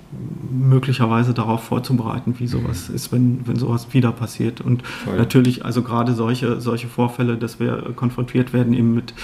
möglicherweise 0.51 1.33
darauf 1.33 1.64
vorzubereiten, 1.64 2.35
wie 2.38 2.47
sowas 2.47 2.88
mhm. 2.88 2.94
ist, 2.94 3.12
wenn, 3.12 3.40
wenn 3.47 3.57
sowas 3.57 3.88
wieder 3.92 4.12
passiert. 4.12 4.61
Und 4.61 4.87
Voll. 4.87 5.16
natürlich, 5.16 5.64
also 5.64 5.83
gerade 5.83 6.14
solche, 6.14 6.61
solche 6.61 6.88
Vorfälle, 6.88 7.37
dass 7.37 7.59
wir 7.59 7.92
konfrontiert 7.97 8.53
werden 8.53 8.75
eben 8.75 8.94
mit, 8.94 9.14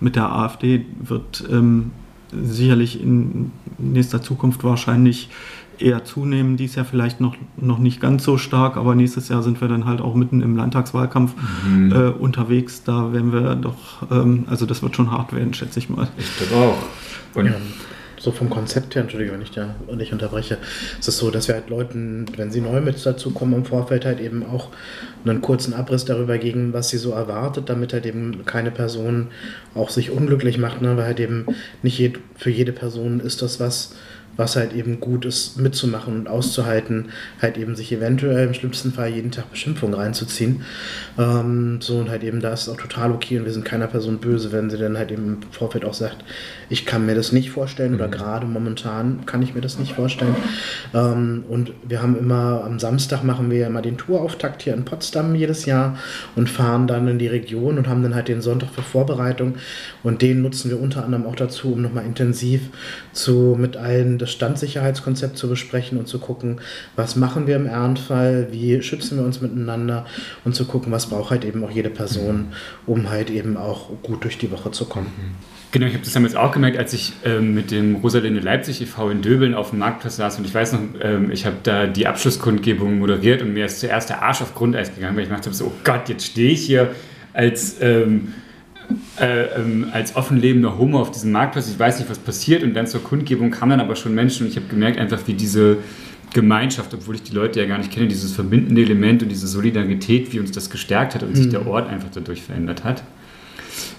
mit 0.00 0.16
der 0.16 0.32
AfD, 0.32 0.86
wird 1.00 1.44
ähm, 1.50 1.90
sicherlich 2.32 3.02
in 3.02 3.50
nächster 3.78 4.22
Zukunft 4.22 4.64
wahrscheinlich 4.64 5.28
eher 5.82 6.04
zunehmen. 6.04 6.56
Dies 6.56 6.74
Jahr 6.74 6.84
vielleicht 6.84 7.20
noch, 7.20 7.36
noch 7.56 7.78
nicht 7.78 8.00
ganz 8.00 8.24
so 8.24 8.38
stark, 8.38 8.76
aber 8.76 8.94
nächstes 8.94 9.28
Jahr 9.28 9.42
sind 9.42 9.60
wir 9.60 9.68
dann 9.68 9.84
halt 9.84 10.00
auch 10.00 10.14
mitten 10.14 10.40
im 10.42 10.56
Landtagswahlkampf 10.56 11.34
mhm. 11.66 11.92
äh, 11.92 12.08
unterwegs. 12.08 12.82
Da 12.84 13.12
werden 13.12 13.32
wir 13.32 13.54
doch, 13.56 14.10
ähm, 14.10 14.46
also 14.48 14.66
das 14.66 14.82
wird 14.82 14.96
schon 14.96 15.10
hart 15.10 15.34
werden, 15.34 15.54
schätze 15.54 15.78
ich 15.78 15.88
mal. 15.88 16.08
Ich 16.16 16.36
glaube 16.36 16.54
auch. 16.54 17.38
Und 17.38 17.46
ja, 17.46 17.54
so 18.22 18.30
vom 18.30 18.50
Konzept 18.50 18.94
her, 18.94 19.02
Entschuldigung, 19.02 19.34
wenn 19.34 19.42
ich 19.42 19.50
da 19.50 19.74
nicht 19.96 20.12
unterbreche, 20.12 20.58
ist 21.00 21.08
es 21.08 21.18
so, 21.18 21.32
dass 21.32 21.48
wir 21.48 21.56
halt 21.56 21.70
Leuten, 21.70 22.26
wenn 22.36 22.52
sie 22.52 22.60
neu 22.60 22.80
mit 22.80 23.04
dazu 23.04 23.32
kommen, 23.32 23.52
im 23.54 23.64
Vorfeld 23.64 24.04
halt 24.04 24.20
eben 24.20 24.46
auch 24.46 24.68
einen 25.24 25.40
kurzen 25.40 25.74
Abriss 25.74 26.04
darüber 26.04 26.38
geben, 26.38 26.72
was 26.72 26.90
sie 26.90 26.98
so 26.98 27.10
erwartet, 27.10 27.68
damit 27.68 27.92
halt 27.92 28.06
eben 28.06 28.44
keine 28.44 28.70
Person 28.70 29.28
auch 29.74 29.90
sich 29.90 30.12
unglücklich 30.12 30.56
macht, 30.56 30.82
ne? 30.82 30.96
weil 30.96 31.04
halt 31.04 31.18
eben 31.18 31.46
nicht 31.82 31.98
jed 31.98 32.20
für 32.36 32.50
jede 32.50 32.72
Person 32.72 33.18
ist 33.18 33.42
das 33.42 33.58
was, 33.58 33.96
was 34.36 34.56
halt 34.56 34.72
eben 34.72 35.00
gut 35.00 35.24
ist, 35.24 35.58
mitzumachen 35.58 36.14
und 36.14 36.28
auszuhalten, 36.28 37.10
halt 37.40 37.58
eben 37.58 37.76
sich 37.76 37.92
eventuell 37.92 38.46
im 38.46 38.54
schlimmsten 38.54 38.92
Fall 38.92 39.10
jeden 39.10 39.30
Tag 39.30 39.50
Beschimpfungen 39.50 39.94
reinzuziehen. 39.94 40.62
Ähm, 41.18 41.78
so 41.80 41.98
und 41.98 42.10
halt 42.10 42.22
eben 42.24 42.40
da 42.40 42.52
ist 42.52 42.62
es 42.62 42.68
auch 42.68 42.76
total 42.76 43.12
okay 43.12 43.38
und 43.38 43.44
wir 43.44 43.52
sind 43.52 43.64
keiner 43.64 43.86
Person 43.86 44.18
böse, 44.18 44.52
wenn 44.52 44.70
sie 44.70 44.78
dann 44.78 44.96
halt 44.96 45.10
eben 45.10 45.26
im 45.26 45.52
Vorfeld 45.52 45.84
auch 45.84 45.94
sagt, 45.94 46.24
ich 46.70 46.86
kann 46.86 47.04
mir 47.04 47.14
das 47.14 47.32
nicht 47.32 47.50
vorstellen 47.50 47.94
oder 47.94 48.06
mhm. 48.06 48.12
gerade 48.12 48.46
momentan 48.46 49.26
kann 49.26 49.42
ich 49.42 49.54
mir 49.54 49.60
das 49.60 49.78
nicht 49.78 49.92
vorstellen. 49.92 50.36
Ähm, 50.94 51.44
und 51.48 51.72
wir 51.86 52.02
haben 52.02 52.18
immer, 52.18 52.64
am 52.64 52.78
Samstag 52.78 53.24
machen 53.24 53.50
wir 53.50 53.66
immer 53.66 53.82
den 53.82 53.98
Tourauftakt 53.98 54.62
hier 54.62 54.74
in 54.74 54.84
Potsdam 54.84 55.34
jedes 55.34 55.66
Jahr 55.66 55.98
und 56.36 56.48
fahren 56.48 56.86
dann 56.86 57.06
in 57.08 57.18
die 57.18 57.26
Region 57.26 57.76
und 57.78 57.88
haben 57.88 58.02
dann 58.02 58.14
halt 58.14 58.28
den 58.28 58.40
Sonntag 58.40 58.70
für 58.70 58.82
Vorbereitung 58.82 59.56
und 60.02 60.22
den 60.22 60.40
nutzen 60.40 60.70
wir 60.70 60.80
unter 60.80 61.04
anderem 61.04 61.26
auch 61.26 61.36
dazu, 61.36 61.74
um 61.74 61.82
nochmal 61.82 62.06
intensiv 62.06 62.62
zu 63.12 63.56
mit 63.58 63.76
allen 63.76 64.18
das 64.22 64.30
Standsicherheitskonzept 64.30 65.36
zu 65.36 65.48
besprechen 65.48 65.98
und 65.98 66.08
zu 66.08 66.18
gucken, 66.18 66.60
was 66.96 67.16
machen 67.16 67.46
wir 67.46 67.56
im 67.56 67.66
Ernstfall, 67.66 68.48
wie 68.50 68.80
schützen 68.82 69.18
wir 69.18 69.24
uns 69.24 69.40
miteinander 69.40 70.06
und 70.44 70.54
zu 70.54 70.64
gucken, 70.64 70.92
was 70.92 71.06
braucht 71.06 71.30
halt 71.30 71.44
eben 71.44 71.64
auch 71.64 71.70
jede 71.70 71.90
Person, 71.90 72.48
um 72.86 73.10
halt 73.10 73.30
eben 73.30 73.56
auch 73.56 73.90
gut 74.02 74.24
durch 74.24 74.38
die 74.38 74.50
Woche 74.50 74.70
zu 74.70 74.86
kommen. 74.86 75.08
Genau, 75.72 75.86
ich 75.86 75.94
habe 75.94 76.04
das 76.04 76.12
damals 76.12 76.34
auch 76.34 76.52
gemerkt, 76.52 76.76
als 76.76 76.92
ich 76.92 77.14
ähm, 77.24 77.54
mit 77.54 77.70
dem 77.70 77.96
Rosalinde 77.96 78.40
Leipzig 78.40 78.82
e.V. 78.82 79.08
in 79.08 79.22
Döbeln 79.22 79.54
auf 79.54 79.70
dem 79.70 79.78
Marktplatz 79.78 80.16
saß 80.16 80.38
und 80.38 80.44
ich 80.44 80.54
weiß 80.54 80.74
noch, 80.74 80.80
ähm, 81.00 81.30
ich 81.30 81.46
habe 81.46 81.56
da 81.62 81.86
die 81.86 82.06
Abschlusskundgebung 82.06 82.98
moderiert 82.98 83.40
und 83.40 83.54
mir 83.54 83.64
ist 83.64 83.80
zuerst 83.80 84.10
der 84.10 84.22
Arsch 84.22 84.42
auf 84.42 84.54
Grundeis 84.54 84.94
gegangen, 84.94 85.16
weil 85.16 85.24
ich 85.24 85.30
dachte 85.30 85.52
so, 85.52 85.66
oh 85.66 85.72
Gott, 85.82 86.10
jetzt 86.10 86.26
stehe 86.26 86.52
ich 86.52 86.66
hier 86.66 86.94
als 87.32 87.80
ähm, 87.80 88.34
äh, 89.20 89.60
ähm, 89.60 89.86
als 89.92 90.16
offenlebender 90.16 90.78
Homo 90.78 91.00
auf 91.00 91.10
diesem 91.10 91.32
Marktplatz. 91.32 91.68
Ich 91.68 91.78
weiß 91.78 91.98
nicht, 91.98 92.10
was 92.10 92.18
passiert. 92.18 92.62
Und 92.62 92.74
dann 92.74 92.86
zur 92.86 93.02
Kundgebung 93.02 93.50
kamen 93.50 93.70
dann 93.70 93.80
aber 93.80 93.96
schon 93.96 94.14
Menschen 94.14 94.46
und 94.46 94.50
ich 94.50 94.56
habe 94.56 94.66
gemerkt, 94.66 94.98
einfach 94.98 95.20
wie 95.26 95.34
diese 95.34 95.78
Gemeinschaft, 96.32 96.94
obwohl 96.94 97.14
ich 97.14 97.22
die 97.22 97.34
Leute 97.34 97.60
ja 97.60 97.66
gar 97.66 97.78
nicht 97.78 97.90
kenne, 97.90 98.08
dieses 98.08 98.32
verbindende 98.32 98.82
Element 98.82 99.22
und 99.22 99.28
diese 99.28 99.46
Solidarität, 99.46 100.32
wie 100.32 100.40
uns 100.40 100.50
das 100.50 100.70
gestärkt 100.70 101.14
hat 101.14 101.22
und 101.22 101.30
mhm. 101.30 101.36
sich 101.36 101.48
der 101.50 101.66
Ort 101.66 101.88
einfach 101.88 102.08
dadurch 102.12 102.42
verändert 102.42 102.84
hat. 102.84 103.02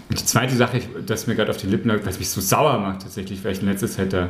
Und 0.10 0.20
die 0.20 0.26
zweite 0.26 0.56
Sache, 0.56 0.82
das 1.06 1.28
mir 1.28 1.36
gerade 1.36 1.52
auf 1.52 1.58
die 1.58 1.68
Lippen 1.68 1.90
lag, 1.90 2.00
was 2.04 2.20
mich 2.20 2.30
so 2.30 2.42
sauer 2.42 2.80
macht 2.80 3.04
tatsächlich, 3.04 3.44
weil 3.44 3.54
ich 3.54 3.62
in 3.62 3.68
letzter 3.68 3.88
Zeit 3.88 4.14
da 4.14 4.30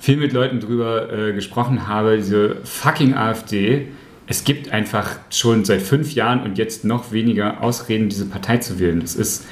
viel 0.00 0.16
mit 0.16 0.32
Leuten 0.32 0.60
drüber 0.60 1.12
äh, 1.12 1.32
gesprochen 1.32 1.88
habe, 1.88 2.16
diese 2.16 2.56
fucking 2.64 3.14
AfD. 3.14 3.88
Es 4.28 4.44
gibt 4.44 4.70
einfach 4.72 5.18
schon 5.30 5.64
seit 5.64 5.80
fünf 5.80 6.14
Jahren 6.14 6.42
und 6.42 6.58
jetzt 6.58 6.84
noch 6.84 7.12
weniger 7.12 7.62
Ausreden, 7.62 8.10
diese 8.10 8.26
Partei 8.26 8.58
zu 8.58 8.78
wählen. 8.78 9.00
Das 9.00 9.16
ist 9.16 9.46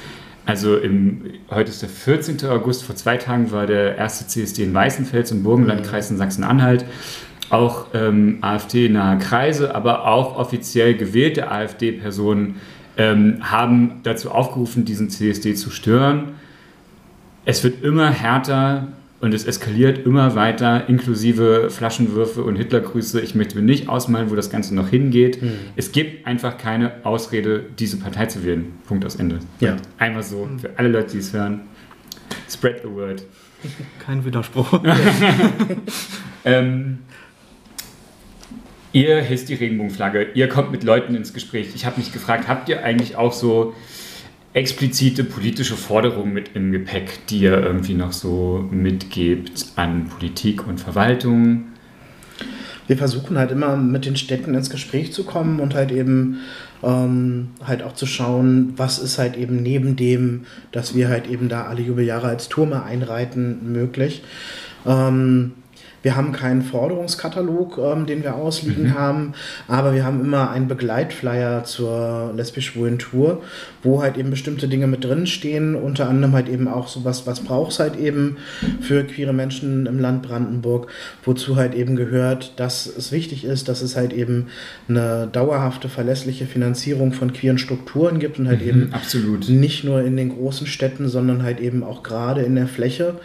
also 0.45 0.77
im, 0.77 1.25
heute 1.49 1.71
ist 1.71 1.81
der 1.81 1.89
14. 1.89 2.47
August, 2.49 2.83
vor 2.83 2.95
zwei 2.95 3.17
Tagen 3.17 3.51
war 3.51 3.65
der 3.65 3.97
erste 3.97 4.27
CSD 4.27 4.63
in 4.63 4.73
Weißenfels 4.73 5.31
im 5.31 5.43
Burgenlandkreis 5.43 6.09
in 6.09 6.17
Sachsen-Anhalt. 6.17 6.85
Auch 7.49 7.87
ähm, 7.93 8.37
AfD-nahe 8.41 9.17
Kreise, 9.17 9.75
aber 9.75 10.07
auch 10.07 10.37
offiziell 10.37 10.95
gewählte 10.95 11.51
AfD-Personen 11.51 12.55
ähm, 12.97 13.39
haben 13.41 13.99
dazu 14.03 14.31
aufgerufen, 14.31 14.85
diesen 14.85 15.09
CSD 15.09 15.55
zu 15.55 15.69
stören. 15.69 16.35
Es 17.43 17.63
wird 17.63 17.83
immer 17.83 18.09
härter, 18.09 18.87
und 19.19 19.33
es 19.33 19.45
eskaliert 19.45 20.05
immer 20.05 20.35
weiter, 20.35 20.87
inklusive 20.87 21.69
Flaschenwürfe 21.69 22.43
und 22.43 22.55
Hitlergrüße. 22.55 23.19
Ich 23.19 23.33
möchte 23.33 23.55
mir 23.55 23.63
nicht 23.63 23.89
ausmalen, 23.89 24.29
wo 24.29 24.35
das 24.35 24.49
Ganze 24.49 24.75
noch 24.75 24.89
hingeht. 24.89 25.41
Mhm. 25.41 25.53
Es 25.75 25.91
gibt 25.91 26.27
einfach 26.27 26.57
keine 26.57 27.03
Ausrede, 27.03 27.65
diese 27.79 27.97
Partei 27.97 28.27
zu 28.27 28.45
wählen. 28.45 28.73
Punkt 28.85 29.05
aus 29.05 29.15
Ende. 29.15 29.39
Ja. 29.59 29.77
Einmal 29.97 30.23
so, 30.23 30.43
hm. 30.43 30.59
für 30.59 30.69
alle 30.77 30.89
Leute, 30.89 31.13
die 31.13 31.17
es 31.17 31.33
hören. 31.33 31.61
Spread 32.49 32.81
the 32.83 32.89
word. 32.89 33.23
Kein 34.05 34.23
Widerspruch. 34.23 34.81
ähm, 36.45 36.99
ihr 38.93 39.21
hisst 39.21 39.49
die 39.49 39.55
Regenbogenflagge, 39.55 40.27
ihr 40.35 40.47
kommt 40.47 40.71
mit 40.71 40.83
Leuten 40.83 41.15
ins 41.15 41.33
Gespräch. 41.33 41.69
Ich 41.73 41.85
habe 41.85 41.99
mich 41.99 42.13
gefragt, 42.13 42.47
habt 42.47 42.69
ihr 42.69 42.83
eigentlich 42.83 43.15
auch 43.15 43.33
so 43.33 43.73
explizite 44.53 45.23
politische 45.23 45.75
Forderungen 45.75 46.33
mit 46.33 46.51
im 46.55 46.71
Gepäck, 46.71 47.27
die 47.27 47.39
ihr 47.39 47.61
irgendwie 47.61 47.93
noch 47.93 48.11
so 48.11 48.67
mitgebt 48.71 49.67
an 49.75 50.07
Politik 50.07 50.67
und 50.67 50.79
Verwaltung? 50.79 51.65
Wir 52.87 52.97
versuchen 52.97 53.37
halt 53.37 53.51
immer 53.51 53.75
mit 53.75 54.05
den 54.05 54.15
Städten 54.15 54.55
ins 54.55 54.69
Gespräch 54.69 55.11
zu 55.11 55.25
kommen 55.25 55.59
und 55.59 55.75
halt 55.75 55.91
eben 55.91 56.39
ähm, 56.83 57.49
halt 57.63 57.83
auch 57.83 57.93
zu 57.93 58.05
schauen, 58.05 58.73
was 58.77 58.97
ist 58.99 59.17
halt 59.17 59.35
eben 59.35 59.61
neben 59.61 59.95
dem, 59.95 60.45
dass 60.71 60.95
wir 60.95 61.09
halt 61.09 61.27
eben 61.27 61.49
da 61.49 61.63
alle 61.65 61.81
Jubeljahre 61.81 62.27
als 62.27 62.47
Turme 62.47 62.83
einreiten, 62.83 63.73
möglich. 63.73 64.23
Ähm, 64.85 65.53
wir 66.03 66.15
haben 66.15 66.31
keinen 66.31 66.61
Forderungskatalog, 66.61 67.77
ähm, 67.77 68.05
den 68.05 68.23
wir 68.23 68.35
ausliegen 68.35 68.85
mhm. 68.85 68.93
haben, 68.93 69.33
aber 69.67 69.93
wir 69.93 70.05
haben 70.05 70.21
immer 70.21 70.51
einen 70.51 70.67
Begleitflyer 70.67 71.63
zur 71.63 72.33
lesbisch-schwulen 72.35 72.99
Tour, 72.99 73.41
wo 73.83 74.01
halt 74.01 74.17
eben 74.17 74.29
bestimmte 74.29 74.67
Dinge 74.67 74.87
mit 74.87 75.03
drin 75.03 75.27
stehen, 75.27 75.75
unter 75.75 76.07
anderem 76.07 76.33
halt 76.33 76.49
eben 76.49 76.67
auch 76.67 76.87
sowas, 76.87 77.25
was 77.25 77.41
braucht 77.41 77.71
es 77.71 77.79
halt 77.79 77.97
eben 77.97 78.37
für 78.81 79.03
queere 79.03 79.33
Menschen 79.33 79.85
im 79.85 79.99
Land 79.99 80.23
Brandenburg, 80.23 80.87
wozu 81.23 81.55
halt 81.55 81.73
eben 81.73 81.95
gehört, 81.95 82.53
dass 82.59 82.85
es 82.85 83.11
wichtig 83.11 83.43
ist, 83.43 83.67
dass 83.67 83.81
es 83.81 83.95
halt 83.95 84.13
eben 84.13 84.47
eine 84.87 85.27
dauerhafte, 85.31 85.89
verlässliche 85.89 86.45
Finanzierung 86.45 87.13
von 87.13 87.33
queeren 87.33 87.57
Strukturen 87.57 88.19
gibt 88.19 88.39
und 88.39 88.47
halt 88.47 88.61
mhm, 88.61 88.67
eben 88.67 88.93
absolut. 88.93 89.49
nicht 89.49 89.83
nur 89.83 90.01
in 90.03 90.15
den 90.15 90.29
großen 90.29 90.67
Städten, 90.67 91.09
sondern 91.09 91.43
halt 91.43 91.59
eben 91.59 91.83
auch 91.83 92.03
gerade 92.03 92.41
in 92.41 92.55
der 92.55 92.67
Fläche, 92.67 93.15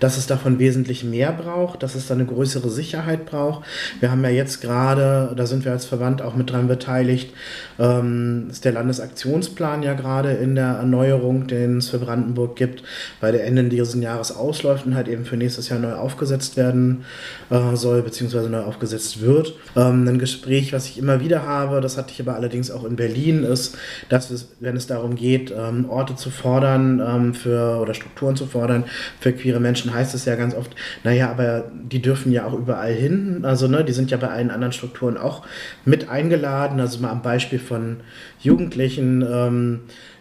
dass 0.00 0.16
es 0.16 0.26
davon 0.26 0.58
wesentlich 0.58 1.04
mehr 1.04 1.32
braucht, 1.32 1.82
dass 1.82 1.94
es 1.94 2.06
da 2.06 2.13
eine 2.14 2.26
größere 2.26 2.70
Sicherheit 2.70 3.26
braucht. 3.26 3.64
Wir 4.00 4.10
haben 4.10 4.22
ja 4.24 4.30
jetzt 4.30 4.60
gerade, 4.60 5.32
da 5.36 5.46
sind 5.46 5.64
wir 5.64 5.72
als 5.72 5.84
Verband 5.84 6.22
auch 6.22 6.34
mit 6.34 6.50
dran 6.50 6.68
beteiligt, 6.68 7.32
ähm, 7.78 8.48
ist 8.50 8.64
der 8.64 8.72
Landesaktionsplan 8.72 9.82
ja 9.82 9.94
gerade 9.94 10.32
in 10.32 10.54
der 10.54 10.66
Erneuerung, 10.66 11.46
den 11.46 11.78
es 11.78 11.90
für 11.90 11.98
Brandenburg 11.98 12.56
gibt, 12.56 12.82
weil 13.20 13.32
der 13.32 13.44
Ende 13.46 13.64
dieses 13.64 13.94
Jahres 13.94 14.34
ausläuft 14.34 14.86
und 14.86 14.94
halt 14.94 15.08
eben 15.08 15.24
für 15.24 15.36
nächstes 15.36 15.68
Jahr 15.68 15.78
neu 15.78 15.94
aufgesetzt 15.94 16.56
werden 16.56 17.04
äh, 17.50 17.76
soll, 17.76 18.02
beziehungsweise 18.02 18.48
neu 18.48 18.62
aufgesetzt 18.62 19.20
wird. 19.20 19.54
Ähm, 19.76 20.06
ein 20.06 20.18
Gespräch, 20.18 20.72
was 20.72 20.86
ich 20.86 20.98
immer 20.98 21.20
wieder 21.20 21.46
habe, 21.46 21.80
das 21.80 21.96
hatte 21.96 22.12
ich 22.12 22.20
aber 22.20 22.34
allerdings 22.34 22.70
auch 22.70 22.84
in 22.84 22.96
Berlin, 22.96 23.44
ist, 23.44 23.76
dass 24.08 24.30
es, 24.30 24.48
wenn 24.60 24.76
es 24.76 24.86
darum 24.86 25.16
geht, 25.16 25.52
ähm, 25.56 25.88
Orte 25.88 26.16
zu 26.16 26.30
fordern 26.30 27.02
ähm, 27.04 27.34
für 27.34 27.78
oder 27.80 27.94
Strukturen 27.94 28.36
zu 28.36 28.46
fordern 28.46 28.84
für 29.20 29.32
queere 29.32 29.60
Menschen, 29.60 29.92
heißt 29.92 30.14
es 30.14 30.24
ja 30.24 30.36
ganz 30.36 30.54
oft, 30.54 30.74
naja, 31.02 31.30
aber 31.30 31.64
die 31.72 32.02
dürfen 32.04 32.32
ja 32.32 32.44
auch 32.46 32.54
überall 32.54 32.92
hin. 32.92 33.40
Also, 33.44 33.68
ne, 33.68 33.84
die 33.84 33.92
sind 33.92 34.10
ja 34.10 34.16
bei 34.16 34.28
allen 34.28 34.50
anderen 34.50 34.72
Strukturen 34.72 35.16
auch 35.16 35.46
mit 35.84 36.08
eingeladen. 36.08 36.80
Also 36.80 37.00
mal 37.00 37.10
am 37.10 37.22
Beispiel 37.22 37.58
von 37.58 37.98
Jugendlichen. 38.40 39.22
Ähm, 39.22 39.80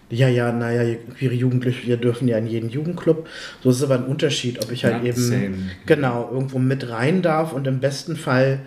ja, 0.09 0.27
ja, 0.27 0.51
naja, 0.51 0.95
queere 1.17 1.33
Jugendliche 1.33 1.97
dürfen 1.97 2.27
ja 2.27 2.37
in 2.37 2.45
jeden 2.45 2.69
Jugendclub. 2.69 3.27
So 3.61 3.71
ist 3.71 3.81
aber 3.81 3.95
ein 3.95 4.05
Unterschied, 4.05 4.63
ob 4.63 4.71
ich 4.71 4.85
halt 4.85 4.97
Not 4.97 5.05
eben 5.05 5.21
same. 5.21 5.55
genau 5.85 6.29
irgendwo 6.31 6.59
mit 6.59 6.89
rein 6.89 7.21
darf 7.21 7.51
und 7.53 7.65
im 7.65 7.79
besten 7.79 8.15
Fall 8.15 8.59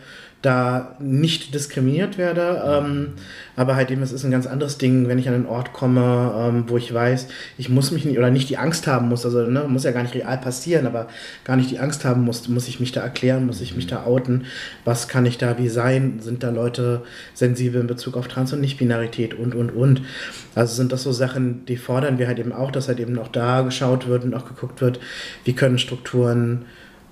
da 0.42 0.96
nicht 1.00 1.54
diskriminiert 1.54 2.18
werde. 2.18 2.62
Ähm, 2.64 3.08
aber 3.56 3.74
halt 3.74 3.90
eben, 3.90 4.02
es 4.02 4.12
ist 4.12 4.22
ein 4.22 4.30
ganz 4.30 4.46
anderes 4.46 4.78
Ding, 4.78 5.08
wenn 5.08 5.18
ich 5.18 5.28
an 5.28 5.34
einen 5.34 5.46
Ort 5.46 5.72
komme, 5.72 6.32
ähm, 6.36 6.64
wo 6.68 6.76
ich 6.76 6.92
weiß, 6.92 7.26
ich 7.56 7.68
muss 7.68 7.90
mich 7.90 8.04
nicht 8.04 8.18
oder 8.18 8.30
nicht 8.30 8.48
die 8.50 8.58
Angst 8.58 8.86
haben 8.86 9.08
muss, 9.08 9.24
also 9.24 9.42
ne, 9.42 9.64
muss 9.66 9.84
ja 9.84 9.92
gar 9.92 10.02
nicht 10.02 10.14
real 10.14 10.38
passieren, 10.38 10.86
aber 10.86 11.08
gar 11.44 11.56
nicht 11.56 11.70
die 11.70 11.78
Angst 11.78 12.04
haben 12.04 12.22
muss, 12.22 12.48
muss 12.48 12.68
ich 12.68 12.80
mich 12.80 12.92
da 12.92 13.00
erklären, 13.00 13.46
muss 13.46 13.62
ich 13.62 13.74
mich 13.74 13.86
da 13.86 14.04
outen, 14.04 14.44
was 14.84 15.08
kann 15.08 15.26
ich 15.26 15.38
da 15.38 15.58
wie 15.58 15.68
sein, 15.68 16.20
sind 16.20 16.42
da 16.42 16.50
Leute 16.50 17.02
sensibel 17.34 17.80
in 17.80 17.86
Bezug 17.86 18.16
auf 18.16 18.28
Trans- 18.28 18.52
und 18.52 18.60
Nicht-Binarität 18.60 19.34
und, 19.34 19.54
und, 19.54 19.70
und. 19.70 20.02
Also 20.54 20.74
sind 20.74 20.92
das 20.92 21.02
so 21.02 21.12
Sachen, 21.12 21.64
die 21.66 21.76
fordern 21.76 22.18
wir 22.18 22.26
halt 22.26 22.38
eben 22.38 22.52
auch, 22.52 22.70
dass 22.70 22.88
halt 22.88 23.00
eben 23.00 23.18
auch 23.18 23.28
da 23.28 23.62
geschaut 23.62 24.06
wird 24.06 24.24
und 24.24 24.34
auch 24.34 24.46
geguckt 24.46 24.80
wird, 24.80 25.00
wie 25.44 25.54
können 25.54 25.78
Strukturen 25.78 26.66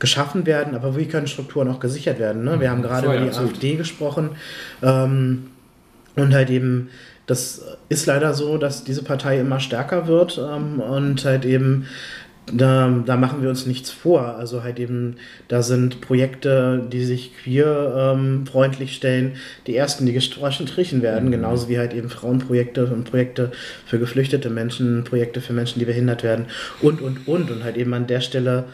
geschaffen 0.04 0.44
werden, 0.44 0.74
aber 0.74 0.98
wie 0.98 1.06
können 1.06 1.26
Strukturen 1.26 1.66
auch 1.68 1.80
gesichert 1.80 2.18
werden. 2.18 2.44
Ne? 2.44 2.60
Wir 2.60 2.70
haben 2.70 2.82
gerade 2.82 3.06
über 3.06 3.16
die 3.16 3.28
absolut. 3.28 3.52
AfD 3.52 3.76
gesprochen 3.76 4.32
ähm, 4.82 5.46
und 6.14 6.34
halt 6.34 6.50
eben, 6.50 6.90
das 7.26 7.62
ist 7.88 8.04
leider 8.04 8.34
so, 8.34 8.58
dass 8.58 8.84
diese 8.84 9.02
Partei 9.02 9.40
immer 9.40 9.60
stärker 9.60 10.06
wird 10.06 10.38
ähm, 10.38 10.78
und 10.78 11.24
halt 11.24 11.46
eben 11.46 11.86
da, 12.52 13.02
da, 13.06 13.16
machen 13.16 13.40
wir 13.40 13.48
uns 13.48 13.64
nichts 13.64 13.90
vor. 13.90 14.36
Also 14.36 14.62
halt 14.62 14.78
eben, 14.78 15.16
da 15.48 15.62
sind 15.62 16.02
Projekte, 16.02 16.86
die 16.92 17.02
sich 17.02 17.32
queer 17.42 18.12
ähm, 18.14 18.46
freundlich 18.46 18.94
stellen, 18.94 19.36
die 19.66 19.74
ersten, 19.74 20.04
die 20.04 20.12
gestrichen 20.12 21.00
werden, 21.00 21.28
mhm. 21.28 21.32
genauso 21.32 21.70
wie 21.70 21.78
halt 21.78 21.94
eben 21.94 22.10
Frauenprojekte 22.10 22.84
und 22.86 23.04
Projekte 23.04 23.52
für 23.86 23.98
geflüchtete 23.98 24.50
Menschen, 24.50 25.04
Projekte 25.04 25.40
für 25.40 25.54
Menschen, 25.54 25.78
die 25.78 25.86
behindert 25.86 26.22
werden 26.22 26.44
und, 26.82 27.00
und, 27.00 27.26
und. 27.26 27.50
Und 27.50 27.64
halt 27.64 27.78
eben 27.78 27.94
an 27.94 28.06
der 28.06 28.20
Stelle 28.20 28.64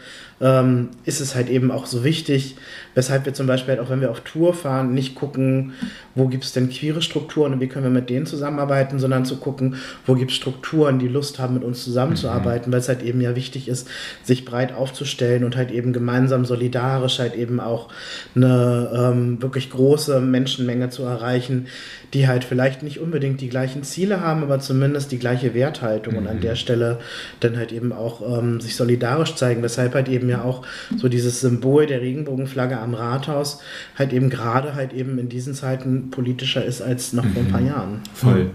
ähm, 0.41 0.89
ist 1.05 1.21
es 1.21 1.35
halt 1.35 1.51
eben 1.51 1.71
auch 1.71 1.87
so 1.87 2.03
wichtig, 2.03 2.57
weshalb 2.95 3.27
wir 3.27 3.35
zum 3.35 3.47
Beispiel 3.47 3.77
halt 3.77 3.81
auch, 3.81 3.91
wenn 3.91 4.01
wir 4.01 4.11
auf 4.11 4.21
Tour 4.21 4.55
fahren, 4.55 4.95
nicht 4.95 5.15
gucken, 5.15 5.75
wo 6.15 6.29
gibt 6.29 6.45
es 6.45 6.53
denn 6.53 6.71
queere 6.71 7.03
Strukturen 7.03 7.53
und 7.53 7.61
wie 7.61 7.67
können 7.67 7.85
wir 7.85 7.91
mit 7.91 8.09
denen 8.09 8.27
zusammenarbeiten, 8.27 8.99
sondern 8.99 9.27
zu 9.27 9.37
gucken, 9.37 9.77
wo 10.07 10.15
gibt 10.15 10.31
es 10.31 10.37
Strukturen, 10.37 10.99
die 10.99 11.09
Lust 11.09 11.39
haben, 11.39 11.55
mit 11.55 11.65
uns 11.65 11.85
zusammenzuarbeiten, 11.85 12.71
mhm. 12.71 12.73
weil 12.73 12.81
es 12.81 12.89
halt 12.89 13.03
eben 13.03 13.21
ja 13.21 13.37
wichtig 13.37 13.69
ist, 13.69 13.89
sich 14.23 14.45
breit 14.45 14.73
aufzustellen 14.73 15.45
und 15.45 15.57
halt 15.57 15.71
eben 15.71 15.93
gemeinsam 15.93 16.45
solidarisch 16.45 17.19
halt 17.19 17.35
eben 17.35 17.61
auch 17.61 17.89
eine 18.35 18.91
ähm, 18.95 19.43
wirklich 19.43 19.71
große 19.71 20.21
Menschenmenge 20.21 20.89
zu 20.89 21.03
erreichen, 21.03 21.67
die 22.15 22.27
halt 22.27 22.45
vielleicht 22.45 22.83
nicht 22.83 23.01
unbedingt 23.01 23.41
die 23.41 23.49
gleichen 23.49 23.83
Ziele 23.83 24.21
haben, 24.21 24.43
aber 24.43 24.59
zumindest 24.61 25.13
die 25.13 25.19
gleiche 25.19 25.55
Werthaltung 25.55 26.15
mhm. 26.15 26.21
und 26.21 26.27
an 26.27 26.37
mhm. 26.37 26.41
der 26.41 26.57
Stelle 26.57 26.99
dann 27.41 27.57
halt 27.57 27.73
eben 27.73 27.93
auch 27.93 28.39
ähm, 28.39 28.61
sich 28.61 28.77
solidarisch 28.77 29.35
zeigen, 29.37 29.63
weshalb 29.63 29.95
halt 29.95 30.09
eben 30.09 30.29
ja 30.29 30.43
auch 30.43 30.67
so 30.97 31.09
dieses 31.09 31.41
Symbol 31.41 31.87
der 31.87 32.01
Regenbogenflagge 32.01 32.79
am 32.79 32.95
Rathaus 32.95 33.61
halt 33.97 34.13
eben 34.13 34.31
gerade 34.31 34.75
halt 34.75 34.93
eben 34.93 35.19
in 35.19 35.29
diesen 35.29 35.55
Zeiten 35.55 36.11
politischer 36.11 36.65
ist 36.65 36.83
als 36.83 37.13
noch 37.13 37.25
vor 37.25 37.43
ein 37.43 37.49
paar 37.49 37.61
mhm. 37.61 37.67
Jahren. 37.67 38.01
Voll. 38.15 38.51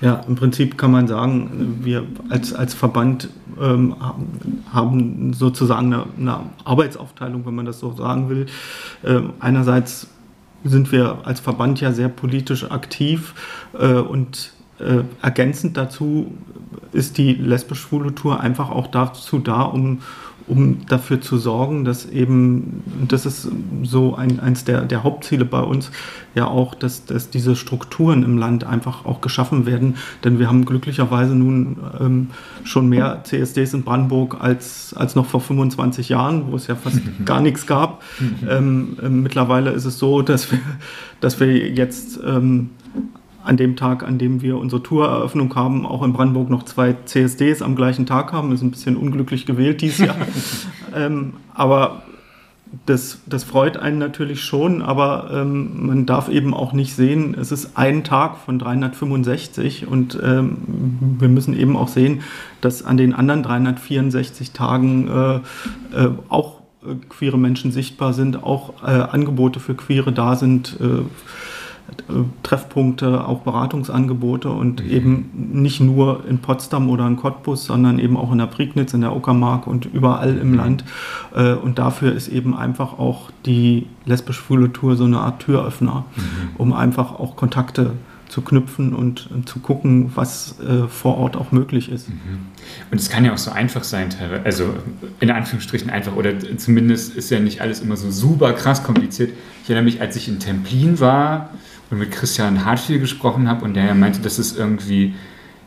Ja, 0.00 0.20
im 0.28 0.36
Prinzip 0.36 0.76
kann 0.76 0.90
man 0.90 1.08
sagen, 1.08 1.80
wir 1.82 2.04
als, 2.28 2.52
als 2.52 2.74
Verband 2.74 3.30
ähm, 3.60 3.96
haben 4.70 5.32
sozusagen 5.32 5.92
eine, 5.92 6.06
eine, 6.18 6.40
Arbeitsaufteilung, 6.64 7.46
wenn 7.46 7.54
man 7.54 7.64
das 7.64 7.80
so 7.80 7.92
sagen 7.92 8.28
will. 8.28 8.46
Ähm, 9.04 9.32
einerseits 9.40 10.08
sind 10.68 10.92
wir 10.92 11.18
als 11.24 11.40
Verband 11.40 11.80
ja 11.80 11.92
sehr 11.92 12.08
politisch 12.08 12.70
aktiv 12.70 13.34
äh, 13.78 13.94
und 13.94 14.52
äh, 14.78 15.02
ergänzend 15.22 15.76
dazu 15.76 16.32
ist 16.92 17.18
die 17.18 17.34
lesbisch-schwule 17.34 18.14
Tour 18.14 18.40
einfach 18.40 18.70
auch 18.70 18.88
dazu 18.88 19.38
da, 19.38 19.62
um 19.62 20.00
um 20.48 20.86
dafür 20.86 21.20
zu 21.20 21.38
sorgen, 21.38 21.84
dass 21.84 22.06
eben, 22.06 22.82
das 23.08 23.26
ist 23.26 23.48
so 23.82 24.14
ein, 24.14 24.38
eins 24.40 24.64
der, 24.64 24.82
der 24.82 25.02
Hauptziele 25.02 25.44
bei 25.44 25.60
uns, 25.60 25.90
ja 26.34 26.46
auch, 26.46 26.74
dass, 26.74 27.04
dass 27.04 27.30
diese 27.30 27.56
Strukturen 27.56 28.22
im 28.22 28.38
Land 28.38 28.64
einfach 28.64 29.04
auch 29.04 29.20
geschaffen 29.20 29.66
werden. 29.66 29.96
Denn 30.22 30.38
wir 30.38 30.48
haben 30.48 30.64
glücklicherweise 30.64 31.34
nun 31.34 31.78
ähm, 31.98 32.28
schon 32.64 32.88
mehr 32.88 33.22
CSDs 33.24 33.74
in 33.74 33.82
Brandenburg 33.82 34.36
als, 34.40 34.94
als 34.94 35.14
noch 35.14 35.26
vor 35.26 35.40
25 35.40 36.10
Jahren, 36.10 36.50
wo 36.50 36.56
es 36.56 36.66
ja 36.66 36.76
fast 36.76 37.00
gar 37.24 37.40
nichts 37.40 37.66
gab. 37.66 38.02
Ähm, 38.48 38.96
äh, 39.02 39.08
mittlerweile 39.08 39.70
ist 39.70 39.86
es 39.86 39.98
so, 39.98 40.22
dass 40.22 40.52
wir, 40.52 40.58
dass 41.20 41.40
wir 41.40 41.70
jetzt 41.70 42.20
ähm, 42.24 42.70
an 43.46 43.56
dem 43.56 43.76
Tag, 43.76 44.02
an 44.02 44.18
dem 44.18 44.42
wir 44.42 44.58
unsere 44.58 44.82
Toureröffnung 44.82 45.54
haben, 45.54 45.86
auch 45.86 46.02
in 46.02 46.12
Brandenburg 46.12 46.50
noch 46.50 46.64
zwei 46.64 46.96
CSDs 47.04 47.62
am 47.62 47.76
gleichen 47.76 48.04
Tag 48.04 48.32
haben. 48.32 48.50
Das 48.50 48.60
ist 48.60 48.64
ein 48.64 48.72
bisschen 48.72 48.96
unglücklich 48.96 49.46
gewählt 49.46 49.80
dieses 49.80 49.98
Jahr. 49.98 50.16
ähm, 50.94 51.34
aber 51.54 52.02
das, 52.84 53.20
das 53.26 53.44
freut 53.44 53.76
einen 53.76 53.98
natürlich 53.98 54.42
schon, 54.42 54.82
aber 54.82 55.30
ähm, 55.32 55.86
man 55.86 56.06
darf 56.06 56.28
eben 56.28 56.52
auch 56.52 56.72
nicht 56.72 56.94
sehen, 56.94 57.36
es 57.38 57.52
ist 57.52 57.76
ein 57.76 58.02
Tag 58.02 58.36
von 58.38 58.58
365 58.58 59.86
und 59.86 60.18
ähm, 60.22 60.58
wir 61.18 61.28
müssen 61.28 61.56
eben 61.56 61.76
auch 61.76 61.88
sehen, 61.88 62.22
dass 62.60 62.84
an 62.84 62.96
den 62.96 63.14
anderen 63.14 63.44
364 63.44 64.50
Tagen 64.50 65.08
äh, 65.08 65.36
äh, 65.96 66.10
auch 66.28 66.60
äh, 66.84 66.96
queere 67.08 67.38
Menschen 67.38 67.70
sichtbar 67.70 68.12
sind, 68.12 68.42
auch 68.42 68.82
äh, 68.82 68.86
Angebote 68.86 69.60
für 69.60 69.74
Queere 69.74 70.12
da 70.12 70.34
sind 70.34 70.76
äh, 70.80 71.02
Treffpunkte, 72.42 73.26
auch 73.26 73.40
Beratungsangebote 73.40 74.50
und 74.50 74.84
mhm. 74.84 74.90
eben 74.90 75.30
nicht 75.52 75.80
nur 75.80 76.24
in 76.28 76.38
Potsdam 76.38 76.88
oder 76.90 77.06
in 77.06 77.16
Cottbus, 77.16 77.64
sondern 77.66 77.98
eben 77.98 78.16
auch 78.16 78.32
in 78.32 78.38
der 78.38 78.46
Prignitz, 78.46 78.94
in 78.94 79.00
der 79.00 79.14
Uckermark 79.14 79.66
und 79.66 79.86
überall 79.86 80.36
im 80.36 80.50
mhm. 80.50 80.56
Land. 80.56 80.84
Äh, 81.34 81.54
und 81.54 81.78
dafür 81.78 82.12
ist 82.12 82.28
eben 82.28 82.56
einfach 82.56 82.98
auch 82.98 83.30
die 83.44 83.86
lesbisch-schwule 84.04 84.72
Tour 84.72 84.96
so 84.96 85.04
eine 85.04 85.20
Art 85.20 85.40
Türöffner, 85.40 86.04
mhm. 86.16 86.22
um 86.58 86.72
einfach 86.72 87.12
auch 87.12 87.36
Kontakte 87.36 87.84
zu 87.84 87.90
knüpfen 88.42 88.94
und, 88.94 89.28
zu 89.46 89.60
gucken, 89.60 90.12
was 90.14 90.56
äh, 90.60 90.88
vor 90.88 91.18
Ort 91.18 91.36
auch 91.36 91.52
möglich 91.52 91.90
ist. 91.90 92.08
Mhm. 92.08 92.16
Und 92.90 93.00
es 93.00 93.08
kann 93.08 93.24
ja 93.24 93.32
auch 93.32 93.38
so 93.38 93.50
einfach 93.50 93.84
sein, 93.84 94.08
also 94.44 94.74
in 95.20 95.30
Anführungsstrichen 95.30 95.90
einfach, 95.90 96.16
oder 96.16 96.32
zumindest 96.56 97.16
ist 97.16 97.30
ja 97.30 97.40
nicht 97.40 97.60
alles 97.60 97.80
immer 97.80 97.96
so 97.96 98.10
super 98.10 98.52
krass 98.52 98.82
kompliziert. 98.82 99.30
Ich 99.62 99.70
erinnere 99.70 99.84
mich, 99.84 100.00
als 100.00 100.16
ich 100.16 100.28
in 100.28 100.38
Templin 100.38 101.00
war, 101.00 101.50
und 101.90 101.98
mit 101.98 102.10
Christian 102.10 102.64
Hartfield 102.64 103.00
gesprochen 103.00 103.48
habe 103.48 103.64
und 103.64 103.74
der 103.74 103.94
meinte, 103.94 104.20
dass 104.20 104.38
es 104.38 104.56
irgendwie, 104.56 105.14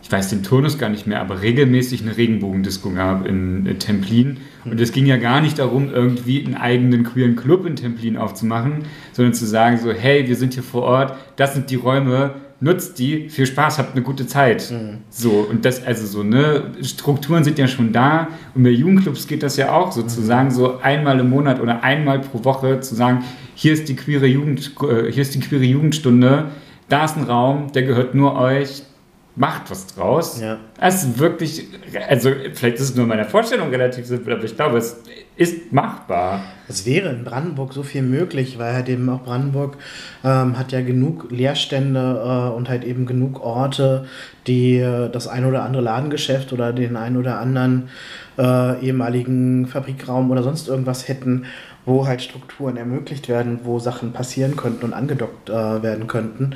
ich 0.04 0.12
weiß 0.12 0.30
den 0.30 0.44
Turnus 0.44 0.78
gar 0.78 0.90
nicht 0.90 1.08
mehr, 1.08 1.22
aber 1.22 1.42
regelmäßig 1.42 2.02
eine 2.02 2.18
Regenbogendisco 2.18 2.92
gab 2.92 3.26
in, 3.26 3.66
in 3.66 3.80
Templin. 3.80 4.38
Und 4.66 4.80
es 4.82 4.92
ging 4.92 5.06
ja 5.06 5.18
gar 5.18 5.42
nicht 5.42 5.60
darum, 5.60 5.90
irgendwie 5.90 6.46
einen 6.46 6.56
eigenen 6.56 7.04
queeren 7.04 7.36
Club 7.36 7.66
in 7.66 7.76
Templin 7.76 8.18
aufzumachen, 8.18 8.84
sondern 9.14 9.34
zu 9.34 9.46
sagen 9.46 9.78
so, 9.78 9.92
hey, 9.92 10.28
wir 10.28 10.36
sind 10.36 10.54
hier 10.54 10.64
vor 10.64 10.84
Ort, 10.84 11.16
das 11.38 11.54
sind 11.54 11.70
die 11.70 11.76
Räume, 11.76 12.36
nutzt 12.62 13.00
die, 13.00 13.30
viel 13.30 13.46
Spaß, 13.46 13.78
habt 13.78 13.94
eine 13.96 14.04
gute 14.04 14.28
Zeit. 14.28 14.70
Mhm. 14.72 15.00
So, 15.10 15.48
und 15.50 15.64
das, 15.66 15.86
also 15.86 16.06
so, 16.06 16.24
ne, 16.24 16.72
Strukturen 16.82 17.44
sind 17.44 17.58
ja 17.58 17.68
schon 17.68 17.94
da 17.94 18.28
und 18.54 18.64
bei 18.64 18.70
Jugendclubs 18.70 19.28
geht 19.28 19.44
das 19.44 19.58
ja 19.58 19.72
auch 19.72 19.92
sozusagen 19.92 20.52
so 20.52 20.80
einmal 20.80 21.20
im 21.20 21.30
Monat 21.30 21.60
oder 21.60 21.84
einmal 21.84 22.20
pro 22.20 22.44
Woche 22.44 22.80
zu 22.82 22.96
sagen, 22.96 23.24
hier 23.56 23.74
ist 23.74 23.88
die 23.88 23.96
queere 23.96 24.26
Jugend, 24.26 24.72
äh, 24.82 25.12
hier 25.12 25.22
ist 25.22 25.36
die 25.36 25.40
queere 25.40 25.64
Jugendstunde, 25.64 26.52
da 26.90 27.06
ist 27.06 27.18
ein 27.18 27.24
Raum, 27.24 27.72
der 27.72 27.84
gehört 27.84 28.16
nur 28.16 28.36
euch, 28.36 28.84
macht 29.40 29.72
was 29.72 29.88
draus. 29.88 30.42
Ja. 30.42 30.58
Es 30.82 31.04
ist 31.04 31.18
wirklich, 31.18 31.66
also 32.10 32.30
vielleicht 32.54 32.76
ist 32.76 32.82
es 32.82 32.96
nur 32.96 33.08
meine 33.08 33.24
Vorstellung 33.24 33.70
relativ 33.70 34.06
simpel, 34.06 34.34
aber 34.34 34.44
ich 34.44 34.54
glaube, 34.54 34.78
es 34.78 35.02
ist 35.38 35.72
machbar. 35.72 36.42
Es 36.68 36.86
wäre 36.86 37.08
in 37.08 37.24
Brandenburg 37.24 37.72
so 37.72 37.82
viel 37.82 38.02
möglich, 38.02 38.60
weil 38.60 38.74
halt 38.74 38.90
eben 38.90 39.08
auch 39.08 39.24
Brandenburg 39.24 39.78
ähm, 40.26 40.60
hat 40.60 40.74
ja 40.74 40.82
genug 40.82 41.32
Leerstände 41.32 42.00
äh, 42.22 42.54
und 42.54 42.68
halt 42.68 42.84
eben 42.84 43.06
genug 43.06 43.42
Orte, 43.42 44.08
die 44.46 44.76
äh, 44.76 45.10
das 45.10 45.30
ein 45.30 45.46
oder 45.46 45.64
andere 45.64 45.84
Ladengeschäft 45.84 46.52
oder 46.52 46.74
den 46.74 46.98
ein 46.98 47.16
oder 47.16 47.40
anderen 47.40 47.88
äh, 48.38 48.78
ehemaligen 48.82 49.68
Fabrikraum 49.68 50.32
oder 50.32 50.44
sonst 50.44 50.68
irgendwas 50.68 51.08
hätten, 51.08 51.46
wo 51.86 52.06
halt 52.06 52.22
Strukturen 52.22 52.76
ermöglicht 52.76 53.30
werden, 53.30 53.62
wo 53.64 53.80
Sachen 53.80 54.12
passieren 54.12 54.58
könnten 54.58 54.84
und 54.84 54.94
angedockt 54.94 55.50
äh, 55.50 55.82
werden 55.82 56.08
könnten. 56.08 56.56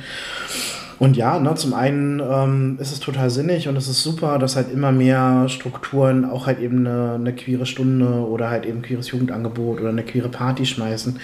Und 0.98 1.16
ja, 1.16 1.38
ne, 1.38 1.54
zum 1.54 1.74
einen 1.74 2.20
ähm, 2.20 2.78
ist 2.80 2.92
es 2.92 3.00
total 3.00 3.30
sinnig 3.30 3.68
und 3.68 3.76
es 3.76 3.88
ist 3.88 4.02
super, 4.02 4.38
dass 4.38 4.56
halt 4.56 4.70
immer 4.72 4.92
mehr 4.92 5.48
Strukturen 5.48 6.24
auch 6.24 6.46
halt 6.46 6.60
eben 6.60 6.86
eine, 6.86 7.14
eine 7.14 7.32
queere 7.32 7.66
Stunde 7.66 8.06
oder 8.06 8.50
halt 8.50 8.64
eben 8.66 8.82
queeres 8.82 9.10
Jugendangebot 9.10 9.80
oder 9.80 9.90
eine 9.90 10.04
queere 10.04 10.28
Party 10.28 10.66
schmeißen. 10.66 11.18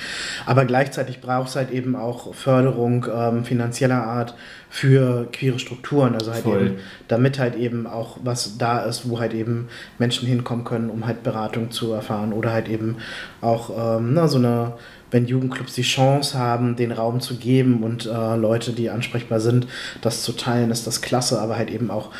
Aber 0.46 0.64
gleichzeitig 0.64 1.20
braucht 1.20 1.50
es 1.50 1.56
halt 1.56 1.70
eben 1.70 1.96
auch 1.96 2.34
Förderung 2.34 3.06
ähm, 3.14 3.44
finanzieller 3.44 4.02
Art 4.02 4.34
für 4.68 5.28
queere 5.32 5.58
Strukturen. 5.58 6.14
Also 6.14 6.32
halt 6.32 6.42
Voll. 6.42 6.66
eben, 6.66 6.76
damit 7.08 7.38
halt 7.38 7.56
eben 7.56 7.86
auch 7.86 8.18
was 8.22 8.58
da 8.58 8.80
ist, 8.80 9.08
wo 9.08 9.18
halt 9.20 9.34
eben 9.34 9.68
Menschen 9.98 10.28
hinkommen 10.28 10.64
können, 10.64 10.90
um 10.90 11.06
halt 11.06 11.22
Beratung 11.22 11.70
zu 11.70 11.92
erfahren 11.92 12.32
oder 12.32 12.52
halt 12.52 12.68
eben 12.68 12.96
auch 13.40 13.98
ähm, 13.98 14.14
na, 14.14 14.28
so 14.28 14.38
eine 14.38 14.74
wenn 15.10 15.26
Jugendclubs 15.26 15.74
die 15.74 15.82
Chance 15.82 16.38
haben, 16.38 16.76
den 16.76 16.92
Raum 16.92 17.20
zu 17.20 17.36
geben 17.36 17.82
und 17.82 18.06
äh, 18.06 18.36
Leute, 18.36 18.72
die 18.72 18.90
ansprechbar 18.90 19.40
sind, 19.40 19.66
das 20.00 20.22
zu 20.22 20.32
teilen, 20.32 20.70
ist 20.70 20.86
das 20.86 21.00
klasse, 21.00 21.40
aber 21.40 21.56
halt 21.56 21.70
eben 21.70 21.90
auch 21.90 22.10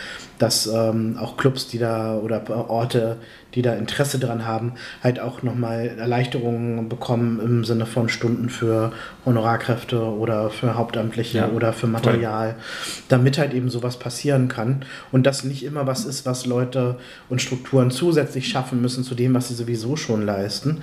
dass 0.41 0.67
ähm, 0.67 1.19
auch 1.21 1.37
Clubs, 1.37 1.69
die 1.69 1.79
da 1.79 2.17
oder 2.17 2.43
Orte, 2.71 3.19
die 3.55 3.63
da 3.63 3.75
Interesse 3.75 4.19
dran 4.19 4.47
haben, 4.47 4.73
halt 5.03 5.21
auch 5.21 5.43
nochmal 5.43 5.95
Erleichterungen 5.99 6.89
bekommen 6.89 7.41
im 7.41 7.65
Sinne 7.65 7.87
von 7.87 8.09
Stunden 8.09 8.49
für 8.49 8.93
Honorarkräfte 9.25 10.01
oder 10.03 10.51
für 10.51 10.75
Hauptamtliche 10.75 11.39
ja, 11.39 11.49
oder 11.49 11.73
für 11.73 11.87
Material, 11.87 12.53
toll. 12.53 13.05
damit 13.09 13.39
halt 13.39 13.55
eben 13.55 13.71
sowas 13.71 13.99
passieren 13.99 14.49
kann 14.49 14.85
und 15.13 15.27
das 15.27 15.45
nicht 15.45 15.65
immer 15.65 15.87
was 15.87 16.05
ist, 16.05 16.27
was 16.27 16.47
Leute 16.47 16.97
und 17.29 17.43
Strukturen 17.43 17.91
zusätzlich 17.91 18.49
schaffen 18.49 18.81
müssen 18.81 19.05
zu 19.05 19.15
dem, 19.15 19.35
was 19.35 19.49
sie 19.49 19.55
sowieso 19.55 19.97
schon 19.97 20.25
leisten. 20.25 20.83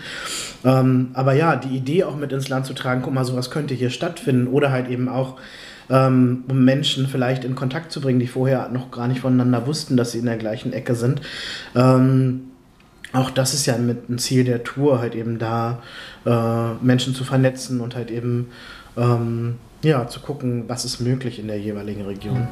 Ähm, 0.66 1.10
aber 1.14 1.34
ja, 1.34 1.56
die 1.56 1.76
Idee 1.76 2.04
auch 2.04 2.16
mit 2.16 2.32
ins 2.32 2.50
Land 2.50 2.66
zu 2.66 2.74
tragen, 2.74 3.02
guck 3.02 3.14
mal, 3.14 3.26
sowas 3.26 3.52
könnte 3.52 3.74
hier 3.74 3.90
stattfinden 3.90 4.48
oder 4.48 4.72
halt 4.72 4.90
eben 4.90 5.10
auch 5.10 5.38
ähm, 5.90 6.44
um 6.50 6.64
Menschen 6.66 7.08
vielleicht 7.08 7.44
in 7.44 7.56
Kontakt 7.56 7.92
zu 7.92 8.02
bringen, 8.02 8.20
die 8.20 8.28
vorher 8.28 8.70
noch 8.70 8.92
gar 8.92 9.08
nicht 9.08 9.22
voneinander 9.22 9.68
wussten, 9.68 9.98
dass 9.98 10.12
sie 10.12 10.20
in 10.20 10.26
der 10.26 10.38
gleichen 10.38 10.74
Ecke 10.74 10.96
sind. 10.96 11.22
Ähm, 11.76 12.42
auch 13.14 13.30
das 13.30 13.54
ist 13.54 13.66
ja 13.66 13.78
mit 13.78 14.10
ein 14.10 14.18
Ziel 14.18 14.44
der 14.44 14.64
Tour, 14.64 15.00
halt 15.00 15.16
eben 15.16 15.40
da 15.40 15.82
äh, 16.26 16.74
Menschen 16.84 17.16
zu 17.16 17.24
vernetzen 17.24 17.82
und 17.82 17.96
halt 17.96 18.12
eben 18.12 18.50
ähm, 18.98 19.56
ja, 19.84 20.08
zu 20.08 20.20
gucken, 20.20 20.66
was 20.68 20.86
ist 20.86 21.00
möglich 21.00 21.40
in 21.40 21.48
der 21.48 21.60
jeweiligen 21.60 22.06
Region. 22.06 22.48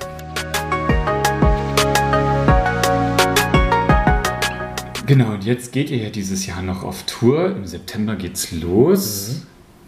Genau, 5.05 5.33
und 5.33 5.43
jetzt 5.43 5.71
geht 5.71 5.91
ihr 5.91 5.97
ja 5.97 6.09
dieses 6.09 6.45
Jahr 6.47 6.61
noch 6.63 6.83
auf 6.83 7.03
Tour. 7.03 7.51
Im 7.51 7.65
September 7.65 8.15
geht's 8.15 8.51
los. 8.51 9.43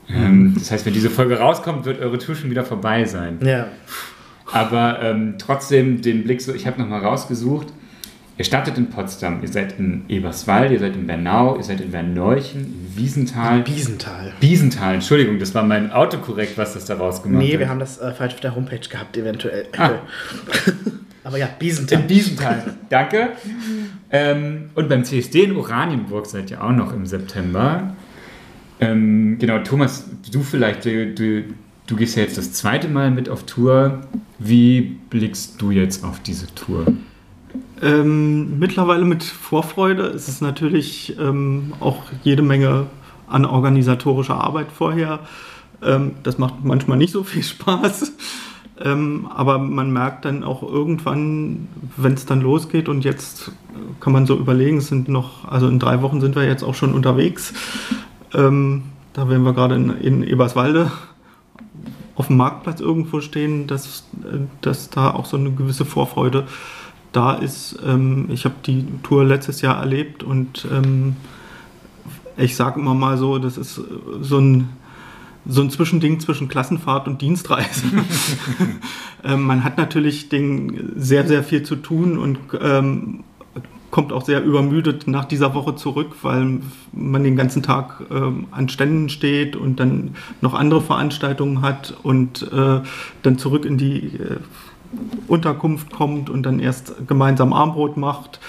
Mhm. 0.07 0.15
Ähm, 0.15 0.53
das 0.57 0.69
heißt, 0.71 0.85
wenn 0.85 0.93
diese 0.93 1.09
Folge 1.09 1.39
rauskommt, 1.39 1.85
wird 1.85 1.99
eure 1.99 2.17
Tour 2.19 2.35
schon 2.35 2.51
wieder 2.51 2.63
vorbei 2.63 3.05
sein. 3.05 3.39
Ja. 3.43 3.67
Aber 4.51 5.01
ähm, 5.01 5.35
trotzdem 5.39 6.01
den 6.01 6.23
Blick 6.23 6.41
so, 6.41 6.53
ich 6.53 6.67
habe 6.67 6.79
nochmal 6.79 7.01
rausgesucht. 7.01 7.67
Ihr 8.37 8.45
startet 8.45 8.77
in 8.77 8.91
Potsdam, 8.91 9.39
ihr 9.41 9.47
seid 9.47 9.79
in 9.79 10.05
Eberswald, 10.09 10.71
ihr 10.71 10.77
seid 10.79 10.95
in 10.95 11.07
Bernau, 11.07 11.57
ihr 11.57 11.63
seid 11.63 11.81
in 11.81 11.91
Werneuchen, 11.91 12.61
in 12.61 12.91
Wiesenthal. 12.95 13.61
Biesenthal. 13.61 14.31
Biesenthal, 14.39 14.93
Entschuldigung, 14.95 15.39
das 15.39 15.55
war 15.55 15.63
mein 15.63 15.91
Autokorrekt, 15.91 16.55
was 16.55 16.75
das 16.75 16.85
da 16.85 16.95
rausgemacht 16.95 17.41
hat. 17.41 17.49
Nee, 17.49 17.57
wir 17.57 17.67
haben 17.67 17.79
das 17.79 17.97
äh, 17.99 18.13
falsch 18.13 18.35
auf 18.35 18.39
der 18.39 18.55
Homepage 18.55 18.87
gehabt, 18.87 19.17
eventuell. 19.17 19.65
Ah. 19.75 19.91
Aber 21.23 21.39
ja, 21.39 21.49
Biesenthal. 21.57 22.01
In 22.01 22.07
Biesenthal, 22.07 22.75
danke. 22.89 23.29
ähm, 24.11 24.69
und 24.75 24.87
beim 24.87 25.03
CSD 25.03 25.45
in 25.45 25.57
Oranienburg 25.57 26.27
seid 26.27 26.51
ihr 26.51 26.63
auch 26.63 26.71
noch 26.71 26.93
im 26.93 27.07
September. 27.07 27.95
Ähm, 28.79 29.37
genau, 29.39 29.59
Thomas, 29.59 30.05
du 30.31 30.43
vielleicht, 30.43 30.85
du, 30.85 31.07
du, 31.07 31.43
du, 31.87 31.95
gehst 31.95 32.15
ja 32.15 32.21
jetzt 32.21 32.37
das 32.37 32.53
zweite 32.53 32.87
Mal 32.87 33.09
mit 33.09 33.29
auf 33.29 33.47
Tour. 33.47 34.01
Wie 34.37 34.81
blickst 35.09 35.59
du 35.59 35.71
jetzt 35.71 36.03
auf 36.03 36.19
diese 36.19 36.53
Tour? 36.53 36.85
Ähm, 37.81 38.59
mittlerweile 38.59 39.05
mit 39.05 39.23
Vorfreude. 39.23 40.03
Es 40.07 40.27
ist 40.27 40.41
natürlich 40.41 41.17
ähm, 41.19 41.73
auch 41.79 42.03
jede 42.23 42.41
Menge 42.41 42.87
an 43.27 43.45
organisatorischer 43.45 44.35
Arbeit 44.35 44.71
vorher. 44.71 45.19
Ähm, 45.83 46.13
das 46.23 46.37
macht 46.37 46.63
manchmal 46.63 46.97
nicht 46.97 47.11
so 47.11 47.23
viel 47.23 47.43
Spaß. 47.43 48.13
Ähm, 48.79 49.27
aber 49.33 49.57
man 49.57 49.91
merkt 49.91 50.25
dann 50.25 50.43
auch 50.43 50.61
irgendwann, 50.61 51.67
wenn 51.95 52.13
es 52.13 52.25
dann 52.25 52.41
losgeht 52.41 52.89
und 52.89 53.03
jetzt 53.03 53.51
kann 53.99 54.13
man 54.13 54.27
so 54.27 54.37
überlegen, 54.37 54.77
es 54.77 54.87
sind 54.87 55.07
noch, 55.07 55.45
also 55.47 55.67
in 55.67 55.79
drei 55.79 56.01
Wochen 56.03 56.21
sind 56.21 56.35
wir 56.35 56.45
jetzt 56.45 56.63
auch 56.63 56.75
schon 56.75 56.93
unterwegs. 56.93 57.53
Ähm, 58.35 58.83
da 59.13 59.29
werden 59.29 59.43
wir 59.43 59.53
gerade 59.53 59.75
in, 59.75 59.89
in, 59.89 60.23
Eberswalde 60.23 60.91
auf 62.15 62.27
dem 62.27 62.37
Marktplatz 62.37 62.79
irgendwo 62.79 63.19
stehen, 63.19 63.65
dass, 63.65 64.03
dass 64.61 64.91
da 64.91 65.11
auch 65.11 65.25
so 65.25 65.37
eine 65.37 65.51
gewisse 65.51 65.85
Vorfreude 65.85 66.45
da 67.17 67.33
ist. 67.33 67.79
Ähm, 67.83 68.27
ich 68.29 68.45
habe 68.45 68.55
die 68.65 68.85
Tour 69.01 69.25
letztes 69.25 69.61
Jahr 69.61 69.79
erlebt 69.79 70.23
und 70.23 70.67
ähm, 70.71 71.15
ich 72.37 72.55
sage 72.55 72.79
immer 72.79 72.93
mal 72.93 73.17
so, 73.17 73.39
das 73.39 73.57
ist 73.57 73.81
so 74.21 74.37
ein, 74.37 74.69
so 75.47 75.61
ein 75.61 75.71
Zwischending 75.71 76.19
zwischen 76.19 76.47
Klassenfahrt 76.47 77.07
und 77.07 77.21
Dienstreise. 77.21 77.87
ähm, 79.23 79.41
man 79.41 79.63
hat 79.63 79.79
natürlich 79.79 80.29
den 80.29 80.93
sehr, 80.95 81.27
sehr 81.27 81.43
viel 81.43 81.63
zu 81.63 81.77
tun 81.77 82.19
und 82.19 82.37
ähm, 82.61 83.23
kommt 83.89 84.13
auch 84.13 84.23
sehr 84.23 84.43
übermüdet 84.43 85.07
nach 85.07 85.25
dieser 85.25 85.55
Woche 85.55 85.75
zurück, 85.75 86.17
weil 86.21 86.59
man 86.91 87.23
den 87.23 87.35
ganzen 87.35 87.63
Tag 87.63 88.03
äh, 88.11 88.31
an 88.51 88.69
Ständen 88.69 89.09
steht 89.09 89.55
und 89.55 89.79
dann 89.79 90.15
noch 90.41 90.53
andere 90.53 90.81
Veranstaltungen 90.81 91.63
hat 91.63 91.97
und 92.03 92.43
äh, 92.51 92.81
dann 93.23 93.37
zurück 93.39 93.65
in 93.65 93.79
die 93.79 94.17
äh, 94.17 94.37
Unterkunft 95.27 95.91
kommt 95.91 96.29
und 96.29 96.43
dann 96.43 96.59
erst 96.59 97.07
gemeinsam 97.07 97.53
Armbrot 97.53 97.97
macht 97.97 98.39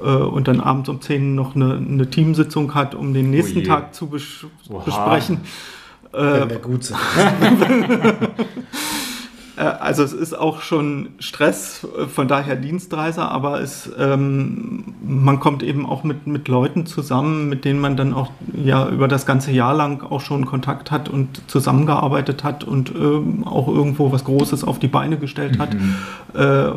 äh, 0.00 0.04
und 0.04 0.48
dann 0.48 0.60
abends 0.60 0.88
um 0.88 1.00
10 1.00 1.34
noch 1.34 1.54
eine, 1.54 1.76
eine 1.76 2.10
Teamsitzung 2.10 2.74
hat, 2.74 2.94
um 2.94 3.14
den 3.14 3.30
nächsten 3.30 3.60
oh 3.60 3.62
Tag 3.62 3.94
zu 3.94 4.08
bes 4.08 4.46
Oha. 4.68 4.84
besprechen. 4.84 5.40
Wenn 6.12 6.50
wir 6.50 6.58
gut 6.58 6.84
sind. 6.84 6.98
Äh, 9.60 9.64
also 9.64 10.02
es 10.02 10.12
ist 10.12 10.32
auch 10.32 10.62
schon 10.62 11.10
Stress, 11.18 11.86
äh, 11.98 12.06
von 12.06 12.26
daher 12.28 12.56
Dienstreise, 12.56 13.22
aber 13.22 13.60
es, 13.60 13.90
ähm, 13.98 14.94
man 15.06 15.38
kommt 15.38 15.62
eben 15.62 15.86
auch 15.86 16.02
mit, 16.02 16.26
mit 16.26 16.48
Leuten 16.48 16.86
zusammen, 16.86 17.48
mit 17.48 17.64
denen 17.64 17.80
man 17.80 17.96
dann 17.96 18.14
auch 18.14 18.30
ja 18.54 18.88
über 18.88 19.06
das 19.06 19.26
ganze 19.26 19.52
Jahr 19.52 19.74
lang 19.74 20.02
auch 20.02 20.20
schon 20.20 20.46
Kontakt 20.46 20.90
hat 20.90 21.08
und 21.08 21.42
zusammengearbeitet 21.48 22.42
hat 22.42 22.64
und 22.64 22.90
ähm, 22.94 23.46
auch 23.46 23.68
irgendwo 23.68 24.10
was 24.12 24.24
Großes 24.24 24.64
auf 24.64 24.78
die 24.78 24.88
Beine 24.88 25.18
gestellt 25.18 25.58
hat. 25.58 25.74
Mhm. 25.74 25.94
Äh, 26.34 26.70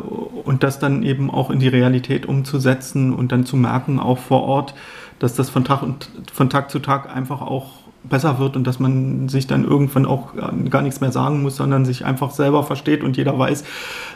und 0.44 0.62
das 0.62 0.78
dann 0.78 1.02
eben 1.02 1.30
auch 1.30 1.50
in 1.50 1.58
die 1.58 1.68
Realität 1.68 2.26
umzusetzen 2.26 3.14
und 3.14 3.32
dann 3.32 3.46
zu 3.46 3.56
merken, 3.56 3.98
auch 3.98 4.18
vor 4.18 4.42
Ort, 4.42 4.74
dass 5.18 5.34
das 5.34 5.48
von 5.48 5.64
Tag, 5.64 5.82
und, 5.82 6.10
von 6.32 6.50
Tag 6.50 6.70
zu 6.70 6.80
Tag 6.80 7.14
einfach 7.14 7.40
auch 7.40 7.83
besser 8.08 8.38
wird 8.38 8.56
und 8.56 8.66
dass 8.66 8.78
man 8.78 9.28
sich 9.28 9.46
dann 9.46 9.64
irgendwann 9.64 10.06
auch 10.06 10.34
gar 10.68 10.82
nichts 10.82 11.00
mehr 11.00 11.10
sagen 11.10 11.42
muss, 11.42 11.56
sondern 11.56 11.84
sich 11.84 12.04
einfach 12.04 12.30
selber 12.30 12.62
versteht 12.62 13.02
und 13.02 13.16
jeder 13.16 13.38
weiß, 13.38 13.62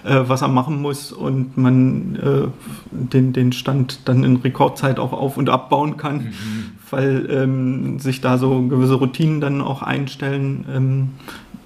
äh, 0.04 0.20
was 0.26 0.42
er 0.42 0.48
machen 0.48 0.80
muss 0.82 1.10
und 1.12 1.56
man 1.56 2.16
äh, 2.16 2.48
den, 2.90 3.32
den 3.32 3.52
Stand 3.52 4.00
dann 4.04 4.24
in 4.24 4.36
Rekordzeit 4.36 4.98
auch 4.98 5.12
auf- 5.12 5.38
und 5.38 5.48
abbauen 5.48 5.96
kann, 5.96 6.16
mhm. 6.16 6.64
weil 6.90 7.28
ähm, 7.30 7.98
sich 7.98 8.20
da 8.20 8.36
so 8.36 8.62
gewisse 8.62 8.94
Routinen 8.94 9.40
dann 9.40 9.62
auch 9.62 9.82
einstellen. 9.82 10.66
Ähm, 10.70 11.08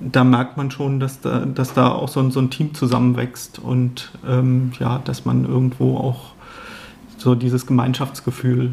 da 0.01 0.25
merkt 0.25 0.57
man 0.57 0.71
schon, 0.71 1.01
dass 1.01 1.21
da, 1.21 1.41
dass 1.41 1.75
da 1.75 1.91
auch 1.91 2.09
so 2.09 2.21
ein, 2.21 2.31
so 2.31 2.41
ein 2.41 2.51
Team 2.51 2.75
zusammenwächst 2.75 3.59
und 3.59 4.11
ähm, 4.29 4.73
ja, 4.79 5.01
dass 5.05 5.25
man 5.25 5.45
irgendwo 5.45 5.97
auch 5.97 6.33
so 7.19 7.35
dieses 7.35 7.67
Gemeinschaftsgefühl 7.67 8.73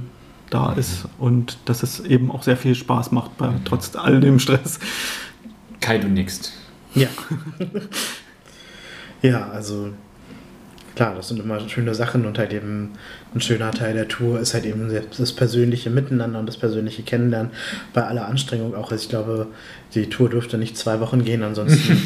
da 0.50 0.72
mhm. 0.72 0.80
ist 0.80 1.06
und 1.18 1.58
dass 1.66 1.84
es 1.84 2.00
eben 2.00 2.32
auch 2.32 2.44
sehr 2.44 2.58
viel 2.58 2.76
Spaß 2.76 3.12
macht, 3.12 3.38
bei, 3.38 3.48
mhm. 3.48 3.66
trotz 3.66 3.96
all 3.96 4.20
dem 4.20 4.40
Stress. 4.40 4.80
Kai, 5.82 5.98
du 5.98 6.08
nix. 6.08 6.54
Ja. 6.96 7.08
ja, 9.22 9.50
also 9.50 9.92
klar, 10.96 11.16
das 11.16 11.30
sind 11.30 11.40
immer 11.40 11.68
schöne 11.70 11.96
Sachen 11.96 12.26
und 12.26 12.38
halt 12.38 12.52
eben 12.52 12.92
ein 13.34 13.40
schöner 13.40 13.72
Teil 13.72 13.94
der 13.94 14.08
Tour 14.08 14.40
ist 14.40 14.54
halt 14.54 14.66
eben 14.66 14.92
das 15.18 15.34
persönliche 15.34 15.90
Miteinander 15.90 16.40
und 16.40 16.46
das 16.46 16.58
persönliche 16.58 17.04
Kennenlernen 17.04 17.52
bei 17.94 18.04
aller 18.04 18.28
Anstrengung 18.28 18.76
auch. 18.76 18.92
Ich 18.92 19.08
glaube, 19.08 19.48
die 19.94 20.10
Tour 20.10 20.30
dürfte 20.30 20.58
nicht 20.58 20.78
zwei 20.78 21.00
Wochen 21.00 21.24
gehen, 21.24 21.44
ansonsten 21.44 22.06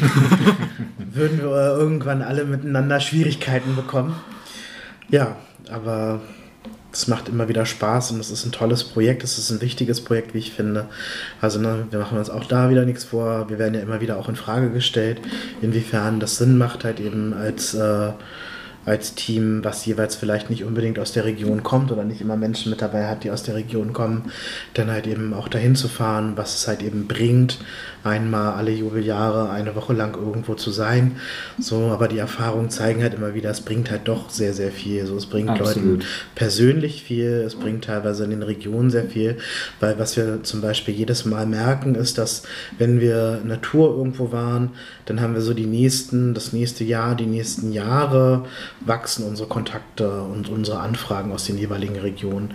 würden 1.12 1.38
wir 1.38 1.76
irgendwann 1.76 2.22
alle 2.22 2.44
miteinander 2.44 3.00
Schwierigkeiten 3.00 3.74
bekommen. 3.74 4.14
Ja, 5.08 5.36
aber 5.70 6.20
es 6.94 7.08
macht 7.08 7.28
immer 7.28 7.48
wieder 7.48 7.66
Spaß 7.66 8.12
und 8.12 8.20
es 8.20 8.30
ist 8.30 8.46
ein 8.46 8.52
tolles 8.52 8.84
Projekt, 8.84 9.24
es 9.24 9.36
ist 9.36 9.50
ein 9.50 9.60
wichtiges 9.60 10.00
Projekt, 10.02 10.32
wie 10.32 10.38
ich 10.38 10.52
finde. 10.52 10.86
Also 11.40 11.58
ne, 11.58 11.86
wir 11.90 11.98
machen 11.98 12.18
uns 12.18 12.30
auch 12.30 12.44
da 12.44 12.70
wieder 12.70 12.84
nichts 12.84 13.04
vor. 13.04 13.48
Wir 13.48 13.58
werden 13.58 13.74
ja 13.74 13.80
immer 13.80 14.00
wieder 14.00 14.16
auch 14.16 14.28
in 14.28 14.36
Frage 14.36 14.70
gestellt, 14.70 15.20
inwiefern 15.60 16.20
das 16.20 16.36
Sinn 16.36 16.56
macht, 16.56 16.84
halt 16.84 17.00
eben 17.00 17.34
als 17.34 17.74
äh, 17.74 18.12
als 18.86 19.14
Team, 19.14 19.64
was 19.64 19.86
jeweils 19.86 20.14
vielleicht 20.14 20.50
nicht 20.50 20.64
unbedingt 20.64 20.98
aus 20.98 21.12
der 21.12 21.24
Region 21.24 21.62
kommt 21.62 21.90
oder 21.90 22.04
nicht 22.04 22.20
immer 22.20 22.36
Menschen 22.36 22.70
mit 22.70 22.82
dabei 22.82 23.06
hat, 23.08 23.24
die 23.24 23.30
aus 23.30 23.42
der 23.42 23.54
Region 23.54 23.92
kommen, 23.92 24.30
dann 24.74 24.90
halt 24.90 25.06
eben 25.06 25.32
auch 25.32 25.48
dahin 25.48 25.74
zu 25.74 25.88
fahren, 25.88 26.34
was 26.36 26.54
es 26.54 26.68
halt 26.68 26.82
eben 26.82 27.08
bringt, 27.08 27.58
einmal 28.04 28.52
alle 28.52 28.70
Jubeljahre 28.70 29.50
eine 29.50 29.74
Woche 29.74 29.94
lang 29.94 30.14
irgendwo 30.14 30.54
zu 30.54 30.70
sein. 30.70 31.16
So, 31.58 31.86
aber 31.86 32.06
die 32.06 32.18
Erfahrungen 32.18 32.68
zeigen 32.68 33.02
halt 33.02 33.14
immer 33.14 33.34
wieder, 33.34 33.50
es 33.50 33.62
bringt 33.62 33.90
halt 33.90 34.06
doch 34.06 34.28
sehr, 34.28 34.52
sehr 34.52 34.70
viel. 34.70 35.06
So, 35.06 35.16
es 35.16 35.26
bringt 35.26 35.48
Absolut. 35.48 35.76
Leuten 35.76 36.04
persönlich 36.34 37.02
viel, 37.02 37.42
es 37.46 37.54
bringt 37.54 37.84
teilweise 37.84 38.24
in 38.24 38.30
den 38.30 38.42
Regionen 38.42 38.90
sehr 38.90 39.06
viel, 39.06 39.38
weil 39.80 39.98
was 39.98 40.16
wir 40.16 40.42
zum 40.42 40.60
Beispiel 40.60 40.94
jedes 40.94 41.24
Mal 41.24 41.46
merken, 41.46 41.94
ist, 41.94 42.18
dass 42.18 42.42
wenn 42.78 43.00
wir 43.00 43.40
Natur 43.44 43.96
irgendwo 43.96 44.32
waren, 44.32 44.72
dann 45.06 45.20
haben 45.20 45.34
wir 45.34 45.40
so 45.40 45.54
die 45.54 45.66
nächsten, 45.66 46.34
das 46.34 46.52
nächste 46.52 46.84
Jahr, 46.84 47.14
die 47.14 47.26
nächsten 47.26 47.72
Jahre 47.72 48.44
wachsen 48.80 49.26
unsere 49.26 49.48
Kontakte 49.48 50.22
und 50.22 50.48
unsere 50.50 50.80
Anfragen 50.80 51.32
aus 51.32 51.44
den 51.44 51.56
jeweiligen 51.56 51.96
Regionen. 51.96 52.52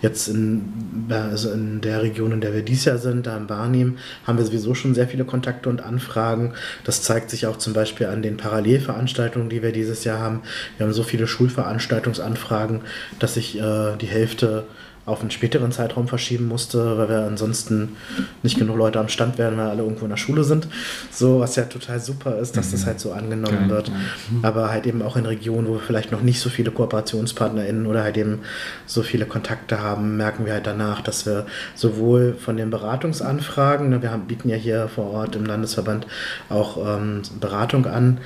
Jetzt 0.00 0.28
in, 0.28 1.06
also 1.10 1.50
in 1.50 1.80
der 1.80 2.02
Region, 2.02 2.32
in 2.32 2.40
der 2.40 2.54
wir 2.54 2.62
dieses 2.62 2.84
Jahr 2.84 2.98
sind, 2.98 3.26
da 3.26 3.36
in 3.36 3.46
Barnim, 3.48 3.98
haben 4.26 4.38
wir 4.38 4.44
sowieso 4.44 4.74
schon 4.74 4.91
sehr 4.94 5.08
viele 5.08 5.24
Kontakte 5.24 5.68
und 5.68 5.82
Anfragen. 5.82 6.54
Das 6.84 7.02
zeigt 7.02 7.30
sich 7.30 7.46
auch 7.46 7.56
zum 7.56 7.72
Beispiel 7.72 8.06
an 8.06 8.22
den 8.22 8.36
Parallelveranstaltungen, 8.36 9.48
die 9.48 9.62
wir 9.62 9.72
dieses 9.72 10.04
Jahr 10.04 10.18
haben. 10.18 10.42
Wir 10.76 10.86
haben 10.86 10.92
so 10.92 11.02
viele 11.02 11.26
Schulveranstaltungsanfragen, 11.26 12.82
dass 13.18 13.34
sich 13.34 13.58
äh, 13.58 13.96
die 13.96 14.06
Hälfte 14.06 14.64
auf 15.04 15.20
einen 15.20 15.32
späteren 15.32 15.72
Zeitraum 15.72 16.06
verschieben 16.06 16.46
musste, 16.46 16.96
weil 16.96 17.08
wir 17.08 17.26
ansonsten 17.26 17.96
nicht 18.44 18.56
genug 18.56 18.76
Leute 18.76 19.00
am 19.00 19.08
Stand 19.08 19.36
wären, 19.36 19.56
weil 19.56 19.66
alle 19.68 19.82
irgendwo 19.82 20.04
in 20.04 20.10
der 20.10 20.16
Schule 20.16 20.44
sind. 20.44 20.68
So, 21.10 21.40
was 21.40 21.56
ja 21.56 21.64
total 21.64 21.98
super 21.98 22.38
ist, 22.38 22.56
dass 22.56 22.68
mhm. 22.68 22.72
das 22.72 22.86
halt 22.86 23.00
so 23.00 23.12
angenommen 23.12 23.68
wird. 23.68 23.88
Ja. 23.88 23.94
Aber 24.42 24.70
halt 24.70 24.86
eben 24.86 25.02
auch 25.02 25.16
in 25.16 25.26
Regionen, 25.26 25.66
wo 25.66 25.74
wir 25.74 25.80
vielleicht 25.80 26.12
noch 26.12 26.22
nicht 26.22 26.40
so 26.40 26.50
viele 26.50 26.70
KooperationspartnerInnen 26.70 27.86
oder 27.86 28.04
halt 28.04 28.16
eben 28.16 28.40
so 28.86 29.02
viele 29.02 29.26
Kontakte 29.26 29.80
haben, 29.80 30.16
merken 30.16 30.46
wir 30.46 30.52
halt 30.52 30.68
danach, 30.68 31.00
dass 31.00 31.26
wir 31.26 31.46
sowohl 31.74 32.34
von 32.34 32.56
den 32.56 32.70
Beratungsanfragen, 32.70 33.90
ne, 33.90 34.02
wir 34.02 34.12
haben, 34.12 34.26
bieten 34.26 34.48
ja 34.48 34.56
hier 34.56 34.88
vor 34.88 35.10
Ort 35.10 35.34
im 35.34 35.44
Landesverband 35.44 36.06
auch 36.48 36.76
ähm, 36.76 37.22
Beratung 37.40 37.86
an, 37.86 38.18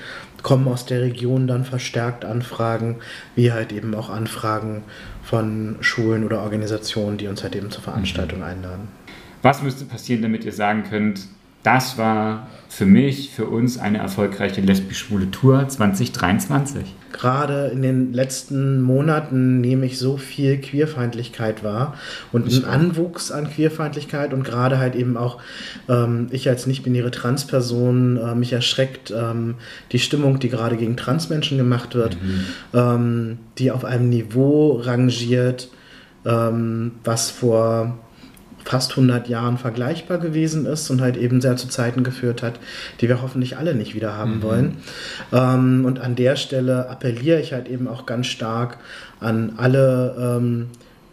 kommen 0.42 0.68
aus 0.68 0.86
der 0.86 1.00
Region 1.00 1.46
dann 1.46 1.64
verstärkt 1.64 2.24
Anfragen, 2.24 2.98
wie 3.34 3.50
halt 3.50 3.72
eben 3.72 3.94
auch 3.94 4.10
Anfragen 4.10 4.84
von 5.26 5.76
Schulen 5.80 6.24
oder 6.24 6.40
Organisationen, 6.42 7.18
die 7.18 7.26
uns 7.26 7.42
halt 7.42 7.56
eben 7.56 7.72
zur 7.72 7.82
Veranstaltung 7.82 8.38
mhm. 8.38 8.44
einladen. 8.44 8.88
Was 9.42 9.60
müsste 9.60 9.84
passieren, 9.84 10.22
damit 10.22 10.44
ihr 10.44 10.52
sagen 10.52 10.84
könnt, 10.88 11.26
das 11.66 11.98
war 11.98 12.46
für 12.68 12.86
mich, 12.86 13.30
für 13.30 13.46
uns 13.46 13.78
eine 13.78 13.98
erfolgreiche 13.98 14.60
lesbisch-schwule 14.60 15.30
Tour 15.30 15.66
2023? 15.66 16.94
Gerade 17.12 17.68
in 17.68 17.82
den 17.82 18.12
letzten 18.12 18.82
Monaten 18.82 19.60
nehme 19.60 19.86
ich 19.86 19.98
so 19.98 20.16
viel 20.16 20.60
Queerfeindlichkeit 20.60 21.64
wahr 21.64 21.94
und 22.32 22.46
einen 22.46 22.64
Anwuchs 22.66 23.32
an 23.32 23.50
Queerfeindlichkeit 23.50 24.34
und 24.34 24.44
gerade 24.44 24.78
halt 24.78 24.94
eben 24.94 25.16
auch 25.16 25.40
ähm, 25.88 26.28
ich 26.30 26.48
als 26.48 26.66
nicht-binäre 26.66 27.10
Transperson, 27.10 28.18
äh, 28.18 28.34
mich 28.34 28.52
erschreckt 28.52 29.12
ähm, 29.16 29.54
die 29.92 29.98
Stimmung, 29.98 30.38
die 30.38 30.50
gerade 30.50 30.76
gegen 30.76 30.96
Transmenschen 30.96 31.56
gemacht 31.56 31.94
wird, 31.94 32.18
mhm. 32.22 32.44
ähm, 32.74 33.38
die 33.58 33.70
auf 33.70 33.84
einem 33.84 34.10
Niveau 34.10 34.72
rangiert, 34.82 35.68
ähm, 36.26 36.92
was 37.02 37.30
vor 37.30 37.98
fast 38.66 38.90
100 38.92 39.28
Jahren 39.28 39.58
vergleichbar 39.58 40.18
gewesen 40.18 40.66
ist 40.66 40.90
und 40.90 41.00
halt 41.00 41.16
eben 41.16 41.40
sehr 41.40 41.56
zu 41.56 41.68
Zeiten 41.68 42.02
geführt 42.02 42.42
hat, 42.42 42.58
die 43.00 43.08
wir 43.08 43.22
hoffentlich 43.22 43.56
alle 43.56 43.74
nicht 43.74 43.94
wieder 43.94 44.14
haben 44.16 44.38
mhm. 44.38 44.42
wollen. 44.42 44.76
Ähm, 45.32 45.84
und 45.84 46.00
an 46.00 46.16
der 46.16 46.36
Stelle 46.36 46.90
appelliere 46.90 47.40
ich 47.40 47.52
halt 47.52 47.68
eben 47.68 47.86
auch 47.86 48.06
ganz 48.06 48.26
stark 48.26 48.78
an 49.20 49.54
alle 49.56 50.38
ähm, 50.38 50.66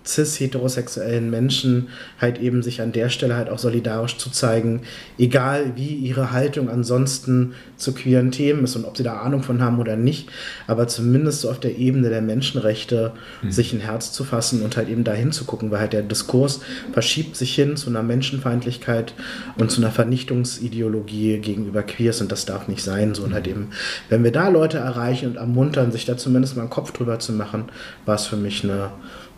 cis-heterosexuellen 0.06 1.30
Menschen 1.30 1.90
halt 2.20 2.40
eben 2.40 2.62
sich 2.62 2.82
an 2.82 2.92
der 2.92 3.10
Stelle 3.10 3.36
halt 3.36 3.50
auch 3.50 3.60
solidarisch 3.60 4.18
zu 4.18 4.30
zeigen, 4.30 4.82
egal 5.18 5.74
wie 5.76 5.96
ihre 5.96 6.32
Haltung 6.32 6.70
ansonsten 6.70 7.54
zu 7.78 7.94
queeren 7.94 8.32
Themen 8.32 8.64
ist 8.64 8.76
und 8.76 8.86
ob 8.86 8.98
sie 8.98 9.04
da 9.04 9.18
Ahnung 9.18 9.44
von 9.44 9.62
haben 9.62 9.80
oder 9.80 9.96
nicht, 9.96 10.30
aber 10.68 10.88
zumindest 10.88 11.42
so 11.42 11.50
auf 11.50 11.60
der 11.60 11.78
Ebene 11.78 12.10
der 12.10 12.22
Menschenrechte 12.22 13.14
mhm. 13.42 13.52
sich 13.52 13.74
ein 13.74 13.80
Herz 13.80 14.12
zu 14.12 14.24
fassen 14.24 14.62
und 14.62 14.78
halt 14.78 14.90
eben 14.90 15.04
dahin 15.04 15.32
zu 15.32 15.46
gucken, 15.46 15.72
weil 15.72 15.80
halt 15.80 15.94
der 15.94 16.02
Diskurs 16.02 16.62
verschiebt 16.92 17.36
sich 17.36 17.56
hin 17.56 17.78
zu 17.78 17.90
einer 17.90 18.04
Menschenfeindlichkeit 18.04 19.14
und 19.58 19.72
zu 19.72 19.82
einer 19.82 19.92
Vernichtungsideologie 19.92 21.40
gegenüber 21.40 21.84
Queers 21.84 22.22
und 22.22 22.32
das 22.32 22.46
darf 22.46 22.68
nicht 22.68 22.84
sein. 22.84 23.16
So 23.16 23.24
und 23.24 23.34
halt 23.34 23.48
eben, 23.48 23.70
wenn 24.10 24.24
wir 24.24 24.32
da 24.32 24.50
Leute 24.50 24.78
erreichen 24.78 25.28
und 25.30 25.36
ermuntern, 25.38 25.92
sich 25.92 26.06
da 26.06 26.18
zumindest 26.18 26.56
mal 26.56 26.64
einen 26.64 26.72
Kopf 26.72 26.92
drüber 26.92 27.20
zu 27.20 27.32
machen, 27.34 27.66
war 28.06 28.16
es 28.16 28.26
für 28.26 28.38
mich 28.38 28.64
eine 28.64 28.92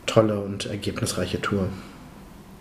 tolle 0.06 0.40
und 0.40 0.66
ergebnisreiche 0.66 1.42
Tour. 1.42 1.70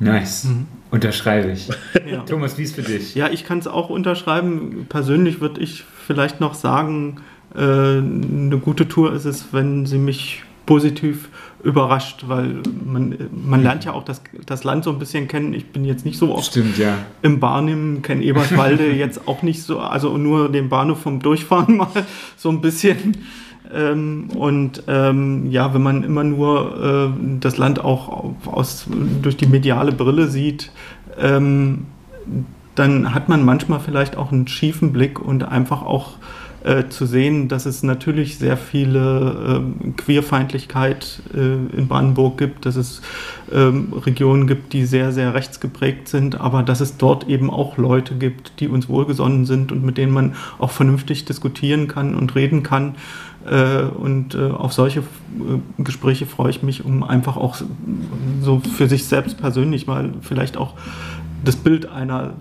Nice. 0.01 0.45
Mhm. 0.45 0.67
Unterschreibe 0.91 1.53
ich. 1.53 1.69
Ja. 2.07 2.21
Thomas, 2.21 2.59
wie 2.59 2.63
ist 2.65 2.75
für 2.75 2.83
dich? 2.83 3.15
Ja, 3.15 3.31
ich 3.31 3.45
kann 3.45 3.59
es 3.59 3.67
auch 3.67 3.89
unterschreiben. 3.89 4.87
Persönlich 4.89 5.41
würde 5.41 5.61
ich 5.61 5.85
vielleicht 6.07 6.39
noch 6.41 6.55
sagen, 6.55 7.23
äh, 7.55 7.59
eine 7.61 8.59
gute 8.63 8.87
Tour 8.89 9.15
ist 9.15 9.25
es, 9.25 9.53
wenn 9.53 9.87
sie 9.87 9.99
mich 9.99 10.43
positiv 10.67 11.29
überrascht, 11.63 12.25
weil 12.27 12.63
man, 12.85 13.17
man 13.33 13.63
lernt 13.63 13.85
ja 13.85 13.93
auch 13.93 14.05
das, 14.05 14.23
das 14.45 14.65
Land 14.65 14.85
so 14.85 14.91
ein 14.91 14.99
bisschen 14.99 15.29
kennen. 15.29 15.55
Ich 15.55 15.67
bin 15.67 15.85
jetzt 15.85 16.05
nicht 16.05 16.19
so 16.19 16.35
oft 16.35 16.51
Stimmt, 16.51 16.79
ja. 16.79 16.99
im 17.23 17.41
Barnim, 17.41 18.03
kenne 18.03 18.23
Eberswalde 18.23 18.93
jetzt 18.93 19.27
auch 19.27 19.43
nicht 19.43 19.63
so, 19.63 19.81
also 19.81 20.17
nur 20.19 20.53
den 20.53 20.69
Bahnhof 20.69 21.01
vom 21.01 21.21
Durchfahren 21.21 21.77
mal 21.79 21.89
so 22.37 22.51
ein 22.51 22.61
bisschen. 22.61 23.17
Ähm, 23.73 24.29
und 24.37 24.83
ähm, 24.89 25.51
ja, 25.51 25.73
wenn 25.75 25.83
man 25.83 26.03
immer 26.03 26.25
nur 26.25 27.13
äh, 27.17 27.39
das 27.41 27.57
Land 27.57 27.83
auch 27.83 28.35
aus, 28.47 28.87
durch 29.23 29.37
die 29.37 29.47
mediale 29.47 29.93
Brille 29.93 30.29
sieht, 30.29 30.71
ähm, 31.19 31.87
dann 32.75 33.15
hat 33.15 33.29
man 33.29 33.45
manchmal 33.45 33.81
vielleicht 33.81 34.17
auch 34.17 34.33
einen 34.33 34.49
schiefen 34.49 34.93
Blick 34.93 35.21
und 35.21 35.45
einfach 35.45 35.83
auch 35.83 36.15
äh, 36.65 36.89
zu 36.89 37.07
sehen, 37.07 37.49
dass 37.49 37.67
es 37.67 37.83
natürlich 37.83 38.39
sehr 38.39 38.57
viele 38.57 39.63
äh, 39.85 39.91
Queerfeindlichkeit 39.97 41.23
äh, 41.35 41.39
in 41.77 41.89
Brandenburg 41.89 42.39
gibt, 42.39 42.65
dass 42.67 42.77
es 42.77 43.03
ähm, 43.53 43.93
Regionen 43.93 44.47
gibt, 44.47 44.73
die 44.73 44.87
sehr, 44.87 45.13
sehr 45.13 45.35
rechtsgeprägt 45.35 46.09
sind, 46.09 46.41
aber 46.41 46.63
dass 46.63 46.81
es 46.81 46.97
dort 46.97 47.29
eben 47.29 47.51
auch 47.51 47.77
Leute 47.77 48.15
gibt, 48.15 48.61
die 48.61 48.69
uns 48.69 48.89
wohlgesonnen 48.89 49.45
sind 49.45 49.73
und 49.73 49.85
mit 49.85 49.99
denen 49.99 50.13
man 50.13 50.37
auch 50.59 50.71
vernünftig 50.71 51.27
diskutieren 51.27 51.87
kann 51.87 52.15
und 52.15 52.35
reden 52.35 52.63
kann. 52.63 52.95
Äh, 53.47 53.83
und 53.83 54.35
äh, 54.35 54.51
auf 54.51 54.73
solche 54.73 55.01
äh, 55.01 55.83
Gespräche 55.83 56.25
freue 56.25 56.51
ich 56.51 56.63
mich, 56.63 56.85
um 56.85 57.03
einfach 57.03 57.37
auch 57.37 57.57
so 58.41 58.61
für 58.61 58.89
sich 58.89 59.05
selbst 59.05 59.39
persönlich 59.39 59.87
mal 59.87 60.15
vielleicht 60.23 60.57
auch 60.57 60.75
das 61.45 61.57
Bild 61.57 61.87
einer 61.91 62.33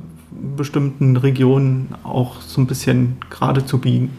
bestimmten 0.55 1.17
Region 1.17 1.89
auch 2.03 2.41
so 2.41 2.61
ein 2.61 2.67
bisschen 2.67 3.17
gerade 3.29 3.65
zu 3.65 3.77
biegen. 3.77 4.11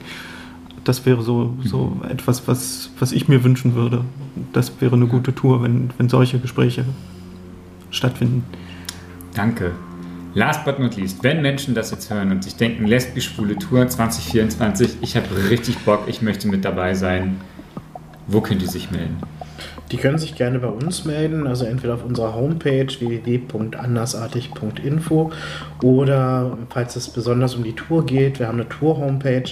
Das 0.85 1.07
wäre 1.07 1.23
so, 1.23 1.55
so 1.65 1.97
mhm. 2.03 2.11
etwas, 2.11 2.47
was, 2.49 2.91
was 2.99 3.13
ich 3.13 3.29
mir 3.29 3.45
wünschen 3.45 3.75
würde. 3.75 4.05
Das 4.53 4.73
wäre 4.81 4.97
eine 4.97 5.07
gute 5.07 5.35
Tour, 5.35 5.63
wenn, 5.63 5.91
wenn 5.97 6.09
solche 6.09 6.39
Gespräche 6.39 6.85
stattfinden. 7.91 8.45
Danke. 9.35 9.73
Last 10.35 10.65
but 10.65 10.81
not 10.81 10.97
least, 10.97 11.23
wenn 11.23 11.43
Menschen 11.43 11.75
das 11.75 11.93
jetzt 11.93 12.11
hören 12.11 12.33
und 12.33 12.43
sich 12.43 12.57
denken, 12.57 12.87
lesbisch-schwule 12.87 13.57
Tour 13.57 13.87
2024, 13.87 14.97
ich 15.01 15.17
habe 15.17 15.27
richtig 15.49 15.79
Bock, 15.79 16.05
ich 16.09 16.23
möchte 16.23 16.49
mit 16.49 16.65
dabei 16.65 16.95
sein, 16.95 17.41
wo 18.27 18.41
können 18.41 18.59
die 18.59 18.67
sich 18.67 18.91
melden? 18.91 19.17
Die 19.91 19.99
können 19.99 20.17
sich 20.19 20.35
gerne 20.35 20.59
bei 20.59 20.69
uns 20.69 21.05
melden, 21.05 21.47
also 21.47 21.67
entweder 21.67 21.93
auf 21.95 22.05
unserer 22.05 22.35
Homepage 22.35 22.87
www.andersartig.info 22.87 25.31
oder 25.83 26.57
falls 26.71 26.97
es 26.97 27.11
besonders 27.11 27.55
um 27.55 27.63
die 27.65 27.75
Tour 27.75 28.07
geht, 28.07 28.39
wir 28.39 28.49
haben 28.49 28.61
eine 28.61 28.69
Tour-Homepage, 28.69 29.51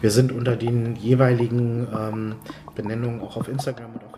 Wir 0.00 0.10
sind 0.10 0.32
unter 0.32 0.56
den 0.56 0.96
jeweiligen 0.96 1.86
ähm, 1.94 2.36
Benennungen 2.74 3.20
auch 3.20 3.36
auf 3.36 3.48
Instagram 3.48 3.92
und 3.92 4.02
auf 4.04 4.13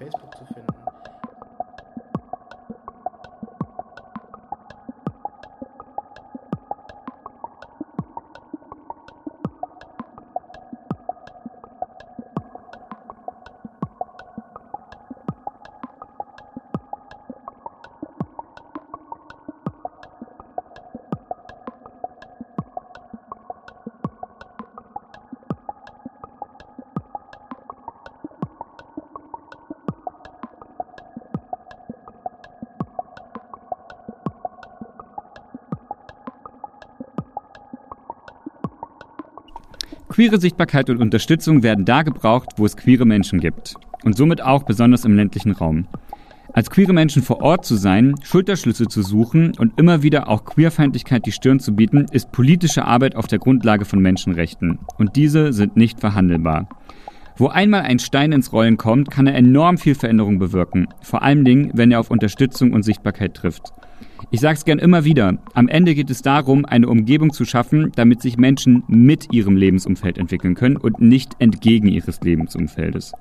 Queere 40.17 40.41
Sichtbarkeit 40.41 40.89
und 40.89 40.97
Unterstützung 40.97 41.63
werden 41.63 41.85
da 41.85 42.01
gebraucht, 42.01 42.53
wo 42.57 42.65
es 42.65 42.79
queere 42.79 43.05
Menschen 43.05 43.39
gibt. 43.39 43.75
Und 44.03 44.17
somit 44.17 44.41
auch 44.41 44.63
besonders 44.63 45.05
im 45.05 45.15
ländlichen 45.15 45.53
Raum. 45.53 45.87
Als 46.55 46.71
queere 46.71 46.95
Menschen 46.95 47.21
vor 47.21 47.43
Ort 47.43 47.67
zu 47.67 47.75
sein, 47.75 48.15
Schulterschlüsse 48.23 48.87
zu 48.87 49.03
suchen 49.03 49.53
und 49.59 49.79
immer 49.79 50.03
wieder 50.03 50.31
auch 50.31 50.47
Queerfeindlichkeit 50.47 51.27
die 51.27 51.33
Stirn 51.33 51.61
zu 51.61 51.77
bieten, 51.77 52.07
ist 52.13 52.33
politische 52.33 52.87
Arbeit 52.87 53.15
auf 53.15 53.27
der 53.27 53.41
Grundlage 53.41 53.85
von 53.85 53.99
Menschenrechten. 53.99 54.79
Und 54.97 55.17
diese 55.17 55.53
sind 55.53 55.77
nicht 55.77 56.01
verhandelbar. 56.01 56.67
Wo 57.39 57.49
einmal 57.49 57.83
ein 57.83 57.99
Stein 57.99 58.33
ins 58.33 58.53
Rollen 58.53 58.79
kommt, 58.79 59.11
kann 59.11 59.27
er 59.27 59.35
enorm 59.35 59.77
viel 59.77 59.95
Veränderung 59.95 60.39
bewirken. 60.39 60.89
Vor 61.03 61.23
allen 61.23 61.45
Dingen, 61.45 61.71
wenn 61.75 61.91
er 61.91 62.01
auf 62.01 62.11
Unterstützung 62.11 62.73
und 62.73 62.83
Sichtbarkeit 62.83 63.35
trifft. 63.35 63.73
Ich 64.31 64.41
sage 64.41 64.55
es 64.55 64.65
gern 64.65 64.79
immer 64.79 65.05
wieder, 65.05 65.37
am 65.53 65.69
Ende 65.69 65.95
geht 65.95 66.11
es 66.11 66.23
darum, 66.23 66.65
eine 66.65 66.89
Umgebung 66.89 67.33
zu 67.33 67.45
schaffen, 67.45 67.93
damit 67.95 68.23
sich 68.23 68.39
Menschen 68.39 68.83
mit 68.89 69.35
ihrem 69.35 69.57
Lebensumfeld 69.57 70.17
entwickeln 70.17 70.55
können 70.55 70.79
und 70.79 71.01
nicht 71.01 71.35
entgegen 71.39 71.89
ihres 71.89 72.21
Lebensumfeldes. 72.23 73.13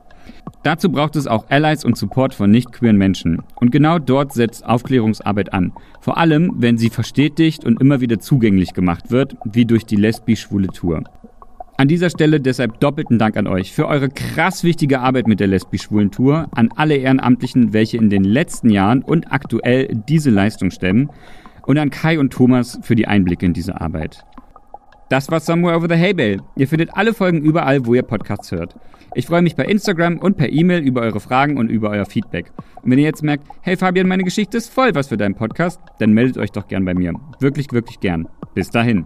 Dazu 0.64 0.90
braucht 0.90 1.16
es 1.18 1.28
auch 1.28 1.50
Allies 1.50 1.84
und 1.84 1.98
Support 1.98 2.34
von 2.34 2.50
nicht 2.50 2.72
queeren 2.72 2.98
Menschen. 2.98 3.44
Und 3.56 3.72
genau 3.72 4.00
dort 4.00 4.34
setzt 4.34 4.66
Aufklärungsarbeit 4.66 5.54
an. 5.54 5.74
Vor 6.00 6.18
allem, 6.18 6.54
wenn 6.56 6.78
sie 6.78 6.90
verstetigt 6.90 7.66
und 7.66 7.82
immer 7.82 8.02
wieder 8.02 8.20
zugänglich 8.20 8.74
gemacht 8.74 9.12
wird, 9.12 9.36
wie 9.44 9.66
durch 9.66 9.86
die 9.86 9.98
lesbisch-schwule 9.98 10.68
Tour. 10.70 11.04
An 11.78 11.90
dieser 11.90 12.10
Stelle 12.10 12.40
deshalb 12.40 12.80
doppelten 12.80 13.20
Dank 13.20 13.36
an 13.36 13.48
euch 13.48 13.74
für 13.74 13.88
eure 13.88 14.08
krass 14.08 14.64
wichtige 14.64 15.02
Arbeit 15.02 15.28
mit 15.28 15.42
der 15.42 15.48
lesbisch-schwulen 15.48 16.10
Tour, 16.10 16.48
an 16.52 16.70
alle 16.78 16.96
Ehrenamtlichen, 16.96 17.74
welche 17.74 17.98
in 17.98 18.10
den 18.10 18.24
letzten 18.24 18.70
Jahren 18.70 19.02
und 19.02 19.34
aktuell 19.34 19.90
diese 20.08 20.30
Leistung 20.30 20.72
stemmen 20.72 21.10
und 21.66 21.78
an 21.78 21.90
Kai 21.90 22.18
und 22.18 22.32
Thomas 22.32 22.80
für 22.82 22.96
die 22.96 23.08
Einblicke 23.08 23.46
in 23.46 23.52
diese 23.52 23.82
Arbeit. 23.82 24.24
Das 25.10 25.30
war 25.30 25.42
Somewhere 25.42 25.76
Over 25.76 25.90
the 25.90 26.02
Hay. 26.02 26.40
Ihr 26.56 26.68
findet 26.68 26.96
alle 26.96 27.14
Folgen 27.14 27.42
überall, 27.42 27.86
wo 27.86 27.94
ihr 27.94 28.04
Podcasts 28.04 28.54
hört. 28.54 28.76
Ich 29.14 29.26
freue 29.26 29.42
mich 29.42 29.58
bei 29.58 29.66
Instagram 29.66 30.18
und 30.20 30.38
per 30.38 30.50
E-Mail 30.50 30.82
über 30.82 31.02
eure 31.02 31.20
Fragen 31.20 31.58
und 31.58 31.70
über 31.70 31.90
euer 31.90 32.06
Feedback. 32.06 32.54
Und 32.84 32.92
wenn 32.92 33.00
ihr 33.00 33.06
jetzt 33.06 33.22
merkt, 33.22 33.48
hey 33.62 33.76
Fabian, 33.76 34.08
meine 34.08 34.24
Geschichte 34.24 34.58
ist 34.58 34.74
voll 34.74 34.96
was 34.96 35.10
für 35.10 35.18
deinen 35.18 35.36
Podcast, 35.36 35.82
dann 36.00 36.14
meldet 36.14 36.38
euch 36.38 36.52
doch 36.52 36.70
gern 36.70 36.86
bei 36.86 36.94
mir. 36.94 37.14
Wirklich, 37.42 37.72
wirklich 37.74 38.00
gern. 38.00 38.30
Bis 38.54 38.70
dahin. 38.70 39.06